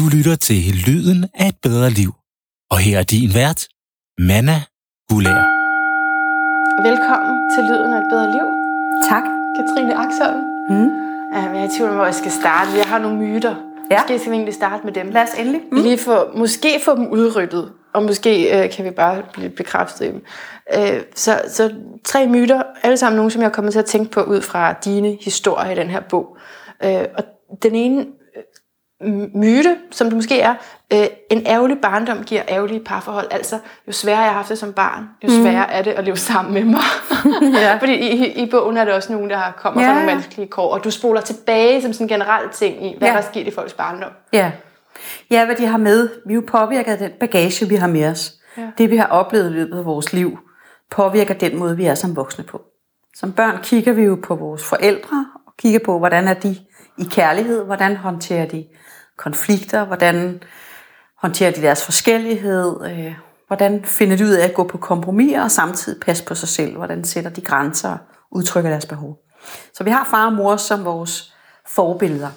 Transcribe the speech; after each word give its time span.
Du 0.00 0.08
lytter 0.16 0.36
til 0.36 0.62
Lyden 0.86 1.20
af 1.34 1.48
et 1.48 1.58
bedre 1.62 1.90
liv. 1.90 2.12
Og 2.70 2.78
her 2.78 2.98
er 2.98 3.02
din 3.02 3.30
vært, 3.34 3.60
Manna 4.28 4.58
Gulær. 5.08 5.42
Velkommen 6.88 7.34
til 7.52 7.62
Lyden 7.68 7.92
af 7.96 8.00
et 8.02 8.08
bedre 8.12 8.28
liv. 8.36 8.46
Tak. 9.10 9.24
Katrine 9.56 9.94
Axholm. 10.04 10.40
Mm. 10.70 10.90
Jeg 11.34 11.60
er 11.60 11.64
i 11.64 11.68
tvivl 11.76 11.90
om, 11.90 11.96
hvor 11.96 12.04
jeg 12.04 12.14
skal 12.14 12.30
starte. 12.30 12.70
Jeg 12.76 12.86
har 12.86 12.98
nogle 12.98 13.18
myter. 13.18 13.54
Ja. 13.90 13.98
Måske 14.00 14.18
skal 14.18 14.30
vi 14.30 14.36
egentlig 14.36 14.54
starte 14.54 14.84
med 14.84 14.92
dem. 14.92 15.10
Lad 15.10 15.22
os 15.22 15.34
endelig. 15.38 15.60
Mm. 15.72 15.82
Lige 15.82 15.98
få, 15.98 16.16
måske 16.36 16.80
få 16.84 16.96
dem 16.96 17.06
udryddet, 17.06 17.72
og 17.94 18.02
måske 18.02 18.32
øh, 18.56 18.70
kan 18.70 18.84
vi 18.84 18.90
bare 18.90 19.22
blive 19.32 19.50
bekræftet 19.50 20.04
i 20.06 20.08
dem. 20.08 20.22
Øh, 20.76 21.00
så, 21.14 21.42
så 21.48 21.72
tre 22.04 22.26
myter, 22.26 22.62
alle 22.82 22.96
sammen 22.96 23.16
nogle, 23.16 23.30
som 23.30 23.42
jeg 23.42 23.48
er 23.48 23.52
kommet 23.52 23.72
til 23.72 23.78
at 23.78 23.86
tænke 23.94 24.10
på 24.10 24.22
ud 24.22 24.42
fra 24.42 24.72
dine 24.72 25.18
historier 25.20 25.70
i 25.70 25.74
den 25.74 25.90
her 25.90 26.00
bog. 26.00 26.36
Øh, 26.84 27.04
og 27.18 27.24
den 27.62 27.74
ene 27.74 28.06
myte, 29.34 29.76
som 29.90 30.06
det 30.06 30.16
måske 30.16 30.40
er, 30.40 30.54
øh, 30.92 31.06
en 31.30 31.46
ærgerlig 31.46 31.78
barndom 31.82 32.24
giver 32.24 32.42
ærgerlige 32.48 32.80
parforhold. 32.84 33.26
Altså, 33.30 33.58
jo 33.86 33.92
sværere 33.92 34.20
jeg 34.20 34.28
har 34.28 34.34
haft 34.36 34.48
det 34.48 34.58
som 34.58 34.72
barn, 34.72 35.04
jo 35.24 35.28
sværere 35.42 35.70
er 35.72 35.82
det 35.82 35.90
at 35.90 36.04
leve 36.04 36.16
sammen 36.16 36.54
med 36.54 36.64
mig. 36.64 36.80
Ja. 37.60 37.76
Fordi 37.80 37.92
i, 37.92 38.42
i 38.42 38.50
bogen 38.50 38.76
er 38.76 38.84
der 38.84 38.94
også 38.94 39.12
nogen, 39.12 39.30
der 39.30 39.40
kommer 39.56 39.82
Ja, 39.82 39.88
fra 39.88 39.94
nogle 39.94 40.12
vanskelige 40.12 40.48
kår, 40.48 40.74
og 40.74 40.84
du 40.84 40.90
spoler 40.90 41.20
tilbage 41.20 41.82
som 41.82 41.92
sådan 41.92 42.04
en 42.04 42.08
generel 42.08 42.48
ting 42.52 42.86
i, 42.86 42.94
hvad 42.98 43.08
Ja. 43.08 43.14
der 43.14 43.20
er 43.20 43.24
sket 43.30 43.46
i 43.46 43.50
folks 43.50 43.72
barndom. 43.72 44.10
Ja. 44.32 44.52
Ja, 45.30 45.44
hvad 45.44 45.56
de 45.56 45.66
har 45.66 45.78
med. 45.78 46.08
Vi 46.26 46.32
er 46.32 46.34
jo 46.34 46.42
påvirket 46.46 46.92
af 46.92 46.98
den 46.98 47.10
bagage, 47.20 47.68
vi 47.68 47.74
har 47.74 47.86
med 47.86 48.04
os. 48.06 48.32
Ja. 48.56 48.62
Det, 48.78 48.90
vi 48.90 48.96
har 48.96 49.06
oplevet 49.06 49.50
i 49.50 49.52
løbet 49.52 49.78
af 49.78 49.84
vores 49.84 50.12
liv, 50.12 50.38
påvirker 50.90 51.34
den 51.34 51.56
måde, 51.58 51.76
vi 51.76 51.84
er 51.84 51.94
som 51.94 52.16
voksne 52.16 52.44
på. 52.44 52.62
Som 53.16 53.32
børn 53.32 53.58
kigger 53.62 53.92
vi 53.92 54.02
jo 54.02 54.18
på 54.22 54.34
vores 54.34 54.64
forældre, 54.64 55.26
og 55.46 55.52
kigger 55.58 55.80
på, 55.84 55.98
hvordan 55.98 56.28
er 56.28 56.34
de 56.34 56.56
i 56.98 57.04
kærlighed, 57.10 57.64
hvordan 57.64 57.96
håndterer 57.96 58.46
de 58.46 58.64
konflikter, 59.20 59.84
hvordan 59.84 60.42
håndterer 61.16 61.50
de 61.50 61.62
deres 61.62 61.84
forskellighed, 61.84 62.76
øh, 62.84 63.14
hvordan 63.46 63.84
finder 63.84 64.16
de 64.16 64.24
ud 64.24 64.30
af 64.30 64.44
at 64.44 64.54
gå 64.54 64.64
på 64.64 64.78
kompromis 64.78 65.36
og 65.36 65.50
samtidig 65.50 66.00
passe 66.00 66.24
på 66.24 66.34
sig 66.34 66.48
selv, 66.48 66.76
hvordan 66.76 67.04
sætter 67.04 67.30
de 67.30 67.40
grænser 67.40 67.90
og 67.90 67.98
udtrykker 68.30 68.70
deres 68.70 68.86
behov. 68.86 69.18
Så 69.74 69.84
vi 69.84 69.90
har 69.90 70.08
far 70.10 70.26
og 70.26 70.32
mor 70.32 70.56
som 70.56 70.84
vores 70.84 71.34
forbilleder. 71.68 72.30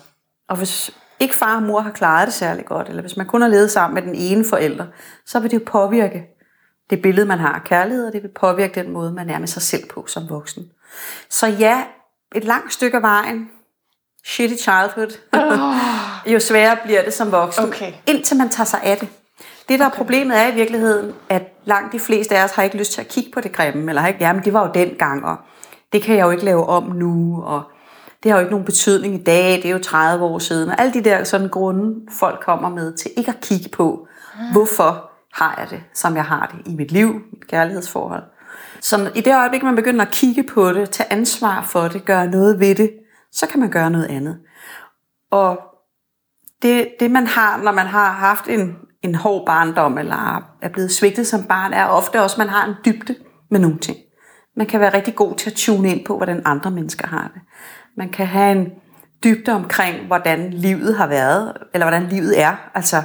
Og 0.50 0.58
hvis 0.58 0.92
ikke 1.20 1.36
far 1.36 1.56
og 1.56 1.64
mor 1.64 1.80
har 1.80 1.92
klaret 1.92 2.26
det 2.26 2.34
særlig 2.34 2.66
godt, 2.66 2.90
eller 2.90 3.02
hvis 3.02 3.18
man 3.18 3.26
kun 3.26 3.42
har 3.42 3.50
levet 3.50 3.72
sammen 3.72 3.96
med 3.96 4.02
den 4.02 4.16
ene 4.16 4.46
forælder, 4.46 4.86
så 5.26 5.40
vil 5.40 5.52
det 5.52 5.60
jo 5.60 5.64
påvirke 5.66 6.28
det 6.90 7.02
billede, 7.02 7.26
man 7.26 7.40
har 7.40 7.54
af 7.54 7.64
kærlighed, 7.64 8.08
og 8.08 8.14
det 8.14 8.24
vil 8.24 8.32
påvirke 8.40 8.84
den 8.84 8.92
måde, 8.92 9.12
man 9.12 9.30
er 9.30 9.40
med 9.40 9.48
sig 9.48 9.62
selv 9.62 9.84
på 9.90 10.06
som 10.08 10.30
voksen. 10.30 10.64
Så 11.30 11.48
ja, 11.48 11.84
et 12.36 12.44
langt 12.44 12.74
stykke 12.74 12.98
af 12.98 13.02
vejen, 13.02 13.50
shitty 14.26 14.56
childhood, 14.56 15.18
jo 16.34 16.40
sværere 16.40 16.78
bliver 16.84 17.04
det 17.04 17.14
som 17.14 17.32
voksen, 17.32 17.64
Okay. 17.64 17.94
indtil 18.08 18.38
man 18.38 18.50
tager 18.50 18.66
sig 18.66 18.80
af 18.84 18.98
det. 18.98 19.08
Det, 19.70 19.80
der 19.80 19.86
er 19.86 19.90
problemet, 19.90 20.40
er 20.40 20.48
i 20.48 20.54
virkeligheden, 20.54 21.14
at 21.30 21.44
langt 21.66 21.94
de 21.94 22.00
fleste 22.00 22.38
af 22.38 22.44
os 22.44 22.52
har 22.52 22.64
ikke 22.64 22.78
lyst 22.78 22.92
til 22.92 23.02
at 23.02 23.08
kigge 23.08 23.32
på 23.34 23.42
det 23.42 23.52
grimme, 23.52 23.90
eller 23.92 24.02
har 24.02 24.08
ikke, 24.08 24.24
jamen 24.24 24.44
det 24.44 24.54
var 24.54 24.66
jo 24.68 24.72
dengang, 24.74 25.26
og 25.26 25.36
det 25.94 26.02
kan 26.02 26.16
jeg 26.18 26.26
jo 26.26 26.32
ikke 26.32 26.46
lave 26.46 26.66
om 26.70 26.84
nu, 26.84 27.42
og 27.44 27.64
det 28.24 28.32
har 28.32 28.40
jo 28.40 28.42
ikke 28.42 28.52
nogen 28.52 28.66
betydning 28.66 29.16
i 29.16 29.24
dag, 29.24 29.52
det 29.56 29.66
er 29.66 29.70
jo 29.70 29.80
30 29.80 30.26
år 30.26 30.40
siden, 30.40 30.70
og 30.70 30.82
alle 30.82 30.94
de 30.94 31.02
der 31.02 31.24
sådan 31.24 31.48
grunde, 31.50 31.96
folk 32.20 32.40
kommer 32.46 32.70
med 32.70 32.94
til 32.94 33.12
ikke 33.18 33.30
at 33.32 33.42
kigge 33.42 33.70
på, 33.70 34.08
hvorfor 34.52 35.10
har 35.34 35.56
jeg 35.58 35.70
det, 35.70 35.84
som 35.94 36.16
jeg 36.16 36.24
har 36.26 36.52
det 36.56 36.72
i 36.72 36.76
mit 36.76 36.92
liv, 36.92 37.08
mit 37.32 37.48
kærlighedsforhold. 37.48 38.24
Så 38.82 39.12
i 39.16 39.22
det 39.22 39.36
øjeblik, 39.36 39.64
man 39.64 39.76
begynder 39.76 40.06
at 40.06 40.12
kigge 40.12 40.44
på 40.44 40.74
det, 40.74 40.90
tage 40.90 41.14
ansvar 41.14 41.62
for 41.62 41.88
det, 41.88 42.06
gøre 42.06 42.28
noget 42.28 42.60
ved 42.60 42.76
det, 42.76 42.92
så 43.34 43.48
kan 43.48 43.60
man 43.60 43.70
gøre 43.70 43.90
noget 43.90 44.06
andet. 44.06 44.40
Og 45.32 45.60
det, 46.62 46.88
det 47.00 47.12
man 47.12 47.28
har, 47.28 47.58
når 47.58 47.72
man 47.72 47.88
har 47.88 48.12
haft 48.12 48.48
en, 48.48 48.76
en 49.02 49.16
hård 49.16 49.46
barndom, 49.46 49.98
eller 49.98 50.50
er 50.62 50.70
blevet 50.70 50.92
svigtet 50.92 51.28
som 51.28 51.44
barn, 51.44 51.74
er 51.74 51.86
ofte 51.86 52.22
også, 52.22 52.34
at 52.34 52.38
man 52.38 52.50
har 52.50 52.68
en 52.68 52.76
dybde 52.86 53.16
med 53.52 53.60
nogle 53.60 53.80
ting. 53.80 53.98
Man 54.56 54.68
kan 54.68 54.80
være 54.80 54.94
rigtig 54.94 55.16
god 55.16 55.36
til 55.36 55.50
at 55.50 55.56
tune 55.56 55.90
ind 55.90 56.06
på, 56.06 56.18
hvordan 56.18 56.42
andre 56.46 56.72
mennesker 56.72 57.08
har 57.08 57.32
det. 57.34 57.42
Man 57.98 58.10
kan 58.10 58.28
have 58.28 58.52
en 58.52 58.72
dybde 59.24 59.52
omkring, 59.52 60.08
hvordan 60.08 60.54
livet 60.54 60.98
har 60.98 61.08
været, 61.08 61.54
eller 61.74 61.86
hvordan 61.86 62.10
livet 62.10 62.42
er. 62.42 62.70
Altså, 62.74 63.04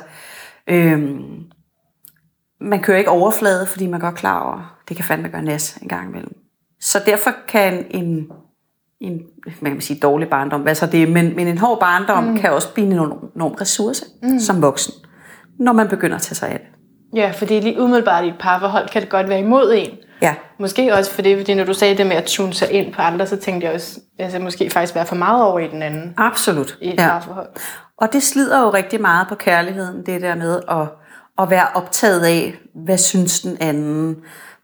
øhm, 0.67 1.45
man 2.61 2.83
kører 2.83 2.99
ikke 2.99 3.11
overflade, 3.11 3.67
fordi 3.67 3.87
man 3.87 4.01
er 4.01 4.05
godt 4.05 4.15
klar 4.15 4.41
over, 4.41 4.79
det 4.89 4.97
kan 4.97 5.05
fandme 5.05 5.29
gøre 5.29 5.43
næs 5.43 5.77
en 5.77 5.89
gang 5.89 6.09
imellem. 6.09 6.33
Så 6.81 7.03
derfor 7.07 7.31
kan 7.49 7.87
en, 7.91 8.31
en 9.01 9.21
man 9.61 9.73
kan 9.73 9.81
sige 9.81 10.01
dårlig 10.01 10.29
barndom, 10.29 10.61
hvad 10.61 10.75
så 10.75 10.87
det 10.87 11.13
men, 11.13 11.37
men 11.37 11.49
en 11.49 11.59
hård 11.59 11.81
barndom 11.81 12.25
mm. 12.25 12.39
kan 12.39 12.53
også 12.53 12.75
blive 12.75 12.87
en 12.87 12.93
enorm, 12.93 13.31
enorm 13.37 13.53
ressource 13.53 14.05
mm. 14.23 14.39
som 14.39 14.63
voksen, 14.63 14.95
når 15.59 15.73
man 15.73 15.89
begynder 15.89 16.17
at 16.17 16.23
tage 16.23 16.35
sig 16.35 16.49
af 16.49 16.59
det. 16.59 16.69
Ja, 17.19 17.31
fordi 17.31 17.61
lige 17.61 17.81
umiddelbart 17.81 18.25
i 18.25 18.29
et 18.29 18.35
parforhold 18.41 18.89
kan 18.89 19.03
det 19.03 19.11
godt 19.11 19.29
være 19.29 19.41
imod 19.41 19.73
en. 19.77 19.91
Ja, 20.23 20.35
Måske 20.59 20.95
også 20.95 21.11
fordi, 21.11 21.37
fordi 21.37 21.55
når 21.55 21.65
du 21.65 21.75
sagde 21.75 21.97
det 21.97 22.07
med 22.07 22.17
at 22.17 22.25
tune 22.25 22.55
sig 22.55 22.73
ind 22.73 22.95
på 22.95 23.03
andre, 23.03 23.27
så 23.27 23.37
tænkte 23.37 23.67
jeg 23.67 23.75
også, 23.75 24.01
altså 24.19 24.39
måske 24.39 24.71
faktisk 24.71 24.95
være 24.95 25.07
for 25.07 25.17
meget 25.17 25.45
over 25.45 25.59
i 25.59 25.69
den 25.69 25.83
anden 25.83 26.15
absolut. 26.17 26.79
i 26.81 26.89
et 26.89 26.95
Ja. 26.95 27.09
parforhold. 27.09 27.49
Og 27.97 28.13
det 28.13 28.23
slider 28.23 28.63
jo 28.63 28.71
rigtig 28.71 29.01
meget 29.01 29.29
på 29.29 29.35
kærligheden, 29.35 30.07
det 30.07 30.23
der 30.23 30.35
med 30.35 30.61
at, 30.69 30.89
at 31.39 31.51
være 31.51 31.67
optaget 31.75 32.25
af, 32.25 32.55
hvad 32.75 32.99
synes 32.99 33.41
den 33.41 33.57
anden, 33.61 34.17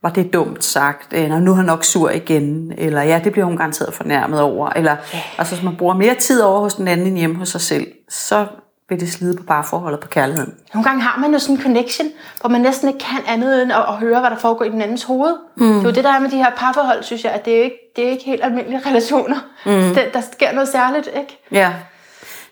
var 0.05 0.11
det 0.11 0.33
dumt 0.33 0.65
sagt, 0.65 1.13
eller 1.13 1.41
nu 1.41 1.51
er 1.51 1.55
han 1.55 1.65
nok 1.65 1.85
sur 1.85 2.11
igen, 2.11 2.73
eller 2.79 3.03
ja, 3.03 3.21
det 3.25 3.33
bliver 3.33 3.45
hun 3.45 3.57
garanteret 3.57 3.95
fornærmet 3.95 4.41
over, 4.41 4.71
eller 4.71 4.97
altså, 5.39 5.55
hvis 5.55 5.65
man 5.65 5.77
bruger 5.77 5.95
mere 5.95 6.15
tid 6.15 6.41
over 6.41 6.61
hos 6.61 6.75
den 6.75 6.89
anden 6.89 7.07
end 7.07 7.17
hjemme 7.17 7.37
hos 7.37 7.49
sig 7.49 7.61
selv, 7.61 7.87
så 8.09 8.47
vil 8.89 9.01
det 9.01 9.13
slide 9.13 9.37
på 9.37 9.43
parforholdet 9.43 10.01
på 10.01 10.09
kærligheden. 10.09 10.55
Nogle 10.75 10.89
gange 10.89 11.03
har 11.03 11.21
man 11.21 11.33
jo 11.33 11.39
sådan 11.39 11.57
en 11.57 11.63
connection, 11.63 12.09
hvor 12.41 12.49
man 12.49 12.61
næsten 12.61 12.89
ikke 12.89 12.99
kan 12.99 13.21
andet 13.27 13.63
end 13.63 13.73
at, 13.73 13.85
at 13.89 13.95
høre, 13.95 14.21
hvad 14.21 14.31
der 14.31 14.37
foregår 14.39 14.65
i 14.65 14.69
den 14.69 14.83
andens 14.83 15.05
hoved. 15.05 15.37
Mm. 15.57 15.67
Det 15.67 15.79
er 15.79 15.83
jo 15.83 15.91
det, 15.91 16.05
der 16.05 16.13
er 16.13 16.21
med 16.21 16.31
de 16.31 16.37
her 16.37 16.51
parforhold, 16.57 17.03
synes 17.03 17.25
jeg, 17.25 17.33
at 17.33 17.45
det 17.45 17.53
er 17.53 17.59
jo 17.59 17.65
ikke, 17.65 17.77
det 17.97 18.07
er 18.07 18.11
ikke 18.11 18.25
helt 18.25 18.45
almindelige 18.45 18.81
relationer. 18.89 19.37
Mm. 19.67 19.95
Der, 19.95 20.03
der 20.13 20.21
sker 20.33 20.53
noget 20.53 20.69
særligt, 20.69 21.07
ikke? 21.17 21.39
Ja, 21.53 21.73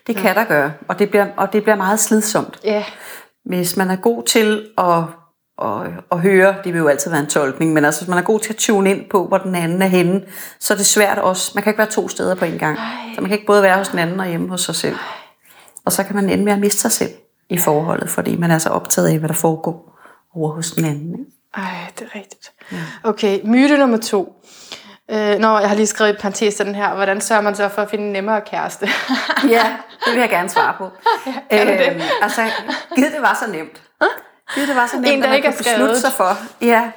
det 0.07 0.15
kan 0.15 0.35
der 0.35 0.43
gøre, 0.43 0.71
og 0.87 0.99
det 0.99 1.09
bliver, 1.09 1.27
og 1.37 1.53
det 1.53 1.63
bliver 1.63 1.75
meget 1.75 1.99
slidsomt. 1.99 2.59
Ja. 2.63 2.83
Hvis 3.45 3.77
man 3.77 3.89
er 3.91 3.95
god 3.95 4.23
til 4.23 4.65
at, 4.77 5.03
at, 5.61 5.91
at 6.11 6.19
høre, 6.19 6.55
det 6.63 6.73
vil 6.73 6.79
jo 6.79 6.87
altid 6.87 7.11
være 7.11 7.19
en 7.19 7.27
tolkning, 7.27 7.73
men 7.73 7.85
altså 7.85 8.01
hvis 8.01 8.09
man 8.09 8.17
er 8.17 8.21
god 8.23 8.39
til 8.39 8.53
at 8.53 8.57
tune 8.57 8.89
ind 8.89 9.09
på, 9.09 9.27
hvor 9.27 9.37
den 9.37 9.55
anden 9.55 9.81
er 9.81 9.87
henne, 9.87 10.21
så 10.59 10.73
er 10.73 10.77
det 10.77 10.85
svært 10.85 11.17
også. 11.17 11.51
Man 11.55 11.63
kan 11.63 11.71
ikke 11.71 11.77
være 11.77 11.89
to 11.89 12.07
steder 12.09 12.35
på 12.35 12.45
en 12.45 12.57
gang. 12.57 12.77
Så 13.15 13.21
man 13.21 13.29
kan 13.29 13.37
ikke 13.37 13.47
både 13.47 13.63
være 13.63 13.77
hos 13.77 13.89
den 13.89 13.99
anden 13.99 14.19
og 14.19 14.27
hjemme 14.27 14.49
hos 14.49 14.61
sig 14.61 14.75
selv. 14.75 14.95
Og 15.85 15.91
så 15.91 16.03
kan 16.03 16.15
man 16.15 16.29
ende 16.29 16.43
med 16.43 16.53
at 16.53 16.59
miste 16.59 16.81
sig 16.81 16.91
selv 16.91 17.11
i 17.49 17.57
forholdet, 17.57 18.09
fordi 18.09 18.37
man 18.37 18.51
er 18.51 18.57
så 18.57 18.69
optaget 18.69 19.07
af, 19.07 19.19
hvad 19.19 19.29
der 19.29 19.35
foregår 19.35 19.99
over 20.35 20.51
hos 20.51 20.71
den 20.71 20.85
anden. 20.85 21.19
ikke? 21.19 21.31
Ej, 21.57 21.91
det 21.99 22.07
er 22.13 22.15
rigtigt. 22.15 22.51
Okay, 23.03 23.39
myte 23.43 23.77
nummer 23.77 23.97
to. 23.97 24.35
Øh, 25.11 25.39
nå, 25.39 25.59
jeg 25.59 25.69
har 25.69 25.75
lige 25.75 25.87
skrevet 25.87 26.13
i 26.13 26.17
parentes 26.21 26.55
den 26.55 26.75
her. 26.75 26.95
Hvordan 26.95 27.21
sørger 27.21 27.41
man 27.41 27.55
så 27.55 27.69
for 27.69 27.81
at 27.81 27.89
finde 27.89 28.05
en 28.05 28.11
nemmere 28.13 28.41
kæreste? 28.41 28.87
Ja, 29.49 29.75
det 30.05 30.13
vil 30.13 30.19
jeg 30.19 30.29
gerne 30.29 30.49
svare 30.49 30.73
på. 30.77 30.89
er 31.49 31.65
det 31.65 31.79
det? 31.79 31.91
Øhm, 31.91 32.01
altså, 32.21 32.41
givet 32.95 33.11
det 33.11 33.21
var 33.21 33.37
så 33.45 33.51
nemt. 33.51 33.81
Det 34.55 34.75
var 34.75 34.87
så 34.87 34.95
nemt, 34.95 35.07
En, 35.07 35.19
der 35.19 35.23
at 35.23 35.29
man 35.29 35.35
ikke 35.35 35.47
kunne 35.47 35.57
beslutte 35.57 35.99
sig 35.99 36.11
for. 36.11 36.37
Ja, 36.61 36.91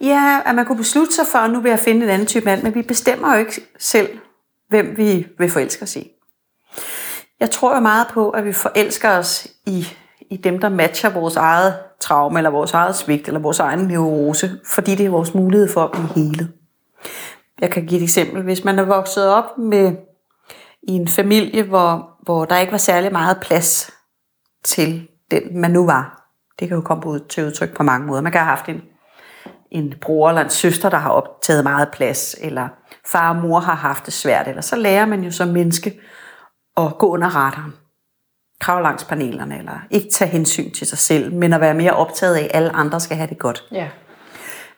ja, 0.00 0.40
at 0.44 0.54
man 0.54 0.66
kunne 0.66 0.78
beslutte 0.78 1.14
sig 1.14 1.26
for, 1.32 1.38
at 1.38 1.50
nu 1.50 1.60
vil 1.60 1.70
jeg 1.70 1.78
finde 1.78 2.04
en 2.04 2.10
anden 2.10 2.26
type 2.26 2.44
mand, 2.44 2.62
men 2.62 2.74
vi 2.74 2.82
bestemmer 2.82 3.32
jo 3.32 3.38
ikke 3.38 3.60
selv, 3.78 4.18
hvem 4.68 4.96
vi 4.96 5.26
vil 5.38 5.50
forelske 5.50 5.82
os 5.82 5.96
i. 5.96 6.10
Jeg 7.40 7.50
tror 7.50 7.74
jo 7.74 7.80
meget 7.80 8.06
på, 8.10 8.30
at 8.30 8.44
vi 8.44 8.52
forelsker 8.52 9.10
os 9.10 9.46
i, 9.66 9.88
i 10.30 10.36
dem, 10.36 10.58
der 10.58 10.68
matcher 10.68 11.10
vores 11.10 11.36
eget 11.36 11.74
traume, 12.00 12.38
eller 12.38 12.50
vores 12.50 12.72
eget 12.72 12.96
svigt, 12.96 13.26
eller 13.26 13.40
vores 13.40 13.60
egen 13.60 13.78
neurose, 13.78 14.60
fordi 14.66 14.94
det 14.94 15.06
er 15.06 15.10
vores 15.10 15.34
mulighed 15.34 15.72
for 15.72 15.84
at 15.84 15.90
blive 15.90 16.08
helet. 16.14 16.52
Jeg 17.60 17.70
kan 17.70 17.86
give 17.86 18.00
et 18.00 18.04
eksempel. 18.04 18.42
Hvis 18.42 18.64
man 18.64 18.78
er 18.78 18.84
vokset 18.84 19.28
op 19.28 19.58
med 19.58 19.92
i 20.82 20.92
en 20.92 21.08
familie, 21.08 21.62
hvor, 21.62 22.10
hvor 22.22 22.44
der 22.44 22.58
ikke 22.58 22.72
var 22.72 22.78
særlig 22.78 23.12
meget 23.12 23.38
plads 23.40 23.90
til 24.64 25.08
den, 25.30 25.60
man 25.60 25.70
nu 25.70 25.86
var. 25.86 26.17
Det 26.58 26.68
kan 26.68 26.74
jo 26.74 26.80
komme 26.80 27.06
ud 27.06 27.20
til 27.20 27.46
udtryk 27.46 27.76
på 27.76 27.82
mange 27.82 28.06
måder. 28.06 28.20
Man 28.20 28.32
kan 28.32 28.40
have 28.40 28.56
haft 28.56 28.68
en, 28.68 28.82
en 29.70 29.94
bror 30.00 30.28
eller 30.28 30.42
en 30.42 30.50
søster, 30.50 30.90
der 30.90 30.96
har 30.96 31.10
optaget 31.10 31.64
meget 31.64 31.88
plads, 31.92 32.36
eller 32.40 32.68
far 33.06 33.28
og 33.34 33.36
mor 33.36 33.60
har 33.60 33.74
haft 33.74 34.06
det 34.06 34.12
svært, 34.12 34.48
eller 34.48 34.62
så 34.62 34.76
lærer 34.76 35.06
man 35.06 35.24
jo 35.24 35.30
som 35.30 35.48
menneske 35.48 36.00
at 36.76 36.98
gå 36.98 37.08
under 37.08 37.28
radaren. 37.28 37.72
Kravle 38.60 38.82
langs 38.82 39.04
panelerne, 39.04 39.58
eller 39.58 39.78
ikke 39.90 40.10
tage 40.10 40.30
hensyn 40.30 40.70
til 40.70 40.86
sig 40.86 40.98
selv, 40.98 41.34
men 41.34 41.52
at 41.52 41.60
være 41.60 41.74
mere 41.74 41.92
optaget 41.92 42.36
af, 42.36 42.42
at 42.42 42.50
alle 42.54 42.70
andre 42.70 43.00
skal 43.00 43.16
have 43.16 43.28
det 43.28 43.38
godt. 43.38 43.64
ja. 43.72 43.88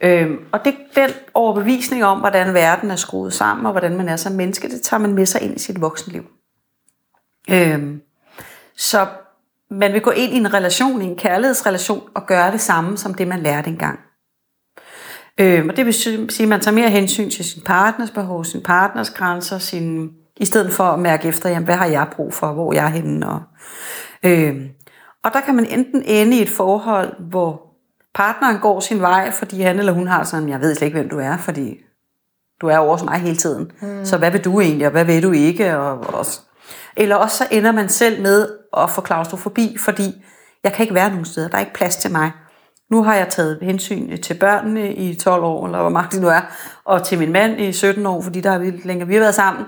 Øhm, 0.03 0.39
og 0.53 0.61
det, 0.65 0.75
den 0.95 1.11
overbevisning 1.35 2.05
om, 2.05 2.19
hvordan 2.19 2.55
verden 2.55 2.91
er 2.91 2.97
skruet 2.97 3.33
sammen, 3.33 3.67
og 3.67 3.73
hvordan 3.73 3.97
man 3.97 4.09
er 4.09 4.17
som 4.17 4.33
menneske, 4.33 4.69
det 4.69 4.83
tager 4.83 5.01
man 5.01 5.15
med 5.15 5.27
sig 5.27 5.43
ind 5.43 5.57
i 5.57 5.59
sit 5.59 5.81
voksenliv. 5.81 6.25
Øhm, 7.51 8.03
så 8.77 9.07
man 9.71 9.93
vil 9.93 10.01
gå 10.01 10.11
ind 10.11 10.33
i 10.33 10.37
en 10.37 10.55
relation, 10.55 11.03
i 11.03 11.05
en 11.05 11.17
kærlighedsrelation, 11.17 12.03
og 12.15 12.27
gøre 12.27 12.53
det 12.53 12.61
samme 12.61 12.99
som 12.99 13.15
det, 13.15 13.29
man 13.29 13.41
lærte 13.41 13.71
engang. 13.71 13.99
Øhm, 15.41 15.69
og 15.69 15.77
det 15.77 15.87
vil 15.87 15.95
sige, 15.95 16.43
at 16.43 16.49
man 16.49 16.61
tager 16.61 16.75
mere 16.75 16.91
hensyn 16.91 17.31
til 17.31 17.45
sin 17.45 17.63
partners 17.63 18.11
behov, 18.11 18.45
sin 18.45 18.63
partners 18.63 19.11
grænser, 19.11 19.59
sin, 19.59 20.11
i 20.37 20.45
stedet 20.45 20.73
for 20.73 20.85
at 20.85 20.99
mærke 20.99 21.29
efter, 21.29 21.49
jamen, 21.49 21.65
hvad 21.65 21.75
har 21.75 21.87
jeg 21.87 22.09
brug 22.13 22.35
for, 22.35 22.53
hvor 22.53 22.73
jeg 22.73 22.85
er 22.85 22.89
henne. 22.89 23.29
Og, 23.29 23.41
øhm, 24.23 24.69
Og 25.25 25.31
der 25.33 25.41
kan 25.41 25.57
man 25.57 25.67
enten 25.67 26.03
ende 26.03 26.37
i 26.37 26.43
et 26.43 26.49
forhold, 26.49 27.15
hvor 27.31 27.63
partneren 28.15 28.59
går 28.59 28.81
sin 28.81 29.01
vej, 29.01 29.31
fordi 29.31 29.61
han 29.61 29.79
eller 29.79 29.93
hun 29.93 30.07
har 30.07 30.25
sådan, 30.25 30.49
jeg 30.49 30.61
ved 30.61 30.75
slet 30.75 30.87
ikke, 30.87 30.99
hvem 30.99 31.09
du 31.09 31.19
er, 31.19 31.37
fordi 31.37 31.77
du 32.61 32.67
er 32.67 32.79
over 32.79 32.93
hos 32.93 33.05
mig 33.05 33.21
hele 33.21 33.37
tiden. 33.37 33.73
Mm. 33.83 34.05
Så 34.05 34.19
hvad 34.19 34.31
vil 34.31 34.45
du 34.45 34.61
egentlig, 34.61 34.87
og 34.87 34.93
hvad 34.93 35.05
vil 35.05 35.23
du 35.23 35.33
ikke? 35.33 35.77
Og, 35.79 35.99
og, 36.15 36.27
eller 36.97 37.17
også 37.17 37.37
så 37.37 37.47
ender 37.51 37.73
man 37.73 37.89
selv 37.89 38.23
med 38.23 38.49
at 38.77 38.91
få 38.91 39.01
klaustrofobi, 39.01 39.77
fordi 39.81 40.25
jeg 40.65 40.73
kan 40.73 40.83
ikke 40.83 40.95
være 40.95 41.11
nogen 41.11 41.25
steder, 41.25 41.49
der 41.49 41.57
er 41.57 41.61
ikke 41.61 41.75
plads 41.75 41.97
til 41.97 42.13
mig. 42.13 42.33
Nu 42.91 43.03
har 43.03 43.15
jeg 43.15 43.29
taget 43.29 43.59
hensyn 43.63 44.23
til 44.23 44.35
børnene 44.35 44.95
i 44.95 45.15
12 45.15 45.43
år, 45.43 45.67
eller 45.67 45.81
hvor 45.81 45.89
meget 45.89 46.13
det 46.13 46.21
nu 46.21 46.29
er, 46.29 46.41
og 46.85 47.05
til 47.05 47.19
min 47.19 47.33
mand 47.33 47.61
i 47.61 47.73
17 47.73 48.07
år, 48.07 48.23
fordi 48.23 48.41
der 48.41 48.51
har 48.51 48.59
vi 48.59 48.71
længere 48.71 49.09
vi 49.09 49.15
har 49.15 49.21
været 49.21 49.35
sammen, 49.35 49.65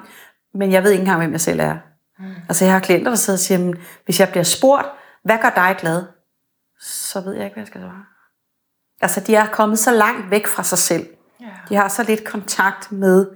men 0.54 0.72
jeg 0.72 0.82
ved 0.82 0.90
ikke 0.90 1.00
engang, 1.00 1.20
hvem 1.20 1.32
jeg 1.32 1.40
selv 1.40 1.60
er. 1.60 1.76
Mm. 2.19 2.24
Altså 2.48 2.64
jeg 2.64 2.72
har 2.72 2.80
klienter, 2.80 3.10
der 3.10 3.16
sidder 3.16 3.36
og 3.36 3.40
siger, 3.40 3.72
hvis 4.04 4.20
jeg 4.20 4.28
bliver 4.28 4.44
spurgt, 4.44 4.86
hvad 5.24 5.38
gør 5.42 5.50
dig 5.50 5.76
glad? 5.80 6.04
Så 6.80 7.20
ved 7.20 7.34
jeg 7.34 7.44
ikke, 7.44 7.54
hvad 7.54 7.62
jeg 7.62 7.66
skal 7.66 7.80
svare. 7.80 8.04
Altså 9.00 9.20
de 9.20 9.34
er 9.34 9.46
kommet 9.46 9.78
så 9.78 9.90
langt 9.90 10.30
væk 10.30 10.46
fra 10.46 10.62
sig 10.62 10.78
selv. 10.78 11.06
Ja. 11.40 11.46
De 11.69 11.74
har 11.74 11.88
så 11.88 12.02
lidt 12.02 12.24
kontakt 12.24 12.92
med, 12.92 13.26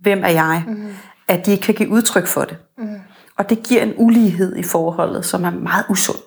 hvem 0.00 0.24
er 0.24 0.28
jeg, 0.28 0.64
mm. 0.66 0.94
at 1.28 1.46
de 1.46 1.50
ikke 1.50 1.62
kan 1.62 1.74
give 1.74 1.88
udtryk 1.88 2.26
for 2.26 2.44
det. 2.44 2.58
Mm. 2.78 3.00
Og 3.42 3.50
det 3.50 3.62
giver 3.62 3.82
en 3.82 3.94
ulighed 3.96 4.56
i 4.56 4.62
forholdet, 4.62 5.24
som 5.24 5.44
er 5.44 5.50
meget 5.50 5.84
usund. 5.88 6.18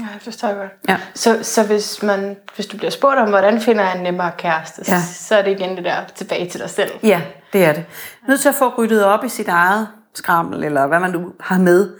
Ja, 0.00 0.06
det 0.14 0.22
forstår 0.22 0.48
jeg 0.48 0.56
godt. 0.56 0.70
Ja. 0.88 0.96
Så, 1.14 1.38
så 1.42 1.66
hvis, 1.66 2.02
man, 2.02 2.36
hvis 2.54 2.66
du 2.66 2.76
bliver 2.76 2.90
spurgt 2.90 3.18
om, 3.18 3.28
hvordan 3.28 3.60
finder 3.60 3.84
jeg 3.84 3.96
en 3.96 4.02
nemmere 4.02 4.30
kæreste, 4.38 4.82
ja. 4.88 5.00
så 5.00 5.34
er 5.34 5.42
det 5.42 5.50
igen 5.50 5.76
det 5.76 5.84
der 5.84 5.96
tilbage 6.14 6.50
til 6.50 6.60
dig 6.60 6.70
selv. 6.70 6.90
Ja, 7.02 7.20
det 7.52 7.64
er 7.64 7.72
det. 7.72 7.84
Nødt 8.28 8.40
til 8.40 8.48
at 8.48 8.54
få 8.54 8.74
ryddet 8.78 9.04
op 9.04 9.24
i 9.24 9.28
sit 9.28 9.48
eget 9.48 9.88
skrammel, 10.14 10.64
eller 10.64 10.86
hvad 10.86 11.00
man 11.00 11.10
nu 11.10 11.32
har 11.40 11.58
med, 11.58 11.90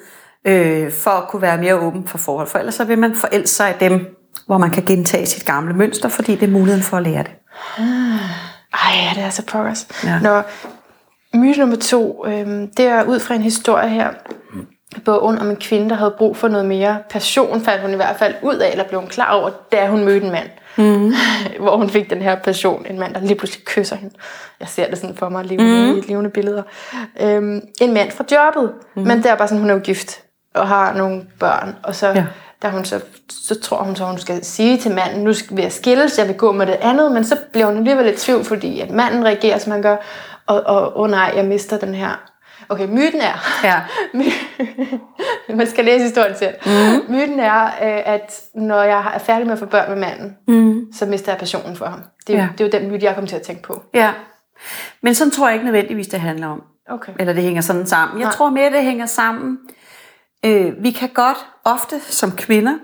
øh, 0.45 0.93
for 0.93 1.11
at 1.11 1.29
kunne 1.29 1.43
være 1.43 1.59
mere 1.59 1.75
åben 1.75 2.09
for 2.09 2.19
forhold. 2.19 2.47
For 2.47 2.59
ellers 2.59 2.75
så 2.75 2.85
vil 2.85 2.99
man 2.99 3.15
forælde 3.15 3.47
sig 3.47 3.71
i 3.71 3.85
dem, 3.85 4.17
hvor 4.47 4.59
man 4.59 4.71
kan 4.71 4.85
gentage 4.85 5.27
sit 5.27 5.47
gamle 5.47 5.75
mønster, 5.75 6.09
fordi 6.09 6.35
det 6.35 6.43
er 6.43 6.53
muligheden 6.53 6.83
for 6.83 6.97
at 6.97 7.03
lære 7.03 7.23
det. 7.23 7.33
Ej, 8.75 8.93
ja, 8.95 9.13
det 9.15 9.23
er 9.23 9.31
så 9.31 9.47
progress. 9.47 9.87
Ja. 10.05 10.19
Når 10.19 10.45
myte 11.35 11.61
nummer 11.61 11.77
to, 11.77 12.25
øh, 12.27 12.69
det 12.77 12.87
er 12.87 13.05
ud 13.05 13.19
fra 13.19 13.35
en 13.35 13.43
historie 13.43 13.89
her, 13.89 14.11
bogen 15.05 15.39
om 15.39 15.51
en 15.51 15.57
kvinde, 15.57 15.91
der 15.91 15.97
havde 15.97 16.15
brug 16.19 16.37
for 16.37 16.49
noget 16.49 16.67
mere 16.67 16.99
passion, 17.11 17.61
fandt 17.61 17.83
hun 17.83 17.93
i 17.93 17.97
hvert 17.97 18.17
fald 18.17 18.35
ud 18.43 18.55
af, 18.55 18.71
eller 18.71 18.85
blev 18.85 19.01
hun 19.01 19.09
klar 19.09 19.33
over, 19.33 19.51
da 19.73 19.89
hun 19.89 20.05
mødte 20.05 20.27
en 20.27 20.33
mand. 20.33 20.49
Mm. 20.77 21.13
hvor 21.65 21.77
hun 21.77 21.91
fik 21.91 22.11
den 22.11 22.23
her 22.23 22.37
passion, 22.37 22.87
en 22.91 22.99
mand, 22.99 23.15
der 23.15 23.21
lige 23.21 23.35
pludselig 23.35 23.65
kysser 23.65 23.97
hende. 23.97 24.15
Jeg 24.61 24.69
ser 24.69 24.89
det 24.89 24.99
sådan 24.99 25.17
for 25.17 25.29
mig, 25.29 25.45
levende, 25.45 25.93
mm. 25.93 26.03
levende 26.09 26.31
billeder. 26.31 26.63
Øhm, 27.21 27.61
en 27.81 27.95
mand 27.95 28.11
fra 28.11 28.25
jobbet, 28.33 28.73
mm. 28.97 29.03
men 29.03 29.19
det 29.19 29.27
er 29.27 29.35
bare 29.35 29.49
sådan, 29.49 29.61
hun 29.61 29.71
er 29.71 29.75
jo 29.75 29.81
gift 29.81 30.23
og 30.55 30.69
har 30.69 30.95
nogle 30.95 31.23
børn, 31.39 31.77
og 31.83 31.95
så, 31.95 32.09
ja. 32.09 32.25
der 32.63 32.69
hun 32.69 32.85
så, 32.85 33.01
så 33.31 33.61
tror 33.61 33.83
hun 33.83 33.97
så, 33.97 34.05
hun 34.05 34.19
skal 34.19 34.45
sige 34.45 34.79
til 34.79 34.91
manden, 34.91 35.25
nu 35.25 35.33
vil 35.51 35.63
jeg 35.63 35.73
skilles, 35.73 36.19
jeg 36.19 36.29
vil 36.29 36.37
gå 36.37 36.53
med 36.53 36.67
det 36.67 36.77
andet, 36.81 37.13
men 37.13 37.25
så 37.25 37.37
bliver 37.53 37.67
hun 37.67 37.77
alligevel 37.77 38.05
lidt 38.05 38.19
tvivl, 38.19 38.45
fordi 38.45 38.81
at 38.81 38.91
manden 38.91 39.25
reagerer, 39.25 39.59
som 39.59 39.73
han 39.73 39.83
gør, 39.83 39.97
og, 40.47 40.63
og 40.63 40.97
oh 40.97 41.11
nej, 41.11 41.33
jeg 41.37 41.45
mister 41.45 41.79
den 41.79 41.95
her 41.95 42.33
Okay, 42.69 42.87
myten 42.87 43.21
er, 43.21 43.39
ja. 43.65 43.81
man 45.57 45.67
skal 45.67 45.85
læse 45.85 46.05
historien 46.05 46.35
til. 46.35 46.49
Mm. 46.67 47.15
Myten 47.15 47.41
er, 47.41 47.65
øh, 47.65 48.03
at 48.15 48.43
når 48.55 48.83
jeg 48.83 49.13
er 49.15 49.19
færdig 49.19 49.47
med 49.47 49.53
at 49.53 49.59
få 49.59 49.67
børn 49.67 49.89
med 49.89 49.99
manden, 49.99 50.37
mm. 50.49 50.93
så 50.93 51.07
mister 51.07 51.33
jeg 51.33 51.39
passionen 51.39 51.77
for 51.77 51.87
ham. 51.87 52.01
Det 52.27 52.35
er, 52.35 52.39
ja. 52.39 52.49
det 52.59 52.61
er 52.61 52.65
jo 52.65 52.81
den 52.81 52.93
myte, 52.93 53.07
jeg 53.07 53.15
kommer 53.15 53.29
til 53.29 53.37
at 53.37 53.43
tænke 53.43 53.63
på. 53.63 53.83
Ja, 53.95 54.13
men 55.03 55.15
sådan 55.15 55.31
tror 55.31 55.49
jeg 55.49 55.55
ikke 55.55 55.65
nødvendigvis, 55.65 56.09
det 56.09 56.21
handler 56.21 56.47
om. 56.47 56.63
Okay. 56.91 57.13
Eller 57.19 57.33
det 57.33 57.43
hænger 57.43 57.63
sådan 57.63 57.87
sammen. 57.87 58.19
Jeg 58.19 58.25
Nej. 58.25 58.33
tror 58.33 58.51
mere, 58.51 58.71
det 58.71 58.83
hænger 58.83 59.07
sammen. 59.07 59.59
Øh, 60.45 60.73
vi 60.85 60.91
kan 60.91 61.09
godt 61.09 61.47
ofte 61.65 62.01
som 62.01 62.33
kvinder 62.33 62.75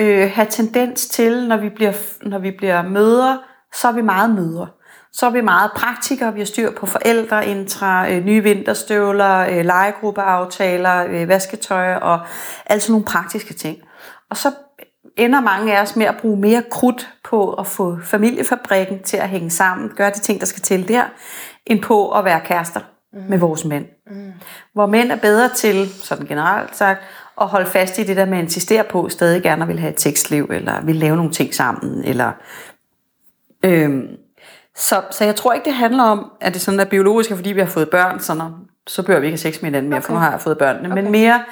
øh, 0.00 0.30
have 0.34 0.46
tendens 0.50 1.08
til, 1.08 1.48
når 1.48 1.56
vi 1.56 1.68
bliver, 1.68 1.92
når 2.22 2.38
vi 2.38 2.50
bliver 2.50 2.82
mødre, 2.82 3.38
så 3.74 3.88
er 3.88 3.92
vi 3.92 4.02
meget 4.02 4.30
mødre. 4.30 4.68
Så 5.12 5.26
er 5.26 5.30
vi 5.30 5.40
meget 5.40 5.70
praktikere, 5.76 6.34
vi 6.34 6.40
har 6.40 6.46
styr 6.46 6.70
på 6.70 6.86
forældreintra, 6.86 8.10
øh, 8.10 8.24
nye 8.24 8.42
vinterstøvler, 8.42 9.38
øh, 9.38 9.64
legegruppeaftaler, 9.64 11.06
øh, 11.08 11.28
vasketøj 11.28 11.94
og 11.94 12.20
alt 12.66 12.82
sådan 12.82 12.92
nogle 12.92 13.04
praktiske 13.04 13.54
ting. 13.54 13.78
Og 14.30 14.36
så 14.36 14.50
ender 15.16 15.40
mange 15.40 15.76
af 15.76 15.82
os 15.82 15.96
med 15.96 16.06
at 16.06 16.16
bruge 16.20 16.40
mere 16.40 16.62
krudt 16.70 17.08
på 17.24 17.52
at 17.52 17.66
få 17.66 17.98
familiefabrikken 18.04 19.02
til 19.02 19.16
at 19.16 19.28
hænge 19.28 19.50
sammen, 19.50 19.90
gøre 19.96 20.10
de 20.10 20.20
ting, 20.20 20.40
der 20.40 20.46
skal 20.46 20.62
til 20.62 20.88
der, 20.88 21.04
end 21.66 21.82
på 21.82 22.10
at 22.10 22.24
være 22.24 22.40
kærester 22.44 22.80
mm. 23.12 23.22
med 23.28 23.38
vores 23.38 23.64
mænd. 23.64 23.84
Mm. 24.10 24.32
Hvor 24.72 24.86
mænd 24.86 25.12
er 25.12 25.16
bedre 25.16 25.48
til, 25.48 25.88
sådan 25.88 26.26
generelt 26.26 26.76
sagt, 26.76 27.00
at 27.40 27.46
holde 27.46 27.66
fast 27.66 27.98
i 27.98 28.04
det 28.04 28.16
der 28.16 28.24
med 28.24 28.38
at 28.38 28.44
insistere 28.44 28.84
på, 28.84 29.08
stadig 29.08 29.42
gerne 29.42 29.66
vil 29.66 29.80
have 29.80 29.92
et 29.92 29.98
tekstliv, 29.98 30.48
eller 30.50 30.80
vil 30.84 30.96
lave 30.96 31.16
nogle 31.16 31.32
ting 31.32 31.54
sammen, 31.54 32.04
eller 32.04 32.32
øhm, 33.66 34.08
så, 34.76 35.02
så 35.10 35.24
jeg 35.24 35.36
tror 35.36 35.52
ikke, 35.52 35.64
det 35.64 35.74
handler 35.74 36.02
om, 36.02 36.30
at 36.40 36.54
det 36.54 36.62
sådan 36.62 36.80
er 36.80 36.84
biologisk, 36.84 37.30
fordi 37.30 37.52
vi 37.52 37.60
har 37.60 37.66
fået 37.66 37.90
børn, 37.90 38.20
så, 38.20 38.34
når, 38.34 38.58
så 38.86 39.02
bør 39.02 39.20
vi 39.20 39.26
ikke 39.26 39.42
have 39.42 39.52
sex 39.52 39.62
med 39.62 39.66
hinanden 39.66 39.90
mere, 39.90 39.98
okay. 39.98 40.06
for 40.06 40.12
nu 40.12 40.18
har 40.18 40.30
jeg 40.30 40.40
fået 40.40 40.58
børnene. 40.58 40.92
Okay. 40.92 41.02
Men, 41.02 41.12
mere, 41.12 41.44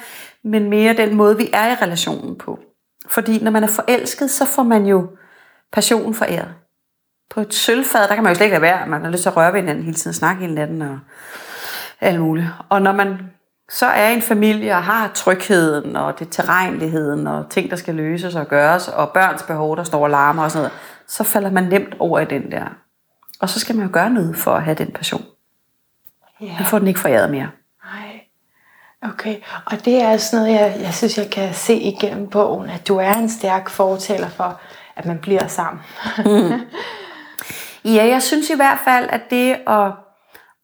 men 0.43 0.69
mere 0.69 0.93
den 0.93 1.15
måde, 1.15 1.37
vi 1.37 1.49
er 1.53 1.71
i 1.71 1.75
relationen 1.75 2.37
på. 2.37 2.59
Fordi 3.07 3.43
når 3.43 3.51
man 3.51 3.63
er 3.63 3.67
forelsket, 3.67 4.31
så 4.31 4.45
får 4.45 4.63
man 4.63 4.85
jo 4.85 5.07
passionen 5.73 6.13
foræret. 6.13 6.53
På 7.29 7.41
et 7.41 7.53
sølvfad, 7.53 8.07
der 8.07 8.15
kan 8.15 8.23
man 8.23 8.31
jo 8.31 8.35
slet 8.35 8.45
ikke 8.45 8.53
lade 8.53 8.61
være. 8.61 8.87
Man 8.87 9.03
har 9.03 9.11
lyst 9.11 9.21
til 9.21 9.29
at 9.29 9.37
røre 9.37 9.53
ved 9.53 9.59
hinanden 9.59 9.83
hele 9.83 9.97
tiden, 9.97 10.13
snakke 10.13 10.41
hele 10.41 10.55
natten 10.55 10.81
og 10.81 10.99
alt 12.01 12.19
muligt. 12.19 12.47
Og 12.69 12.81
når 12.81 12.91
man 12.91 13.17
så 13.69 13.85
er 13.85 14.09
en 14.09 14.21
familie 14.21 14.71
og 14.71 14.83
har 14.83 15.11
trygheden 15.13 15.95
og 15.95 16.19
det 16.19 16.27
terrenligheden 16.31 17.27
og 17.27 17.49
ting, 17.49 17.69
der 17.69 17.75
skal 17.75 17.95
løses 17.95 18.35
og 18.35 18.47
gøres, 18.47 18.87
og 18.87 19.09
børns 19.09 19.43
behov, 19.43 19.77
der 19.77 19.83
står 19.83 20.03
og 20.03 20.09
larmer 20.09 20.43
og 20.43 20.51
sådan 20.51 20.63
noget, 20.63 20.79
så 21.07 21.23
falder 21.23 21.51
man 21.51 21.63
nemt 21.63 21.95
over 21.99 22.19
i 22.19 22.25
den 22.25 22.51
der 22.51 22.85
og 23.39 23.49
så 23.49 23.59
skal 23.59 23.75
man 23.75 23.85
jo 23.85 23.93
gøre 23.93 24.09
noget 24.09 24.35
for 24.35 24.51
at 24.51 24.63
have 24.63 24.75
den 24.75 24.91
passion. 24.91 25.25
Ja. 26.41 26.53
Man 26.57 26.65
får 26.65 26.79
den 26.79 26.87
ikke 26.87 26.99
foræret 26.99 27.29
mere. 27.31 27.49
Nej. 27.85 28.21
Okay, 29.01 29.35
og 29.65 29.85
det 29.85 30.01
er 30.01 30.17
sådan 30.17 30.45
noget, 30.45 30.59
jeg, 30.59 30.77
jeg 30.81 30.93
synes, 30.93 31.17
jeg 31.17 31.29
kan 31.31 31.53
se 31.53 31.75
igennem 31.75 32.29
bogen, 32.29 32.69
at 32.69 32.87
du 32.87 32.97
er 32.97 33.13
en 33.13 33.29
stærk 33.29 33.69
fortæller 33.69 34.29
for, 34.29 34.61
at 34.95 35.05
man 35.05 35.19
bliver 35.19 35.47
sammen. 35.47 35.83
mm. 36.17 36.59
Ja, 37.95 38.05
jeg 38.05 38.21
synes 38.21 38.49
i 38.49 38.55
hvert 38.55 38.79
fald, 38.83 39.09
at 39.09 39.21
det 39.29 39.57
at, 39.67 39.91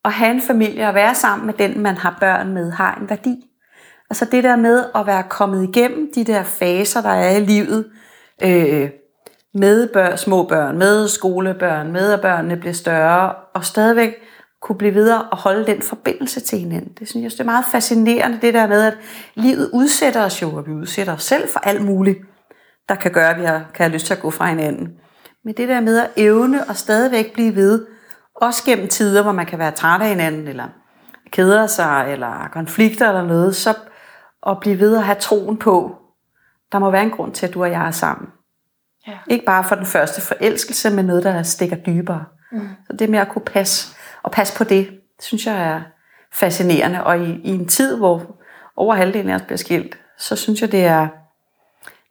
at 0.06 0.12
have 0.12 0.32
en 0.32 0.42
familie 0.42 0.88
og 0.88 0.94
være 0.94 1.16
sammen 1.16 1.46
med 1.46 1.54
den, 1.54 1.80
man 1.80 1.98
har 1.98 2.18
børn 2.20 2.54
med, 2.54 2.72
har 2.72 2.96
en 3.02 3.10
værdi. 3.10 3.36
Altså 4.10 4.26
det 4.26 4.44
der 4.44 4.56
med 4.56 4.86
at 4.96 5.08
være 5.08 5.24
kommet 5.24 5.64
igennem 5.70 6.12
de 6.16 6.24
der 6.24 6.44
faser, 6.44 7.02
der 7.02 7.10
er 7.10 7.38
i 7.38 7.40
livet, 7.40 7.92
øh, 8.44 8.90
med 9.54 9.88
børn, 9.94 10.18
små 10.18 10.44
børn, 10.44 10.78
med 10.78 11.08
skolebørn, 11.08 11.92
med 11.92 12.12
at 12.12 12.22
børnene 12.22 12.58
bliver 12.58 12.74
større, 12.74 13.34
og 13.54 13.66
stadigvæk 13.66 14.16
kunne 14.62 14.78
blive 14.78 14.94
videre 14.94 15.24
og 15.24 15.38
holde 15.38 15.66
den 15.66 15.82
forbindelse 15.82 16.40
til 16.40 16.60
hinanden. 16.60 16.94
Det 17.00 17.10
synes 17.10 17.24
jeg 17.24 17.32
det 17.32 17.40
er 17.40 17.44
meget 17.44 17.66
fascinerende, 17.72 18.40
det 18.42 18.54
der 18.54 18.68
med, 18.68 18.82
at 18.82 18.98
livet 19.36 19.70
udsætter 19.74 20.26
os 20.26 20.42
jo, 20.42 20.56
og 20.56 20.68
vi 20.68 20.72
udsætter 20.72 21.14
os 21.14 21.24
selv 21.24 21.50
for 21.50 21.60
alt 21.60 21.82
muligt, 21.82 22.20
der 22.90 22.96
kan 22.96 23.12
gøre, 23.12 23.30
at 23.30 23.40
vi 23.40 23.46
har, 23.46 23.58
kan 23.74 23.84
have 23.84 23.94
lyst 23.94 24.06
til 24.06 24.14
at 24.14 24.20
gå 24.20 24.30
fra 24.30 24.46
hinanden. 24.46 24.94
Men 25.46 25.54
det 25.58 25.70
der 25.70 25.82
med 25.82 26.00
at 26.00 26.10
evne 26.18 26.64
og 26.70 26.76
stadigvæk 26.76 27.34
blive 27.34 27.56
ved, 27.56 27.86
også 28.36 28.64
gennem 28.66 28.88
tider, 28.88 29.24
hvor 29.24 29.32
man 29.32 29.46
kan 29.46 29.60
være 29.60 29.72
træt 29.72 30.02
af 30.02 30.08
hinanden, 30.08 30.48
eller 30.48 30.68
keder 31.32 31.68
sig, 31.68 32.06
eller 32.12 32.50
konflikter 32.54 33.08
eller 33.08 33.26
noget, 33.26 33.56
så 33.56 33.74
at 34.48 34.60
blive 34.60 34.80
ved 34.80 34.98
at 34.98 35.04
have 35.04 35.20
troen 35.20 35.58
på, 35.58 35.96
der 36.72 36.80
må 36.80 36.92
være 36.92 37.04
en 37.04 37.12
grund 37.12 37.34
til, 37.34 37.48
at 37.48 37.54
du 37.54 37.64
og 37.64 37.72
jeg 37.72 37.88
er 37.88 37.92
sammen. 37.92 38.28
Ja. 39.08 39.18
Ikke 39.28 39.46
bare 39.46 39.64
for 39.64 39.76
den 39.76 39.86
første 39.86 40.22
forelskelse, 40.22 40.90
men 40.90 41.06
noget, 41.06 41.24
der 41.24 41.44
stikker 41.44 41.76
dybere. 41.76 42.26
Mm. 42.52 42.70
Så 42.88 42.94
det 42.94 43.10
med 43.10 43.20
at 43.20 43.30
kunne 43.30 43.46
passe, 43.46 43.96
og 44.24 44.32
passe 44.32 44.58
på 44.58 44.64
det, 44.64 45.00
synes 45.22 45.46
jeg 45.46 45.64
er 45.64 45.82
fascinerende. 46.34 47.04
Og 47.04 47.20
i, 47.20 47.42
i 47.44 47.50
en 47.50 47.68
tid, 47.68 47.98
hvor 47.98 48.38
over 48.76 48.96
halvdelen 48.96 49.30
af 49.30 49.36
os 49.36 49.42
bliver 49.42 49.58
skilt, 49.58 49.98
så 50.18 50.36
synes 50.36 50.62
jeg, 50.62 50.72
det 50.72 50.86
er, 50.86 51.08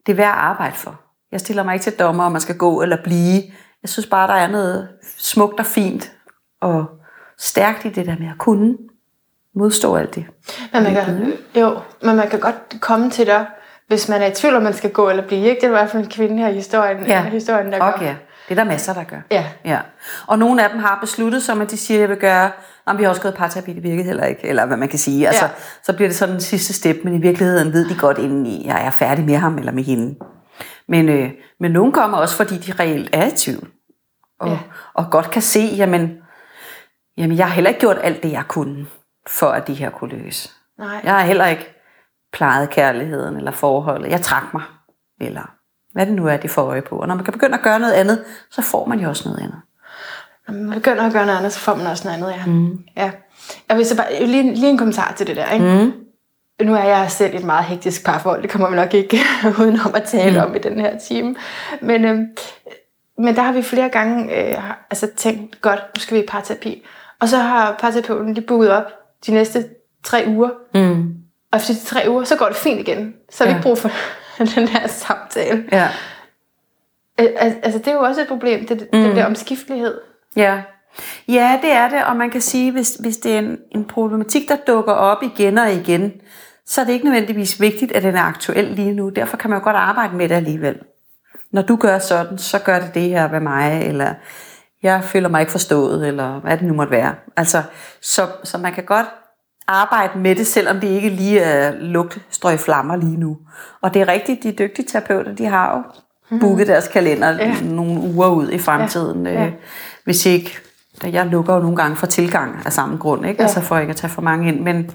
det 0.05 0.11
er 0.11 0.15
værd 0.15 0.31
at 0.31 0.37
arbejde 0.37 0.75
for. 0.75 1.01
Jeg 1.31 1.39
stiller 1.39 1.63
mig 1.63 1.73
ikke 1.73 1.83
til 1.83 1.99
dommer, 1.99 2.23
om 2.23 2.31
man 2.31 2.41
skal 2.41 2.57
gå 2.57 2.81
eller 2.81 3.03
blive. 3.03 3.43
Jeg 3.81 3.89
synes 3.89 4.07
bare, 4.07 4.27
der 4.27 4.33
er 4.33 4.47
noget 4.47 4.89
smukt 5.17 5.59
og 5.59 5.65
fint 5.65 6.11
og 6.61 6.85
stærkt 7.37 7.85
i 7.85 7.89
det 7.89 8.05
der 8.05 8.15
med 8.19 8.27
at 8.27 8.37
kunne 8.37 8.77
modstå 9.55 9.95
alt 9.95 10.15
det. 10.15 10.25
Men 10.73 10.83
man 10.83 10.93
kan, 10.93 11.33
jo, 11.55 11.79
men 12.01 12.15
man 12.15 12.29
kan 12.29 12.39
godt 12.39 12.77
komme 12.81 13.09
til 13.09 13.25
dig 13.25 13.45
hvis 13.91 14.09
man 14.09 14.21
er 14.21 14.25
i 14.25 14.31
tvivl, 14.31 14.55
om 14.55 14.63
man 14.63 14.73
skal 14.73 14.91
gå 14.91 15.09
eller 15.09 15.27
blive. 15.27 15.47
Ikke? 15.47 15.55
Det 15.55 15.63
er 15.63 15.67
i 15.67 15.71
hvert 15.71 15.89
fald 15.89 16.03
en 16.03 16.09
kvinde 16.09 16.37
her 16.37 16.49
i 16.49 16.53
historien, 16.53 17.05
ja. 17.07 17.23
historien 17.23 17.71
der 17.71 17.79
okay. 17.81 18.05
gør. 18.05 18.13
Det 18.49 18.59
er 18.59 18.63
der 18.63 18.71
masser, 18.71 18.93
der 18.93 19.03
gør. 19.03 19.17
Ja. 19.31 19.45
ja. 19.65 19.79
Og 20.27 20.39
nogle 20.39 20.63
af 20.63 20.69
dem 20.69 20.79
har 20.79 20.97
besluttet 21.01 21.43
som, 21.43 21.61
at 21.61 21.71
de 21.71 21.77
siger, 21.77 21.97
at 21.97 22.01
jeg 22.01 22.09
vil 22.09 22.17
gøre, 22.17 22.51
om 22.85 22.97
vi 22.97 23.03
har 23.03 23.09
også 23.09 23.21
gået 23.21 23.33
parterapi, 23.33 23.73
det 23.73 23.83
virkede 23.83 24.03
heller 24.03 24.25
ikke, 24.25 24.47
eller 24.47 24.65
hvad 24.65 24.77
man 24.77 24.89
kan 24.89 24.99
sige. 24.99 25.27
Altså, 25.27 25.45
ja. 25.45 25.51
Så 25.83 25.93
bliver 25.93 26.09
det 26.09 26.15
sådan 26.15 26.33
den 26.33 26.41
sidste 26.41 26.73
step, 26.73 26.97
men 27.03 27.13
i 27.15 27.21
virkeligheden 27.21 27.73
ved 27.73 27.89
de 27.89 27.95
godt 27.99 28.17
indeni, 28.17 28.67
jeg 28.67 28.85
er 28.85 28.89
færdig 28.89 29.25
med 29.25 29.35
ham 29.35 29.57
eller 29.57 29.71
med 29.71 29.83
hende. 29.83 30.15
Men, 30.87 31.09
øh, 31.09 31.29
men 31.59 31.71
nogle 31.71 31.91
kommer 31.91 32.17
også, 32.17 32.35
fordi 32.35 32.57
de 32.57 32.73
reelt 32.79 33.09
er 33.13 33.27
i 33.27 33.31
tvivl. 33.31 33.67
Og, 34.39 34.49
ja. 34.49 34.57
og 34.93 35.05
godt 35.11 35.31
kan 35.31 35.41
se, 35.41 35.59
jamen, 35.59 36.17
jamen, 37.17 37.37
jeg 37.37 37.47
har 37.47 37.53
heller 37.53 37.69
ikke 37.69 37.79
gjort 37.79 37.97
alt 38.03 38.23
det, 38.23 38.31
jeg 38.31 38.43
kunne, 38.47 38.85
for 39.27 39.47
at 39.47 39.67
de 39.67 39.73
her 39.73 39.89
kunne 39.89 40.17
løse. 40.17 40.49
Nej. 40.79 41.01
Jeg 41.03 41.11
har 41.11 41.21
heller 41.21 41.47
ikke 41.47 41.80
plejede 42.33 42.67
kærligheden 42.67 43.37
eller 43.37 43.51
forholdet. 43.51 44.11
Jeg 44.11 44.21
trak 44.21 44.53
mig. 44.53 44.63
eller 45.21 45.51
hvad 45.93 46.05
det 46.05 46.13
nu 46.13 46.27
er, 46.27 46.37
de 46.37 46.49
får 46.49 46.61
øje 46.61 46.81
på. 46.81 46.95
Og 46.95 47.07
når 47.07 47.15
man 47.15 47.25
kan 47.25 47.33
begynde 47.33 47.57
at 47.57 47.63
gøre 47.63 47.79
noget 47.79 47.93
andet, 47.93 48.23
så 48.51 48.61
får 48.61 48.85
man 48.85 48.99
jo 48.99 49.09
også 49.09 49.29
noget 49.29 49.39
andet. 49.39 49.61
Når 50.47 50.53
man 50.53 50.77
begynder 50.77 51.03
at 51.03 51.13
gøre 51.13 51.25
noget 51.25 51.37
andet, 51.37 51.53
så 51.53 51.59
får 51.59 51.75
man 51.75 51.87
også 51.87 52.07
noget 52.07 52.17
andet, 52.17 52.31
ja. 52.31 52.45
Mm. 52.45 52.79
ja. 52.97 53.11
Jeg 53.69 53.77
vil 53.77 53.85
så 53.85 53.97
bare, 53.97 54.25
lige, 54.25 54.53
lige 54.53 54.69
en 54.69 54.77
kommentar 54.77 55.13
til 55.17 55.27
det 55.27 55.35
der, 55.35 55.51
ikke? 55.51 55.65
Mm. 55.65 55.93
Nu 56.65 56.75
er 56.75 56.83
jeg 56.83 57.11
selv 57.11 57.35
et 57.35 57.43
meget 57.43 57.65
hektisk 57.65 58.05
parforhold, 58.05 58.41
det 58.41 58.49
kommer 58.49 58.69
vi 58.69 58.75
nok 58.75 58.93
ikke 58.93 59.17
udenom 59.59 59.95
at 59.95 60.03
tale 60.03 60.39
mm. 60.39 60.49
om 60.49 60.55
i 60.55 60.59
den 60.59 60.79
her 60.79 60.99
time. 60.99 61.35
Men, 61.81 62.05
øhm, 62.05 62.25
men 63.17 63.35
der 63.35 63.41
har 63.41 63.53
vi 63.53 63.61
flere 63.61 63.89
gange 63.89 64.37
øh, 64.37 64.63
altså 64.89 65.07
tænkt, 65.15 65.61
godt, 65.61 65.79
nu 65.79 65.99
skal 65.99 66.17
vi 66.17 66.23
i 66.23 66.27
parterapi. 66.27 66.85
Og 67.19 67.29
så 67.29 67.37
har 67.37 67.75
parterapeuten 67.79 68.33
lige 68.33 68.47
booket 68.47 68.71
op 68.71 68.85
de 69.25 69.31
næste 69.31 69.65
tre 70.03 70.23
uger. 70.27 70.49
Mm. 70.73 71.13
Og 71.51 71.57
efter 71.57 71.73
de 71.73 71.79
tre 71.79 72.05
uger, 72.07 72.23
så 72.23 72.35
går 72.35 72.47
det 72.47 72.55
fint 72.55 72.79
igen. 72.79 73.13
Så 73.29 73.43
har 73.43 73.51
ja. 73.51 73.55
vi 73.55 73.57
ikke 73.57 73.63
brug 73.63 73.77
for 73.77 73.89
den 74.55 74.67
her 74.67 74.87
samtale. 74.87 75.63
Ja. 75.71 75.89
Altså, 77.17 77.79
det 77.79 77.87
er 77.87 77.93
jo 77.93 78.01
også 78.01 78.21
et 78.21 78.27
problem, 78.27 78.67
det, 78.67 78.87
mm. 78.93 78.99
den 78.99 79.15
der 79.15 79.25
omskiftelighed. 79.25 79.97
Ja. 80.35 80.61
Ja, 81.27 81.59
det 81.61 81.71
er 81.71 81.89
det, 81.89 82.03
og 82.03 82.15
man 82.15 82.29
kan 82.29 82.41
sige, 82.41 82.71
hvis, 82.71 82.95
hvis 82.95 83.17
det 83.17 83.35
er 83.35 83.39
en, 83.39 83.57
en 83.71 83.85
problematik, 83.85 84.49
der 84.49 84.55
dukker 84.67 84.93
op 84.93 85.23
igen 85.23 85.57
og 85.57 85.73
igen, 85.73 86.11
så 86.65 86.81
er 86.81 86.85
det 86.85 86.93
ikke 86.93 87.05
nødvendigvis 87.05 87.61
vigtigt, 87.61 87.91
at 87.91 88.03
den 88.03 88.15
er 88.15 88.21
aktuel 88.21 88.65
lige 88.65 88.91
nu. 88.91 89.09
Derfor 89.09 89.37
kan 89.37 89.49
man 89.49 89.59
jo 89.59 89.63
godt 89.63 89.75
arbejde 89.75 90.15
med 90.15 90.29
det 90.29 90.35
alligevel. 90.35 90.79
Når 91.51 91.61
du 91.61 91.75
gør 91.75 91.99
sådan, 91.99 92.37
så 92.37 92.59
gør 92.59 92.79
det 92.79 92.93
det 92.93 93.01
her 93.01 93.27
ved 93.27 93.39
mig, 93.39 93.81
eller 93.87 94.13
jeg 94.83 95.03
føler 95.03 95.29
mig 95.29 95.39
ikke 95.39 95.51
forstået, 95.51 96.07
eller 96.07 96.39
hvad 96.39 96.57
det 96.57 96.67
nu 96.67 96.73
måtte 96.73 96.91
være. 96.91 97.15
Altså, 97.37 97.63
så, 98.01 98.27
så 98.43 98.57
man 98.57 98.73
kan 98.73 98.83
godt 98.83 99.07
arbejde 99.71 100.19
med 100.19 100.35
det, 100.35 100.47
selvom 100.47 100.79
det 100.79 100.87
ikke 100.87 101.09
lige 101.09 101.39
er 101.39 101.73
lugtstrøg 101.79 102.59
flammer 102.59 102.95
lige 102.95 103.17
nu. 103.17 103.37
Og 103.81 103.93
det 103.93 104.01
er 104.01 104.07
rigtigt, 104.07 104.43
de 104.43 104.51
dygtige 104.51 104.85
terapeuter, 104.85 105.35
de 105.35 105.45
har 105.45 105.77
jo 105.77 105.83
mhm. 106.29 106.39
booket 106.39 106.67
deres 106.67 106.87
kalender 106.87 107.31
ja. 107.31 107.55
nogle 107.63 107.99
uger 107.99 108.27
ud 108.27 108.49
i 108.49 108.57
fremtiden. 108.57 109.25
Ja. 109.25 109.33
Ja. 109.33 109.45
Øh, 109.45 109.51
hvis 110.03 110.25
ikke, 110.25 110.57
jeg 111.03 111.25
lukker 111.25 111.53
jo 111.53 111.59
nogle 111.59 111.77
gange 111.77 111.95
for 111.95 112.05
tilgang 112.05 112.59
af 112.65 112.73
samme 112.73 112.97
grund, 112.97 113.25
ikke? 113.25 113.41
Ja. 113.41 113.43
altså 113.43 113.61
for 113.61 113.77
ikke 113.77 113.91
at 113.91 113.97
tage 113.97 114.11
for 114.11 114.21
mange 114.21 114.47
ind, 114.47 114.59
men 114.59 114.91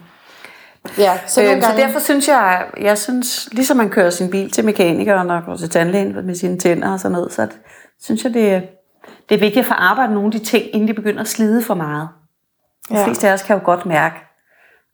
Ja, 0.98 1.18
så, 1.26 1.42
øh, 1.42 1.48
gange... 1.48 1.62
så 1.62 1.72
derfor 1.76 2.00
synes 2.00 2.28
jeg, 2.28 2.66
jeg 2.80 2.98
synes, 2.98 3.48
ligesom 3.52 3.76
man 3.76 3.90
kører 3.90 4.10
sin 4.10 4.30
bil 4.30 4.50
til 4.50 4.64
mekanikeren 4.64 5.30
og 5.30 5.42
går 5.46 5.56
til 5.56 5.70
tandlægen 5.70 6.26
med 6.26 6.34
sine 6.34 6.58
tænder 6.58 6.92
og 6.92 7.00
sådan 7.00 7.12
noget, 7.12 7.32
så 7.32 7.48
synes 8.00 8.24
jeg, 8.24 8.34
det, 8.34 8.62
det 9.28 9.34
er 9.34 9.38
vigtigt 9.38 9.58
at 9.58 9.66
få 9.66 9.74
arbejdet 9.74 10.14
nogle 10.14 10.26
af 10.26 10.32
de 10.32 10.46
ting, 10.46 10.64
inden 10.72 10.88
de 10.88 10.94
begynder 10.94 11.20
at 11.20 11.28
slide 11.28 11.62
for 11.62 11.74
meget. 11.74 12.08
De 12.88 12.98
ja. 12.98 13.06
fleste 13.06 13.28
af 13.28 13.32
os 13.32 13.42
kan 13.42 13.56
jo 13.56 13.64
godt 13.64 13.86
mærke, 13.86 14.16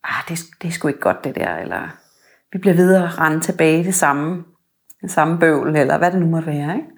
ah, 0.04 0.22
det, 0.28 0.38
det 0.62 0.68
er 0.68 0.72
sgu 0.72 0.88
ikke 0.88 1.00
godt 1.00 1.24
det 1.24 1.34
der, 1.34 1.56
eller 1.56 1.96
vi 2.52 2.58
bliver 2.58 2.74
videre 2.74 3.04
at 3.04 3.18
rende 3.18 3.40
tilbage 3.40 3.80
i 3.80 3.82
det 3.82 3.94
samme, 3.94 4.44
det 5.02 5.10
samme 5.10 5.38
bøvl, 5.38 5.76
eller 5.76 5.98
hvad 5.98 6.10
det 6.10 6.20
nu 6.20 6.26
må 6.26 6.40
være, 6.40 6.76
ikke? 6.76 6.88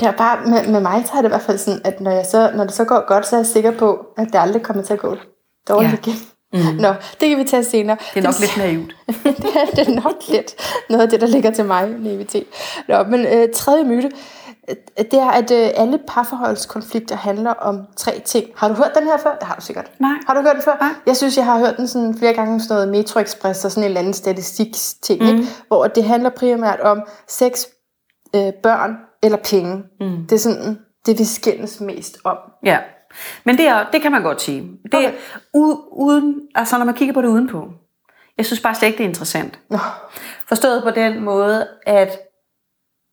Det 0.00 0.08
er 0.08 0.12
bare, 0.12 0.46
med, 0.46 0.72
med 0.72 0.80
mig 0.80 1.02
så 1.06 1.12
er 1.12 1.22
det 1.22 1.28
i 1.28 1.32
hvert 1.32 1.42
fald 1.42 1.58
sådan, 1.58 1.80
at 1.84 2.00
når, 2.00 2.10
jeg 2.10 2.26
så, 2.26 2.50
når 2.54 2.64
det 2.64 2.72
så 2.72 2.84
går 2.84 3.06
godt, 3.06 3.26
så 3.26 3.36
er 3.36 3.40
jeg 3.40 3.46
sikker 3.46 3.78
på, 3.78 4.06
at 4.16 4.26
det 4.32 4.38
aldrig 4.38 4.62
kommer 4.62 4.82
til 4.82 4.92
at 4.92 4.98
gå 4.98 5.16
dårligt 5.68 6.06
ja. 6.06 6.12
igen. 6.12 6.20
Mm. 6.52 6.80
Nå, 6.80 6.88
det 7.20 7.28
kan 7.28 7.38
vi 7.38 7.44
tage 7.44 7.64
senere. 7.64 7.96
Det 8.14 8.20
er 8.20 8.24
nok 8.24 8.34
det, 8.34 8.40
lidt 8.40 8.56
naivt. 8.56 8.96
det, 9.24 9.50
er, 9.56 9.74
det 9.76 9.88
er 9.88 10.02
nok 10.02 10.14
lidt 10.28 10.54
noget 10.90 11.02
af 11.02 11.08
det, 11.08 11.20
der 11.20 11.26
ligger 11.26 11.50
til 11.50 11.64
mig, 11.64 11.88
naivitet. 11.88 12.46
Nå, 12.88 13.02
men 13.02 13.26
øh, 13.26 13.48
tredje 13.54 13.84
myte, 13.84 14.10
det 14.96 15.14
er, 15.14 15.30
at 15.30 15.50
øh, 15.50 15.70
alle 15.74 15.98
parforholdskonflikter 16.08 17.16
handler 17.16 17.50
om 17.50 17.86
tre 17.96 18.20
ting. 18.24 18.46
Har 18.56 18.68
du 18.68 18.74
hørt 18.74 18.90
den 18.94 19.04
her 19.04 19.16
før? 19.16 19.34
Det 19.34 19.42
har 19.42 19.54
du 19.54 19.60
sikkert. 19.60 19.90
Nej. 19.98 20.16
Har 20.26 20.34
du 20.34 20.40
hørt 20.40 20.54
den 20.54 20.62
før? 20.62 20.76
Nej. 20.80 20.90
Jeg 21.06 21.16
synes, 21.16 21.36
jeg 21.36 21.44
har 21.44 21.58
hørt 21.58 21.76
den 21.76 21.88
sådan 21.88 22.18
flere 22.18 22.34
gange 22.34 22.60
sådan 22.60 22.74
noget 22.74 22.88
Metro 22.88 23.20
Express 23.20 23.64
og 23.64 23.70
sådan 23.70 23.82
en 23.82 23.88
eller 23.88 24.00
anden 24.00 24.14
statistik-ting, 24.14 25.22
mm. 25.22 25.28
ikke? 25.28 25.44
hvor 25.68 25.86
det 25.86 26.04
handler 26.04 26.30
primært 26.30 26.80
om 26.80 27.02
sex, 27.28 27.64
øh, 28.36 28.52
børn 28.62 28.96
eller 29.22 29.38
penge. 29.38 29.82
Mm. 30.00 30.26
Det 30.26 30.32
er 30.32 30.38
sådan 30.38 30.78
det, 31.06 31.18
vi 31.18 31.24
skændes 31.24 31.80
mest 31.80 32.18
om. 32.24 32.36
Ja. 32.64 32.78
Men 33.44 33.58
det, 33.58 33.68
er, 33.68 33.86
det 33.92 34.02
kan 34.02 34.12
man 34.12 34.22
godt 34.22 34.40
sige. 34.40 34.60
Det 34.92 34.94
okay. 34.94 35.12
uden, 35.92 36.40
altså 36.54 36.78
når 36.78 36.84
man 36.84 36.94
kigger 36.94 37.14
på 37.14 37.22
det 37.22 37.28
udenpå. 37.28 37.68
Jeg 38.36 38.46
synes 38.46 38.60
bare 38.60 38.74
slet 38.74 38.88
ikke, 38.88 38.98
det 38.98 39.04
er 39.04 39.08
interessant. 39.08 39.58
Nå. 39.70 39.78
Forstået 40.48 40.82
på 40.82 40.90
den 40.90 41.24
måde, 41.24 41.68
at 41.86 42.18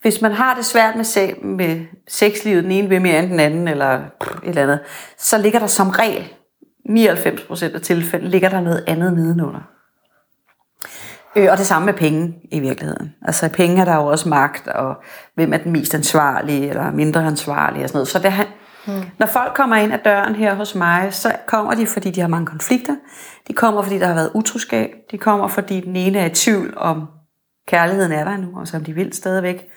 hvis 0.01 0.21
man 0.21 0.31
har 0.31 0.55
det 0.55 0.65
svært 0.65 0.95
med, 0.95 1.03
se, 1.03 1.33
med 1.33 1.85
sexlivet, 2.07 2.63
den 2.63 2.71
ene 2.71 2.89
vil 2.89 3.01
mere 3.01 3.19
end 3.19 3.31
den 3.31 3.39
anden, 3.39 3.67
eller 3.67 3.93
et 3.93 4.03
eller 4.43 4.63
andet, 4.63 4.79
så 5.17 5.37
ligger 5.37 5.59
der 5.59 5.67
som 5.67 5.89
regel, 5.89 6.33
99% 6.89 7.75
af 7.75 7.81
tilfælde, 7.81 8.29
ligger 8.29 8.49
der 8.49 8.61
noget 8.61 8.83
andet 8.87 9.13
nedenunder. 9.13 9.61
Øh, 11.35 11.47
og 11.51 11.57
det 11.57 11.65
samme 11.65 11.85
med 11.85 11.93
penge 11.93 12.35
i 12.51 12.59
virkeligheden. 12.59 13.15
Altså 13.21 13.45
i 13.45 13.49
penge 13.49 13.81
er 13.81 13.85
der 13.85 13.95
jo 13.95 14.05
også 14.05 14.29
magt, 14.29 14.67
og 14.67 14.95
hvem 15.35 15.53
er 15.53 15.57
den 15.57 15.71
mest 15.71 15.95
ansvarlige, 15.95 16.69
eller 16.69 16.91
mindre 16.91 17.25
ansvarlige 17.25 17.83
og 17.83 17.89
sådan 17.89 17.97
noget. 17.97 18.07
Så 18.07 18.19
det, 18.19 18.33
hmm. 18.85 19.05
når 19.19 19.27
folk 19.27 19.53
kommer 19.55 19.75
ind 19.75 19.93
ad 19.93 19.99
døren 20.05 20.35
her 20.35 20.55
hos 20.55 20.75
mig, 20.75 21.13
så 21.13 21.35
kommer 21.47 21.73
de, 21.73 21.87
fordi 21.87 22.11
de 22.11 22.21
har 22.21 22.27
mange 22.27 22.45
konflikter. 22.45 22.95
De 23.47 23.53
kommer, 23.53 23.81
fordi 23.81 23.99
der 23.99 24.07
har 24.07 24.13
været 24.13 24.31
utroskab. 24.33 24.89
De 25.11 25.17
kommer, 25.17 25.47
fordi 25.47 25.81
den 25.81 25.95
ene 25.95 26.19
er 26.19 26.25
i 26.25 26.29
tvivl 26.33 26.73
om 26.77 27.07
kærligheden 27.67 28.11
er 28.11 28.23
der 28.23 28.37
nu, 28.37 28.59
og 28.59 28.67
som 28.67 28.83
de 28.83 28.93
vil 28.93 29.13
stadigvæk 29.13 29.69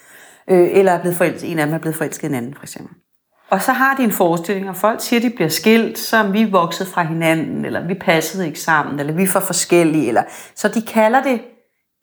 øh, 0.49 0.68
eller 0.73 0.92
er 0.92 1.00
blevet 1.00 1.16
forelsket, 1.16 1.50
en 1.50 1.59
af 1.59 1.66
dem 1.66 1.75
er 1.75 1.78
blevet 1.78 1.97
forelsket 1.97 2.28
en 2.28 2.35
anden, 2.35 2.54
for 2.54 2.62
eksempel. 2.62 2.97
Og 3.50 3.62
så 3.62 3.73
har 3.73 3.97
de 3.97 4.04
en 4.04 4.12
forestilling, 4.12 4.68
og 4.68 4.76
folk 4.76 5.00
siger, 5.00 5.20
at 5.20 5.25
de 5.25 5.30
bliver 5.30 5.49
skilt, 5.49 5.99
så 5.99 6.16
er 6.16 6.30
vi 6.30 6.44
vokset 6.44 6.87
fra 6.87 7.02
hinanden, 7.02 7.64
eller 7.64 7.87
vi 7.87 7.94
passede 7.94 8.47
ikke 8.47 8.61
sammen, 8.61 9.00
eller 9.00 9.12
vi 9.12 9.23
er 9.23 9.26
for 9.26 9.40
forskellige. 9.40 10.09
Eller... 10.09 10.23
Så 10.54 10.68
de 10.68 10.82
kalder 10.82 11.23
det 11.23 11.40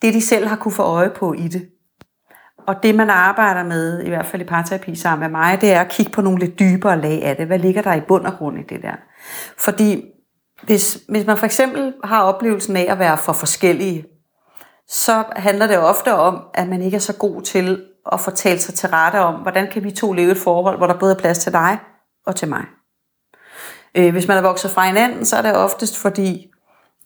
det, 0.01 0.13
de 0.13 0.21
selv 0.21 0.47
har 0.47 0.55
kunne 0.55 0.71
få 0.71 0.83
øje 0.83 1.09
på 1.09 1.33
i 1.33 1.47
det. 1.47 1.69
Og 2.67 2.83
det, 2.83 2.95
man 2.95 3.09
arbejder 3.09 3.63
med, 3.63 4.03
i 4.03 4.09
hvert 4.09 4.25
fald 4.25 4.41
i 4.41 4.45
parterapi 4.45 4.95
sammen 4.95 5.31
med 5.31 5.39
mig, 5.39 5.61
det 5.61 5.71
er 5.71 5.81
at 5.81 5.89
kigge 5.89 6.11
på 6.11 6.21
nogle 6.21 6.39
lidt 6.39 6.59
dybere 6.59 7.01
lag 7.01 7.23
af 7.23 7.35
det. 7.35 7.47
Hvad 7.47 7.59
ligger 7.59 7.81
der 7.81 7.93
i 7.93 8.01
bund 8.01 8.25
og 8.25 8.33
grund 8.33 8.59
i 8.59 8.63
det 8.69 8.81
der? 8.81 8.95
Fordi 9.57 10.03
hvis, 10.63 10.99
hvis 11.09 11.25
man 11.25 11.37
for 11.37 11.45
eksempel 11.45 11.93
har 12.03 12.23
oplevelsen 12.23 12.77
af 12.77 12.85
at 12.89 12.99
være 12.99 13.17
for 13.17 13.33
forskellige, 13.33 14.05
så 14.87 15.23
handler 15.35 15.67
det 15.67 15.79
ofte 15.79 16.13
om, 16.13 16.41
at 16.53 16.67
man 16.67 16.81
ikke 16.81 16.95
er 16.95 16.99
så 17.01 17.13
god 17.13 17.41
til 17.41 17.85
at 18.13 18.19
fortælle 18.19 18.59
sig 18.59 18.73
til 18.73 18.89
rette 18.89 19.19
om, 19.19 19.35
hvordan 19.35 19.71
kan 19.71 19.83
vi 19.83 19.91
to 19.91 20.13
leve 20.13 20.31
et 20.31 20.37
forhold, 20.37 20.77
hvor 20.77 20.87
der 20.87 20.99
både 20.99 21.13
er 21.15 21.19
plads 21.19 21.39
til 21.39 21.53
dig 21.53 21.79
og 22.25 22.35
til 22.35 22.47
mig. 22.47 22.65
Øh, 23.95 24.11
hvis 24.11 24.27
man 24.27 24.37
er 24.37 24.41
vokset 24.41 24.71
fra 24.71 24.85
hinanden, 24.85 25.25
så 25.25 25.35
er 25.35 25.41
det 25.41 25.55
oftest 25.55 25.97
fordi, 25.97 26.51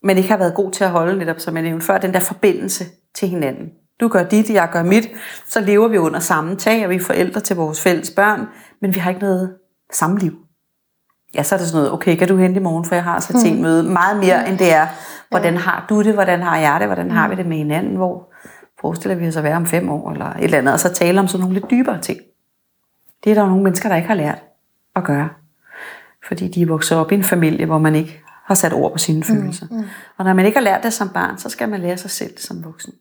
man 0.04 0.18
ikke 0.18 0.30
har 0.30 0.38
været 0.38 0.56
god 0.56 0.72
til 0.72 0.84
at 0.84 0.90
holde 0.90 1.18
netop, 1.18 1.40
som 1.40 1.56
jeg 1.56 1.64
nævnte 1.64 1.86
før, 1.86 1.98
den 1.98 2.14
der 2.14 2.20
forbindelse 2.20 2.86
til 3.16 3.28
hinanden. 3.28 3.70
Du 4.00 4.08
gør 4.08 4.24
dit, 4.24 4.50
jeg 4.50 4.70
gør 4.72 4.84
mit, 4.84 5.10
så 5.48 5.60
lever 5.60 5.88
vi 5.88 5.98
under 5.98 6.20
samme 6.20 6.56
tag, 6.56 6.84
og 6.84 6.90
vi 6.90 6.96
er 6.96 7.00
forældre 7.00 7.42
til 7.42 7.56
vores 7.56 7.82
fælles 7.82 8.12
børn, 8.12 8.48
men 8.82 8.96
vi 8.96 9.00
har 9.00 9.10
ikke 9.10 9.22
noget 9.22 9.56
samliv. 9.94 10.34
Ja, 11.36 11.44
så 11.44 11.56
er 11.56 11.60
det 11.60 11.68
sådan 11.68 11.78
noget, 11.78 11.94
okay, 11.94 12.16
kan 12.16 12.28
du 12.28 12.38
hente 12.38 12.60
i 12.60 12.64
morgen, 12.64 12.86
for 12.86 12.96
jeg 12.96 13.04
har 13.04 13.20
så 13.20 13.42
ting 13.42 13.62
med 13.62 13.84
meget 13.84 14.18
mere, 14.18 14.50
end 14.50 14.58
det 14.58 14.74
er, 14.74 14.88
hvordan 15.30 15.58
har 15.58 15.86
du 15.90 16.04
det, 16.04 16.14
hvordan 16.14 16.42
har 16.42 16.58
jeg 16.58 16.80
det, 16.80 16.88
hvordan 16.88 17.12
har 17.12 17.30
vi 17.30 17.36
det 17.36 17.46
med 17.46 17.58
hinanden, 17.58 17.96
hvor 17.96 18.34
forestiller 18.82 19.16
vi 19.16 19.28
os 19.28 19.38
at 19.38 19.44
være 19.44 19.56
om 19.56 19.66
fem 19.66 19.90
år, 19.90 20.12
eller 20.12 20.26
et 20.26 20.44
eller 20.44 20.58
andet, 20.58 20.74
og 20.74 20.80
så 20.80 20.94
tale 20.94 21.20
om 21.20 21.28
sådan 21.28 21.42
nogle 21.42 21.54
lidt 21.54 21.72
dybere 21.72 22.02
ting. 22.02 22.20
Det 23.24 23.30
er 23.30 23.34
der 23.34 23.42
jo 23.42 23.48
nogle 23.48 23.64
mennesker, 23.64 23.90
der 23.90 23.96
ikke 23.96 24.08
har 24.08 24.16
lært 24.16 24.44
at 24.96 25.04
gøre. 25.04 25.30
Fordi 26.28 26.48
de 26.48 26.62
er 26.62 26.66
vokset 26.66 26.98
op 26.98 27.12
i 27.12 27.16
en 27.16 27.24
familie, 27.24 27.66
hvor 27.66 27.78
man 27.78 27.96
ikke 27.96 28.22
har 28.46 28.56
sat 28.56 28.74
ord 28.74 28.92
på 28.92 28.98
sine 28.98 29.18
mm, 29.18 29.24
følelser. 29.24 29.66
Mm, 29.72 29.78
mm. 29.78 29.84
Og 30.18 30.26
når 30.26 30.34
man 30.34 30.46
ikke 30.46 30.58
har 30.58 30.64
lært 30.64 30.84
det 30.84 30.94
som 30.94 31.10
barn, 31.10 31.38
så 31.38 31.50
skal 31.50 31.70
man 31.70 31.82
lære 31.82 31.98
sig 31.98 32.12
selv 32.12 32.38
som 32.38 32.64
voksen. 32.64 32.94